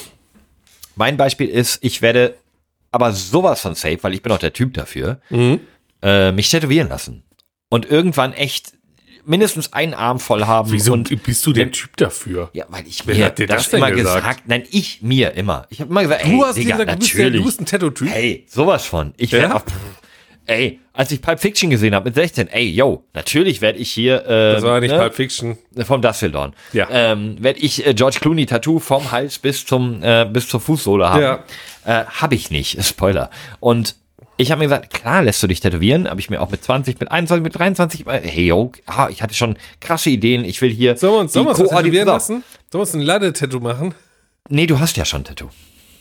[0.96, 2.36] mein Beispiel ist, ich werde
[2.92, 5.60] aber sowas von safe, weil ich bin auch der Typ dafür, Mhm.
[6.02, 7.24] äh, mich tätowieren lassen.
[7.70, 8.74] Und irgendwann echt
[9.26, 10.72] mindestens einen Arm voll haben.
[10.72, 12.50] Wieso und bist du der Typ dafür?
[12.54, 14.44] ja, weil ich Wer mir hat dir das denn immer gesagt?
[14.48, 15.68] Nein, ich mir immer.
[15.70, 17.66] Ich habe immer gesagt, Du ey, hast Digga, gesagt, du bist, der, du bist ein
[17.68, 18.16] Tattoo-Typ.
[18.16, 19.14] Ey, sowas von.
[19.18, 19.40] Ich Ja?
[19.42, 19.62] werde.
[20.50, 24.26] Ey, als ich Pulp Fiction gesehen habe mit 16, ey, yo, natürlich werde ich hier
[24.26, 25.60] äh, Das war nicht ne, Pulp Fiction.
[25.86, 26.56] vom Dusseldorn.
[26.74, 26.88] Ja.
[26.90, 31.08] Ähm, werde ich äh, George Clooney Tattoo vom Hals bis zum äh, bis zur Fußsohle
[31.08, 31.22] haben.
[31.22, 31.44] Ja.
[31.86, 33.30] Äh, habe ich nicht, Spoiler.
[33.60, 33.96] Und
[34.38, 37.00] ich habe mir gesagt, klar lässt du dich tätowieren, habe ich mir auch mit 20,
[37.00, 40.72] mit 21, mit 23, äh, hey yo, ah, ich hatte schon krasse Ideen, ich will
[40.72, 42.44] hier Sollen wir uns, sollen wir uns tätowieren lassen?
[42.72, 43.94] Sollen wir uns ein Lade-Tattoo machen?
[44.48, 45.50] Nee, du hast ja schon ein Tattoo.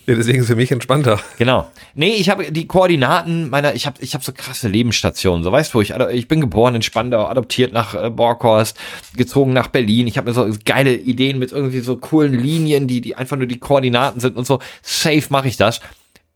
[0.08, 1.20] Ja, deswegen ist es für mich entspannter.
[1.36, 1.70] Genau.
[1.94, 5.74] Nee, ich habe die Koordinaten meiner, ich habe ich hab so krasse Lebensstationen, so weißt
[5.74, 8.78] du, ich, ich bin geboren in Spandau, adoptiert nach äh, Borkhorst,
[9.14, 10.06] gezogen nach Berlin.
[10.06, 13.46] Ich habe mir so geile Ideen mit irgendwie so coolen Linien, die, die einfach nur
[13.46, 14.60] die Koordinaten sind und so.
[14.80, 15.82] Safe mache ich das.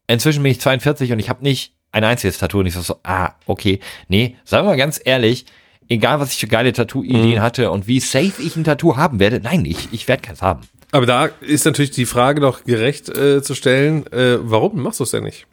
[0.07, 2.97] Inzwischen bin ich 42 und ich habe nicht ein einziges Tattoo und ich so, so,
[3.05, 3.81] ah, okay.
[4.07, 5.47] Nee, sagen wir mal ganz ehrlich,
[5.89, 9.41] egal was ich für geile Tattoo-Ideen hatte und wie safe ich ein Tattoo haben werde,
[9.41, 10.61] nein, ich, ich werde keins haben.
[10.93, 15.05] Aber da ist natürlich die Frage doch gerecht äh, zu stellen, äh, warum machst du
[15.05, 15.47] es denn nicht?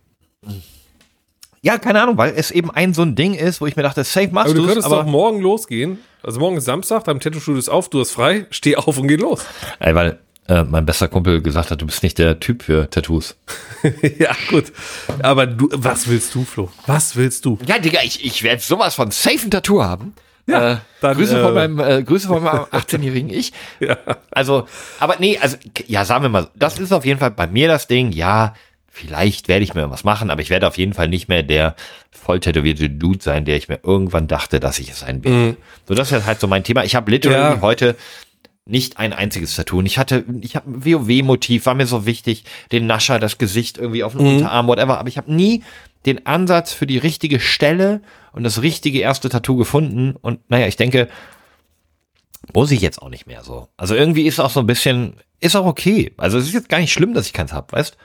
[1.61, 4.03] Ja, keine Ahnung, weil es eben ein so ein Ding ist, wo ich mir dachte,
[4.03, 5.99] safe machst Aber du könntest doch morgen losgehen.
[6.23, 9.15] Also morgen ist Samstag, dein Tattoo-Studio ist auf, du hast frei, steh auf und geh
[9.15, 9.45] los.
[9.79, 10.19] Ey, weil
[10.49, 13.37] äh, mein bester Kumpel gesagt hat, du bist nicht der Typ für Tattoos.
[14.19, 14.73] ja, gut.
[15.21, 16.69] Aber du, was willst du, Flo?
[16.85, 17.57] Was willst du?
[17.65, 20.13] Ja, Digga, ich, ich werde sowas von safe ein Tattoo haben.
[20.49, 23.53] Ja, äh, dann, Grüße, äh, von meinem, äh, Grüße von meinem 18-jährigen Ich.
[23.79, 23.97] Ja.
[24.31, 24.67] Also,
[24.99, 27.87] aber nee, also, ja, sagen wir mal, das ist auf jeden Fall bei mir das
[27.87, 28.53] Ding, ja,
[28.91, 31.75] vielleicht werde ich mir was machen, aber ich werde auf jeden Fall nicht mehr der
[32.11, 35.55] voll tätowierte Dude sein, der ich mir irgendwann dachte, dass ich es sein will.
[35.87, 36.83] So, das ist halt so mein Thema.
[36.83, 37.61] Ich habe literally Ja.
[37.61, 37.95] heute
[38.65, 39.79] nicht ein einziges Tattoo.
[39.79, 43.77] Und ich hatte, ich habe ein WoW-Motiv, war mir so wichtig, den Nascher, das Gesicht
[43.79, 44.99] irgendwie auf dem Unterarm, whatever.
[44.99, 45.63] Aber ich habe nie
[46.05, 50.15] den Ansatz für die richtige Stelle und das richtige erste Tattoo gefunden.
[50.21, 51.09] Und naja, ich denke,
[52.53, 53.67] muss ich jetzt auch nicht mehr so.
[53.77, 56.13] Also irgendwie ist auch so ein bisschen, ist auch okay.
[56.17, 57.97] Also es ist jetzt gar nicht schlimm, dass ich keins hab, weißt?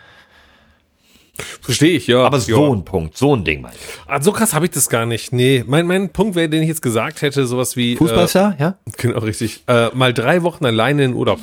[1.60, 2.24] Verstehe ich, ja.
[2.24, 2.44] Aber ja.
[2.44, 3.72] so ein Punkt, so ein Ding mal.
[4.06, 5.32] Ah, so krass habe ich das gar nicht.
[5.32, 7.96] Nee, mein, mein Punkt wäre, den ich jetzt gesagt hätte, sowas wie.
[7.96, 8.78] Fußballstar, ja?
[8.86, 9.64] Äh, genau, richtig.
[9.66, 11.40] Äh, mal drei Wochen alleine in Urlaub.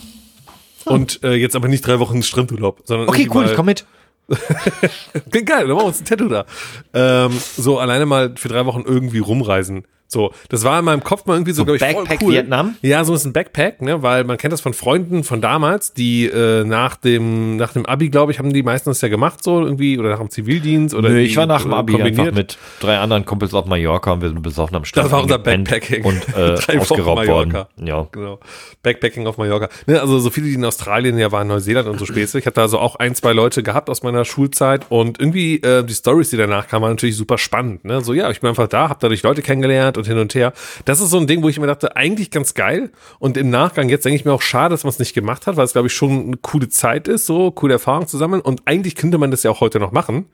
[0.86, 3.86] Und äh, jetzt aber nicht drei Wochen Strandurlaub, sondern Okay, cool, ich komm mit.
[5.32, 6.46] Klingt geil, dann machen wir uns ein Tattoo da.
[6.94, 9.86] Ähm, so alleine mal für drei Wochen irgendwie rumreisen.
[10.12, 12.34] So, das war in meinem Kopf mal irgendwie so, glaube ich, Backpack voll cool.
[12.34, 12.76] Vietnam?
[12.82, 16.26] Ja, so ist ein Backpack, ne, weil man kennt das von Freunden von damals, die
[16.26, 19.62] äh, nach dem nach dem Abi, glaube ich, haben die meistens das ja gemacht so
[19.62, 22.20] irgendwie oder nach dem Zivildienst oder Nö, ich war nach dem äh, Abi kombiniert.
[22.20, 25.06] einfach mit drei anderen Kumpels auf Mallorca und wir sind besoffen am Strand.
[25.06, 26.04] Das war unser Backpacking.
[26.04, 27.66] Und äh, Drei ausgeraubt worden.
[27.78, 28.08] Ja.
[28.12, 28.40] Genau.
[28.84, 29.70] Backpacking auf Mallorca.
[29.88, 32.38] Ne, also so viele, die in Australien ja waren, Neuseeland und so Späße.
[32.38, 35.84] Ich hatte da so auch ein, zwei Leute gehabt aus meiner Schulzeit und irgendwie äh,
[35.84, 37.86] die Stories, die danach kamen, waren natürlich super spannend.
[37.86, 38.02] Ne?
[38.02, 40.54] So, ja, ich bin einfach da, hab dadurch Leute kennengelernt und hin und her.
[40.86, 42.92] Das ist so ein Ding, wo ich mir dachte, eigentlich ganz geil.
[43.20, 45.56] Und im Nachgang, jetzt denke ich mir auch schade, dass man es nicht gemacht hat,
[45.58, 48.42] weil es, glaube ich, schon eine coole Zeit ist, so coole Erfahrungen zu sammeln.
[48.42, 50.26] Und eigentlich könnte man das ja auch heute noch machen.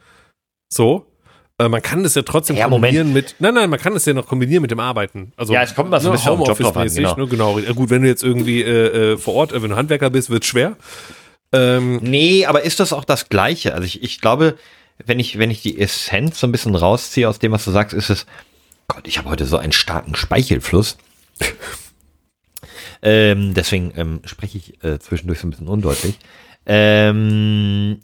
[0.70, 1.05] So.
[1.59, 2.93] Äh, Man kann das ja trotzdem Ja, Moment.
[2.95, 3.36] kombinieren mit.
[3.39, 5.32] Nein, nein, man kann das ja noch kombinieren mit dem Arbeiten.
[5.38, 7.15] Also, Ja, es kommt mal so ein ne, bisschen Homeoffice-mäßig, genau.
[7.15, 7.59] ne, genau.
[7.59, 10.30] Ja, gut, wenn du jetzt irgendwie äh, äh, vor Ort, äh, wenn du Handwerker bist,
[10.30, 10.78] wird schwer.
[11.53, 13.74] Ähm, Nee, aber ist das auch das Gleiche?
[13.74, 14.55] Also ich, ich glaube,
[15.05, 17.93] wenn ich, wenn ich die Essenz so ein bisschen rausziehe aus dem, was du sagst,
[17.95, 18.26] ist es,
[18.88, 20.98] Gott, ich habe heute so einen starken Speichelfluss.
[23.02, 26.18] ähm, deswegen ähm, spreche ich äh, zwischendurch so ein bisschen undeutlich.
[26.66, 28.02] Ähm,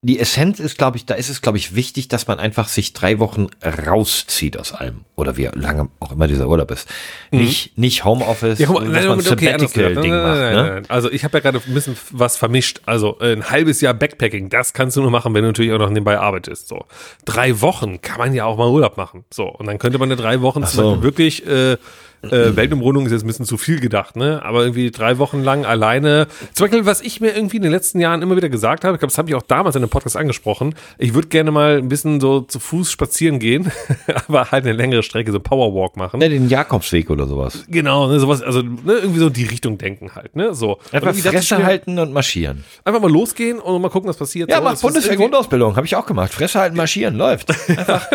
[0.00, 2.92] die Essenz ist, glaube ich, da ist es, glaube ich, wichtig, dass man einfach sich
[2.92, 3.48] drei Wochen
[3.84, 5.00] rauszieht aus allem.
[5.16, 6.88] Oder wie lange auch immer dieser Urlaub ist.
[7.32, 8.64] Nicht, nicht Homeoffice, Mhm.
[8.64, 9.22] ja, dass man okay.
[9.28, 10.22] Sabbatical-Ding nein,
[10.54, 10.72] macht.
[10.74, 10.82] ne?
[10.86, 12.80] Also ich habe ja gerade ein bisschen was vermischt.
[12.86, 15.88] Also ein halbes Jahr Backpacking, das kannst du nur machen, wenn du natürlich auch noch
[15.90, 16.68] nebenbei arbeitest.
[16.68, 16.84] So
[17.24, 19.24] drei Wochen kann man ja auch mal Urlaub machen.
[19.34, 20.82] So und dann könnte man ja drei Wochen zum so.
[20.90, 21.76] Beispiel wirklich äh,
[22.22, 24.42] äh, Weltumrundung ist jetzt ein bisschen zu viel gedacht, ne?
[24.44, 26.26] Aber irgendwie drei Wochen lang alleine.
[26.54, 29.00] Zum Beispiel, was ich mir irgendwie in den letzten Jahren immer wieder gesagt habe, ich
[29.00, 30.74] glaube, das habe ich auch damals in einem Podcast angesprochen.
[30.98, 33.70] Ich würde gerne mal ein bisschen so zu Fuß spazieren gehen,
[34.28, 36.18] aber halt eine längere Strecke, so Powerwalk machen.
[36.20, 37.64] Ne, den Jakobsweg oder sowas.
[37.68, 40.54] Genau, ne, sowas, also ne, irgendwie so in die Richtung denken halt, ne?
[40.54, 40.78] So.
[40.92, 42.64] Einfach Fresse halten und marschieren.
[42.84, 44.50] Einfach mal losgehen und mal gucken, was passiert.
[44.50, 45.76] Ja, so, mach irgendwie- Bundeswehr-Grundausbildung.
[45.76, 46.32] Habe ich auch gemacht.
[46.32, 47.16] Fresse halten, marschieren.
[47.16, 47.50] Läuft.
[47.68, 48.06] Einfach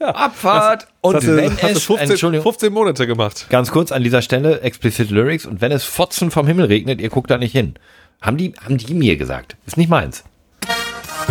[0.00, 0.86] Abfahrt.
[1.00, 3.46] Und Das hast du- wenn hast es, 15, Entschuldigung, 15 Monate gemacht.
[3.50, 5.46] ganz kurz an dieser Stelle, explicit Lyrics.
[5.46, 7.74] Und wenn es Fotzen vom Himmel regnet, ihr guckt da nicht hin.
[8.20, 9.56] Haben die, haben die mir gesagt.
[9.66, 10.24] Ist nicht meins.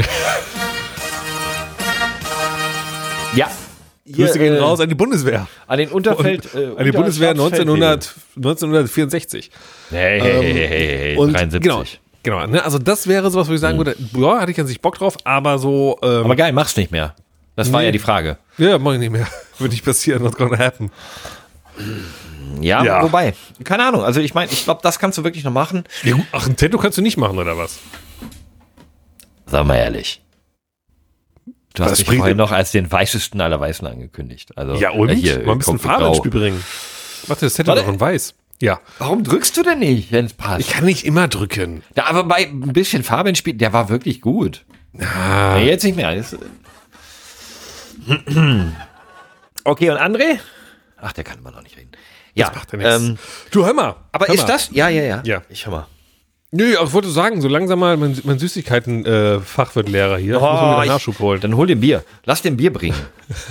[3.35, 3.47] ja.
[4.09, 5.47] Grüße Hier, gehen äh, raus an die Bundeswehr.
[5.67, 6.55] An den Unterfeld.
[6.55, 7.85] äh, an die Bundeswehr Unterschlafsfeldwege.
[7.85, 9.51] 1900, 1964.
[9.89, 11.61] Hey, hey, hey, hey, hey, hey, Und 73.
[11.61, 11.83] genau,
[12.23, 12.47] genau.
[12.47, 14.97] Ne, also das wäre sowas, wo ich sagen würde, ja, hatte ich an sich Bock
[14.97, 17.15] drauf, aber so, ähm, Aber geil, mach's nicht mehr.
[17.57, 17.87] Das war Nee.
[17.87, 18.37] ja die Frage.
[18.57, 19.27] ja, mach ich nicht mehr.
[19.57, 20.91] Wird nicht passieren, not gonna happen.
[22.61, 23.03] Ja, Ja.
[23.03, 23.33] wobei,
[23.63, 24.03] keine Ahnung.
[24.03, 25.83] Also ich meine, ich glaube, das kannst du wirklich noch machen.
[26.03, 27.79] Ja, ach, ein Tattoo kannst du nicht machen, oder was?
[29.45, 30.21] Sag mal ehrlich.
[31.73, 34.57] Du Was hast mich bringt vorhin noch als den weißesten aller Weißen angekündigt.
[34.57, 35.09] Also, Ja, und?
[35.09, 36.17] äh, hier, mal ein bisschen Farbe ins.
[36.17, 36.63] Spiel bringen.
[37.27, 37.81] Dir das Tattoo Warte.
[37.83, 38.33] doch in weiß.
[38.61, 38.79] Ja.
[38.97, 40.61] Warum drückst du denn nicht, wenn es passt?
[40.61, 41.83] Ich kann nicht immer drücken.
[41.95, 44.65] ja, aber bei ein bisschen Farbe ins Spiel, der war wirklich gut.
[44.99, 46.11] Ah, Ja, jetzt nicht mehr.
[46.15, 46.35] Jetzt,
[49.63, 50.39] Okay, und André?
[50.99, 51.91] Ach, der kann immer noch nicht reden.
[52.33, 52.95] Ja, macht ja nichts.
[53.03, 53.17] ähm,
[53.51, 53.95] Du, hör mal.
[54.11, 54.47] aber hör ist mal.
[54.47, 54.69] das?
[54.71, 55.21] Ja, ja, ja.
[55.25, 55.41] Ja.
[55.49, 55.87] Ich hör mal.
[56.51, 60.35] Nö, aber ich wollte sagen, so langsam mal mein, mein Süßigkeiten-Fach wird Lehrer hier.
[60.35, 61.41] ich muss mir Oh, wieder Nachschub holen.
[61.41, 62.03] Dann hol dir Bier.
[62.23, 62.95] Lass dir ein Bier bringen.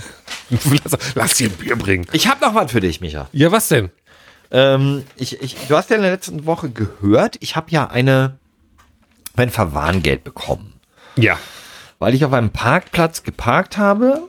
[0.51, 2.07] lass, lass dir ein Bier bringen.
[2.13, 3.29] Ich habe noch was für dich, Micha.
[3.33, 3.91] Ja, was denn?
[4.51, 8.39] Ähm, ich, ich, du hast ja in der letzten Woche gehört, ich habe ja eine,
[9.35, 10.73] mein Verwarngeld bekommen.
[11.17, 11.39] Ja.
[11.99, 14.29] weil ich auf einem Parkplatz geparkt habe,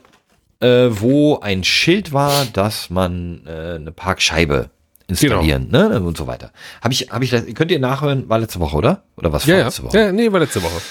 [0.60, 4.70] äh, wo ein Schild war, dass man äh, eine Parkscheibe
[5.08, 5.99] installieren ne?
[6.01, 6.51] und so weiter.
[6.82, 9.03] Habe ich, habe ich, könnt ihr nachhören, war letzte Woche, oder?
[9.16, 9.66] Oder was war ja.
[9.66, 9.97] letzte Woche?
[9.97, 10.12] ja.
[10.12, 10.82] Nee, war letzte Woche.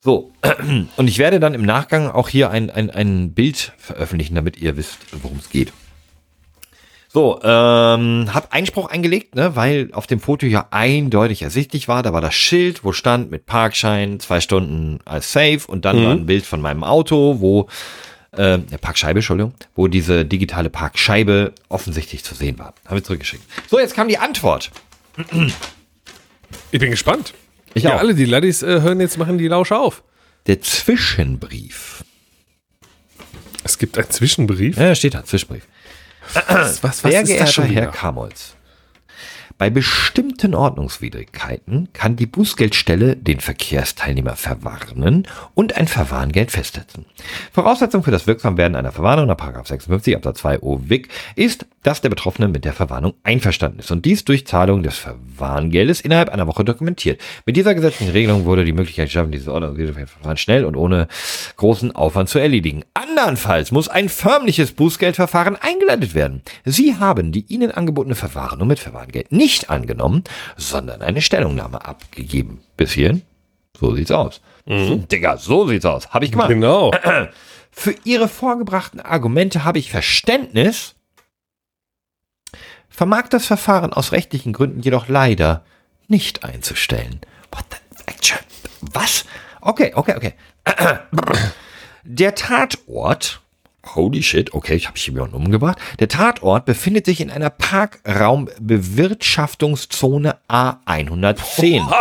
[0.00, 0.32] So,
[0.96, 4.76] und ich werde dann im Nachgang auch hier ein, ein, ein Bild veröffentlichen, damit ihr
[4.76, 5.72] wisst, worum es geht.
[7.10, 12.12] So, ähm, hab Einspruch eingelegt, ne, weil auf dem Foto ja eindeutig ersichtlich war, da
[12.12, 16.26] war das Schild, wo stand mit Parkschein, zwei Stunden als safe und dann war ein
[16.26, 17.66] Bild von meinem Auto, wo,
[18.38, 22.74] äh, der Parkscheibe, Entschuldigung, wo diese digitale Parkscheibe offensichtlich zu sehen war.
[22.86, 23.42] Habe ich zurückgeschickt.
[23.68, 24.70] So, jetzt kam die Antwort.
[26.70, 27.34] Ich bin gespannt.
[27.74, 27.98] Ich ja, auch.
[27.98, 30.02] alle, die Laddies äh, hören jetzt, machen die Lausche auf.
[30.46, 32.04] Der Zwischenbrief.
[33.64, 34.78] Es gibt einen Zwischenbrief.
[34.78, 35.66] Ja, steht da, Zwischenbrief.
[36.32, 37.88] Was, was, Sehr ist geehrter schon Herr?
[37.88, 38.54] Kamolz,
[39.58, 47.06] bei bestimmten Ordnungswidrigkeiten kann die Bußgeldstelle den Verkehrsteilnehmer verwarnen und ein Verwarngeld festsetzen.
[47.52, 49.36] Voraussetzung für das Wirksamwerden einer Verwarnung nach
[49.66, 54.22] 56 Absatz 2 OWIG ist, dass der Betroffene mit der Verwarnung einverstanden ist und dies
[54.22, 57.18] durch Zahlung des Verwarngeldes innerhalb einer Woche dokumentiert.
[57.46, 61.08] Mit dieser gesetzlichen Regelung wurde die Möglichkeit geschaffen, dieses Ordnungswidrigkeitsverfahren schnell und ohne
[61.56, 62.84] großen Aufwand zu erledigen.
[62.92, 66.42] Andernfalls muss ein förmliches Bußgeldverfahren eingeleitet werden.
[66.66, 70.24] Sie haben die Ihnen angebotene Verwarnung mit Verwarngeld nicht angenommen,
[70.58, 72.60] sondern eine Stellungnahme abgegeben.
[72.76, 73.22] Bis hierhin?
[73.80, 74.42] So sieht's aus.
[74.66, 76.10] Digga, so sieht's aus.
[76.10, 76.50] Habe ich gemacht.
[76.50, 76.90] Genau.
[77.70, 80.96] Für Ihre vorgebrachten Argumente habe ich Verständnis,
[82.98, 85.62] vermag das Verfahren aus rechtlichen Gründen jedoch leider
[86.08, 87.20] nicht einzustellen.
[87.52, 87.76] What the
[88.06, 88.38] action?
[88.80, 89.24] Was?
[89.60, 90.34] Okay, okay, okay.
[92.02, 93.40] Der Tatort,
[93.94, 95.78] holy shit, okay, ich habe hier auch umgebracht.
[96.00, 101.86] Der Tatort befindet sich in einer Parkraumbewirtschaftungszone A110.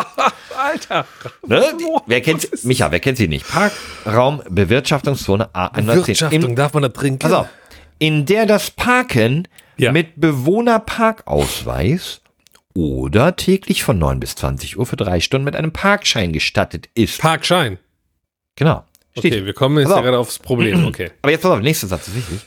[0.58, 1.06] Alter.
[1.46, 1.64] Ne?
[2.08, 3.48] Wer kennt Micha, wer kennt sie nicht?
[3.48, 6.08] Parkraumbewirtschaftungszone A110.
[6.08, 7.32] Wirtschaftung, Im, darf man da trinken?
[7.32, 7.46] auf,
[8.00, 9.48] in der das Parken
[9.80, 9.92] Ja.
[9.92, 12.22] mit Bewohnerparkausweis
[12.76, 17.20] oder täglich von 9 bis 20 Uhr für drei Stunden mit einem Parkschein gestattet ist.
[17.20, 17.80] Parkschein.
[18.56, 18.84] Genau.
[19.18, 19.34] Steht.
[19.34, 20.86] Okay, wir kommen jetzt ja gerade aufs Problem.
[20.88, 21.12] Okay.
[21.22, 22.40] Aber jetzt pass auf, nächster Satz ist wichtig.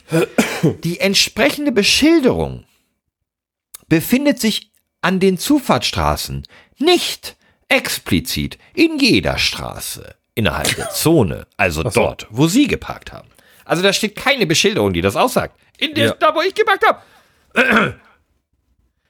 [0.84, 2.64] Die entsprechende Beschilderung
[3.88, 4.70] befindet sich
[5.02, 6.44] an den Zufahrtsstraßen
[6.78, 7.36] nicht
[7.68, 11.90] explizit in jeder Straße innerhalb der Zone, also so.
[11.90, 13.28] dort, wo Sie geparkt haben.
[13.64, 15.58] Also da steht keine Beschilderung, die das aussagt.
[15.78, 16.14] In der, Ja.
[16.18, 17.00] da, wo ich geparkt habe.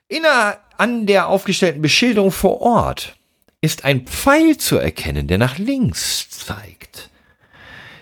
[0.09, 3.17] Inner an der aufgestellten Beschilderung vor Ort
[3.61, 7.11] ist ein Pfeil zu erkennen, der nach links zeigt.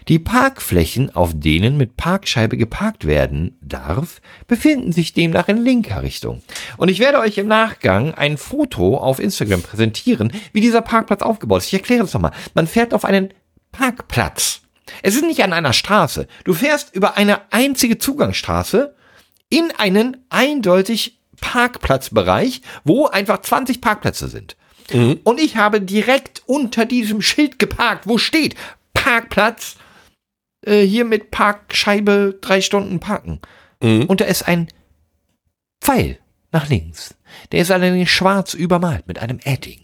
[0.09, 6.43] Die Parkflächen, auf denen mit Parkscheibe geparkt werden darf, befinden sich demnach in linker Richtung.
[6.78, 11.59] Und ich werde euch im Nachgang ein Foto auf Instagram präsentieren, wie dieser Parkplatz aufgebaut
[11.59, 11.66] ist.
[11.66, 12.32] Ich erkläre es nochmal.
[12.55, 13.34] Man fährt auf einen
[13.70, 14.62] Parkplatz.
[15.03, 16.26] Es ist nicht an einer Straße.
[16.45, 18.95] Du fährst über eine einzige Zugangsstraße
[19.51, 24.57] in einen eindeutig Parkplatzbereich, wo einfach 20 Parkplätze sind.
[25.25, 28.55] Und ich habe direkt unter diesem Schild geparkt, wo steht
[28.95, 29.77] Parkplatz,
[30.65, 33.41] äh, hier mit Parkscheibe drei Stunden parken.
[34.09, 34.69] Und da ist ein
[35.81, 36.19] Pfeil
[36.51, 37.15] nach links.
[37.53, 39.81] Der ist allerdings schwarz übermalt mit einem Edding.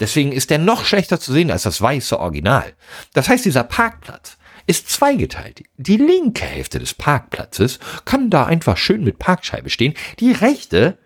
[0.00, 2.72] Deswegen ist der noch schlechter zu sehen als das weiße Original.
[3.12, 5.62] Das heißt, dieser Parkplatz ist zweigeteilt.
[5.76, 10.98] Die linke Hälfte des Parkplatzes kann da einfach schön mit Parkscheibe stehen, die rechte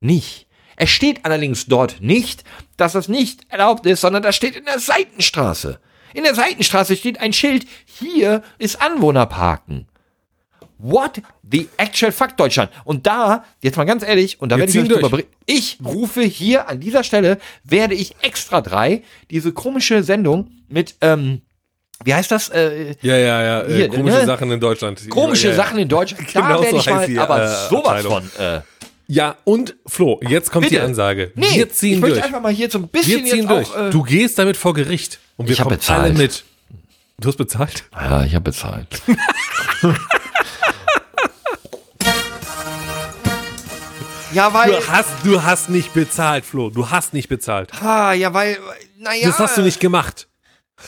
[0.00, 0.46] nicht.
[0.76, 2.44] Es steht allerdings dort nicht,
[2.76, 5.80] dass es nicht erlaubt ist, sondern das steht in der Seitenstraße.
[6.14, 9.88] In der Seitenstraße steht ein Schild, hier ist Anwohnerparken.
[10.78, 12.70] What the actual fuck Deutschland?
[12.84, 15.22] Und da, jetzt mal ganz ehrlich, und da werde ich euch drüber.
[15.44, 21.42] Ich rufe hier an dieser Stelle, werde ich extra drei, diese komische Sendung mit, ähm,
[22.04, 22.48] wie heißt das?
[22.50, 23.60] Äh, Ja, ja, ja.
[23.62, 24.26] Äh, Hier, komische ne?
[24.26, 25.10] Sachen in Deutschland.
[25.10, 25.56] komische ja, ja.
[25.56, 26.26] Sachen in Deutschland.
[26.34, 28.12] Da Genau werde so ich mal, heißt die, aber äh, sowas Abteilung.
[28.36, 28.44] von.
[28.44, 28.60] Äh,
[29.08, 30.84] Ja, und Flo, jetzt kommt die Bitte.
[30.84, 31.32] Ansage.
[31.34, 32.22] nee, wir ziehen ich durch.
[32.22, 33.70] einfach mal hier so ein bisschen Wir ziehen jetzt durch.
[33.74, 33.86] auch.
[33.86, 35.18] Äh, du gehst damit vor Gericht.
[35.36, 36.00] Und wir Ich kommen bezahlt.
[36.02, 36.44] alle mit.
[37.20, 37.84] Du hast bezahlt?
[37.92, 38.86] ja, ich habe bezahlt.
[44.32, 44.70] ja, weil.
[44.70, 46.70] Du hast, du hast nicht bezahlt, Flo.
[46.70, 47.70] Du hast nicht bezahlt.
[47.82, 48.58] Ah, ja, weil.
[48.98, 49.26] Naja.
[49.28, 50.27] Das hast du nicht gemacht.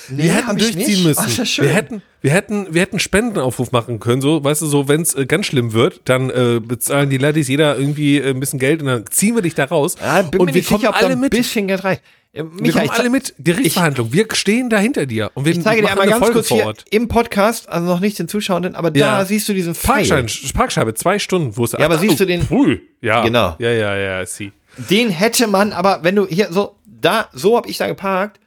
[0.09, 1.25] Nee, wir hätten durchziehen müssen.
[1.27, 5.03] Ach, wir hätten, wir hätten, wir hätten Spendenaufruf machen können, so, weißt du, so, wenn
[5.03, 8.59] es äh, ganz schlimm wird, dann äh, bezahlen die Laddies jeder irgendwie äh, ein bisschen
[8.59, 9.97] Geld und dann ziehen wir dich da raus.
[10.01, 11.33] Ja, bin und mir wir kommen sicher, alle mit.
[11.33, 11.99] Ein bisschen Geld rein.
[12.33, 14.13] Michael, wir kommen alle mit Gerichtsverhandlung.
[14.13, 16.73] Wir stehen da hinter dir und wir ich zeige dir einmal ganz Folge kurz hier
[16.91, 19.19] im Podcast, also noch nicht den Zuschauenden, aber ja.
[19.19, 20.07] da siehst du diesen Pfeil.
[20.55, 22.47] Parkscheibe, zwei Stunden, wo es Ja, aber siehst oh, du den?
[22.49, 22.83] Cool.
[23.01, 23.25] Ja.
[23.25, 23.57] Genau.
[23.59, 24.53] Ja, ja, ja, sie.
[24.77, 28.40] Den hätte man, aber wenn du hier so da so habe ich da geparkt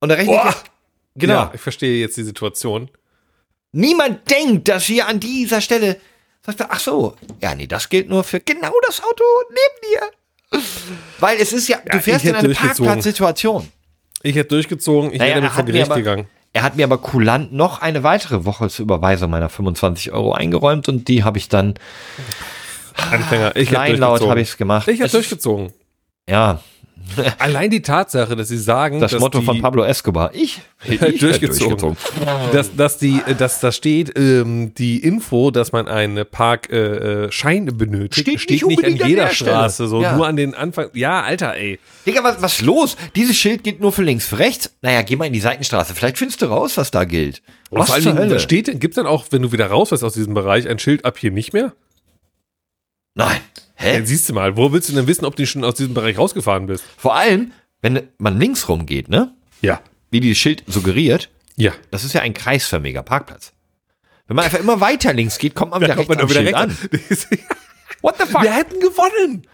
[0.00, 0.54] und da rechnet Boah.
[1.14, 1.34] Genau.
[1.34, 2.90] Ja, ich verstehe jetzt die Situation.
[3.72, 6.00] Niemand denkt, dass hier an dieser Stelle
[6.44, 10.62] sagt, ach so, ja, nee, das gilt nur für genau das Auto neben dir.
[11.18, 13.68] Weil es ist ja, ja du fährst in eine Parkplatzsituation.
[14.22, 16.26] Ich hätte durchgezogen, ich naja, wäre damit vor Gericht aber, gegangen.
[16.52, 20.88] Er hat mir aber kulant noch eine weitere Woche zur Überweisung meiner 25 Euro eingeräumt
[20.88, 21.74] und die habe ich dann
[23.10, 23.54] Anfänger.
[23.56, 24.88] Ich kleinlaut habe ich es gemacht.
[24.88, 25.72] Ich habe durchgezogen.
[26.28, 26.60] Ja,
[27.38, 31.96] Allein die Tatsache, dass sie sagen, das Motto von Pablo Escobar, ich, ich durchgezogen, durchgezogen.
[32.52, 38.28] Dass, dass, die, dass da steht, ähm, die Info, dass man einen Parkschein äh, benötigt,
[38.28, 40.16] steht, steht nicht, nicht an jeder Straße, so ja.
[40.16, 40.90] nur an den Anfang.
[40.94, 41.78] Ja, Alter, ey.
[42.06, 42.96] Digga, was, was los?
[43.16, 44.74] Dieses Schild geht nur für links, für rechts.
[44.82, 45.94] Naja, geh mal in die Seitenstraße.
[45.94, 47.42] Vielleicht findest du raus, was da gilt.
[47.70, 50.68] Was vor allem, da steht, gibt's dann auch, wenn du wieder raus aus diesem Bereich,
[50.68, 51.72] ein Schild ab hier nicht mehr?
[53.14, 53.40] Nein.
[53.74, 53.98] Hä?
[53.98, 56.18] Ja, siehst du mal, wo willst du denn wissen, ob du schon aus diesem Bereich
[56.18, 56.84] rausgefahren bist?
[56.96, 59.34] Vor allem, wenn man links rumgeht, ne?
[59.62, 59.80] Ja.
[60.10, 61.30] Wie dieses Schild suggeriert.
[61.56, 61.72] Ja.
[61.90, 63.52] Das ist ja ein kreisförmiger Parkplatz.
[64.26, 66.76] Wenn man einfach immer weiter links geht, kommt man wieder, rechts, man wieder rechts an.
[68.00, 68.42] What the fuck?
[68.42, 69.46] Wir hätten gewonnen.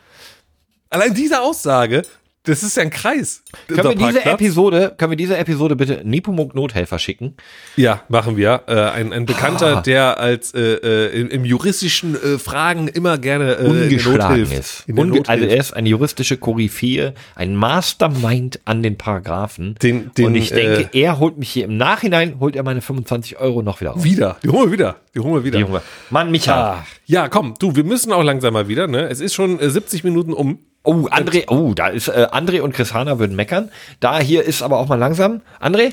[0.91, 2.03] Allein diese Aussage
[2.47, 3.43] das ist ja ein Kreis.
[3.69, 7.35] Können wir diese Episode, können wir diese Episode bitte Nepomuk Nothelfer schicken?
[7.77, 8.63] Ja, machen wir.
[8.67, 9.81] Äh, ein, ein Bekannter, ah.
[9.81, 14.85] der als äh, äh, im juristischen äh, Fragen immer gerne äh, ungeschlagen ist.
[14.89, 19.75] Unge also er ist eine juristische Koryphäe, ein Mastermind an den Paragraphen.
[19.83, 22.81] Den, den, Und ich denke, äh, er holt mich hier im Nachhinein, holt er meine
[22.81, 24.05] 25 Euro noch wieder raus.
[24.05, 24.97] Wieder, die holen wir wieder.
[25.15, 25.59] Die holen wir wieder.
[25.59, 25.83] Die holen wir.
[26.11, 26.55] Mann, Micha.
[26.55, 26.87] Ah.
[27.07, 28.87] Ja, komm, du, wir müssen auch langsam mal wieder.
[28.87, 29.09] Ne?
[29.09, 30.59] Es ist schon 70 äh, Minuten um.
[30.87, 33.73] Oh, André, oh, da ist äh, André und Chris Hanna würden meckern.
[33.99, 35.43] Da hier ist aber auch mal langsam.
[35.61, 35.93] André?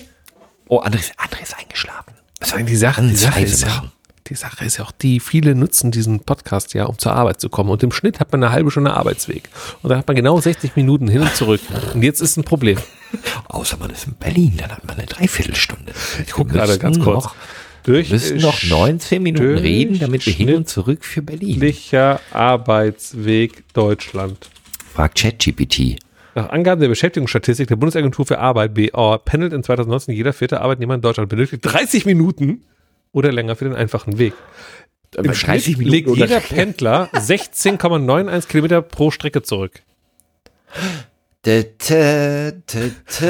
[0.68, 2.14] Oh, André, André ist eingeschlafen.
[2.40, 3.02] Was eigentlich die Sache?
[3.02, 3.92] Die Sache, ist ja,
[4.28, 7.50] die Sache ist ja auch die, viele nutzen diesen Podcast ja, um zur Arbeit zu
[7.50, 7.72] kommen.
[7.72, 9.50] Und im Schnitt hat man eine halbe Stunde Arbeitsweg.
[9.82, 11.62] Und da hat man genau 60 Minuten hin und zurück.
[11.96, 12.78] Und jetzt ist ein Problem.
[13.48, 15.92] Außer man ist in Berlin, dann hat man eine Dreiviertelstunde.
[16.24, 17.24] Ich gucke gerade ganz kurz.
[17.24, 17.36] Noch,
[17.82, 21.60] durch wir müssen noch 19 Minuten reden, damit wir hin und zurück für Berlin.
[22.32, 24.50] Arbeitsweg Deutschland.
[24.94, 25.98] Fragt ChatGPT.
[26.36, 30.94] Nach Angaben der Beschäftigungsstatistik der Bundesagentur für Arbeit, BA, pendelt in 2019 jeder vierte Arbeitnehmer
[30.94, 32.64] in Deutschland benötigt 30 Minuten
[33.12, 34.34] oder länger für den einfachen Weg.
[35.16, 39.82] Im 30 Minuten legt jeder Pendler 16,91 Kilometer pro Strecke zurück.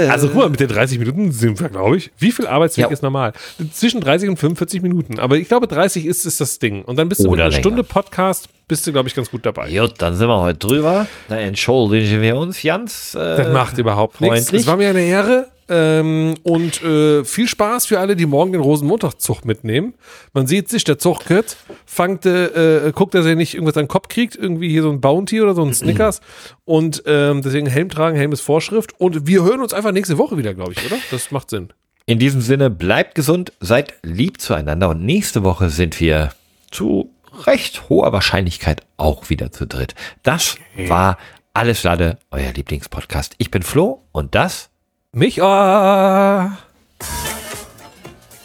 [0.07, 2.11] Also guck mal, mit den 30 Minuten sind wir, glaube ich.
[2.19, 2.91] Wie viel Arbeitsweg ja.
[2.91, 3.34] ist normal?
[3.72, 5.18] Zwischen 30 und 45 Minuten.
[5.19, 6.84] Aber ich glaube, 30 ist, ist das Ding.
[6.84, 9.72] Und dann bist du Oder eine Stunde Podcast, bist du, glaube ich, ganz gut dabei.
[9.72, 11.07] Gut, dann sind wir heute drüber.
[11.27, 13.15] Dann entschuldigen wir uns ganz.
[13.15, 14.53] Äh, das macht überhaupt nichts.
[14.53, 15.48] Es war mir eine Ehre.
[15.69, 19.94] Ähm, und äh, viel Spaß für alle, die morgen den Rosenmontagszug mitnehmen.
[20.34, 23.90] Man sieht sich, der Zug geht, fangt, äh, guckt, dass er nicht irgendwas an den
[23.90, 26.22] Kopf kriegt, irgendwie hier so ein Bounty oder so ein Snickers.
[26.65, 28.99] Und ähm, deswegen Helm tragen, Helm ist Vorschrift.
[28.99, 30.98] Und wir hören uns einfach nächste Woche wieder, glaube ich, oder?
[31.11, 31.69] Das macht Sinn.
[32.06, 36.34] In diesem Sinne, bleibt gesund, seid lieb zueinander und nächste Woche sind wir
[36.69, 37.10] zu
[37.45, 39.95] recht hoher Wahrscheinlichkeit auch wieder zu dritt.
[40.22, 41.18] Das war
[41.56, 43.35] Alles Lade, euer Lieblingspodcast.
[43.38, 44.72] Ich bin Flo und das
[45.15, 45.44] Micha!
[45.45, 46.57] Ah.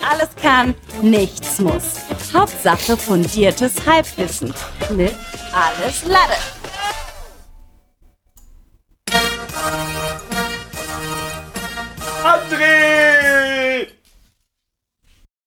[0.07, 1.95] Alles kann, nichts muss.
[2.35, 4.53] Hauptsache fundiertes Halbwissen
[4.91, 5.15] mit
[5.55, 6.37] Alles Lade.
[12.23, 13.18] André!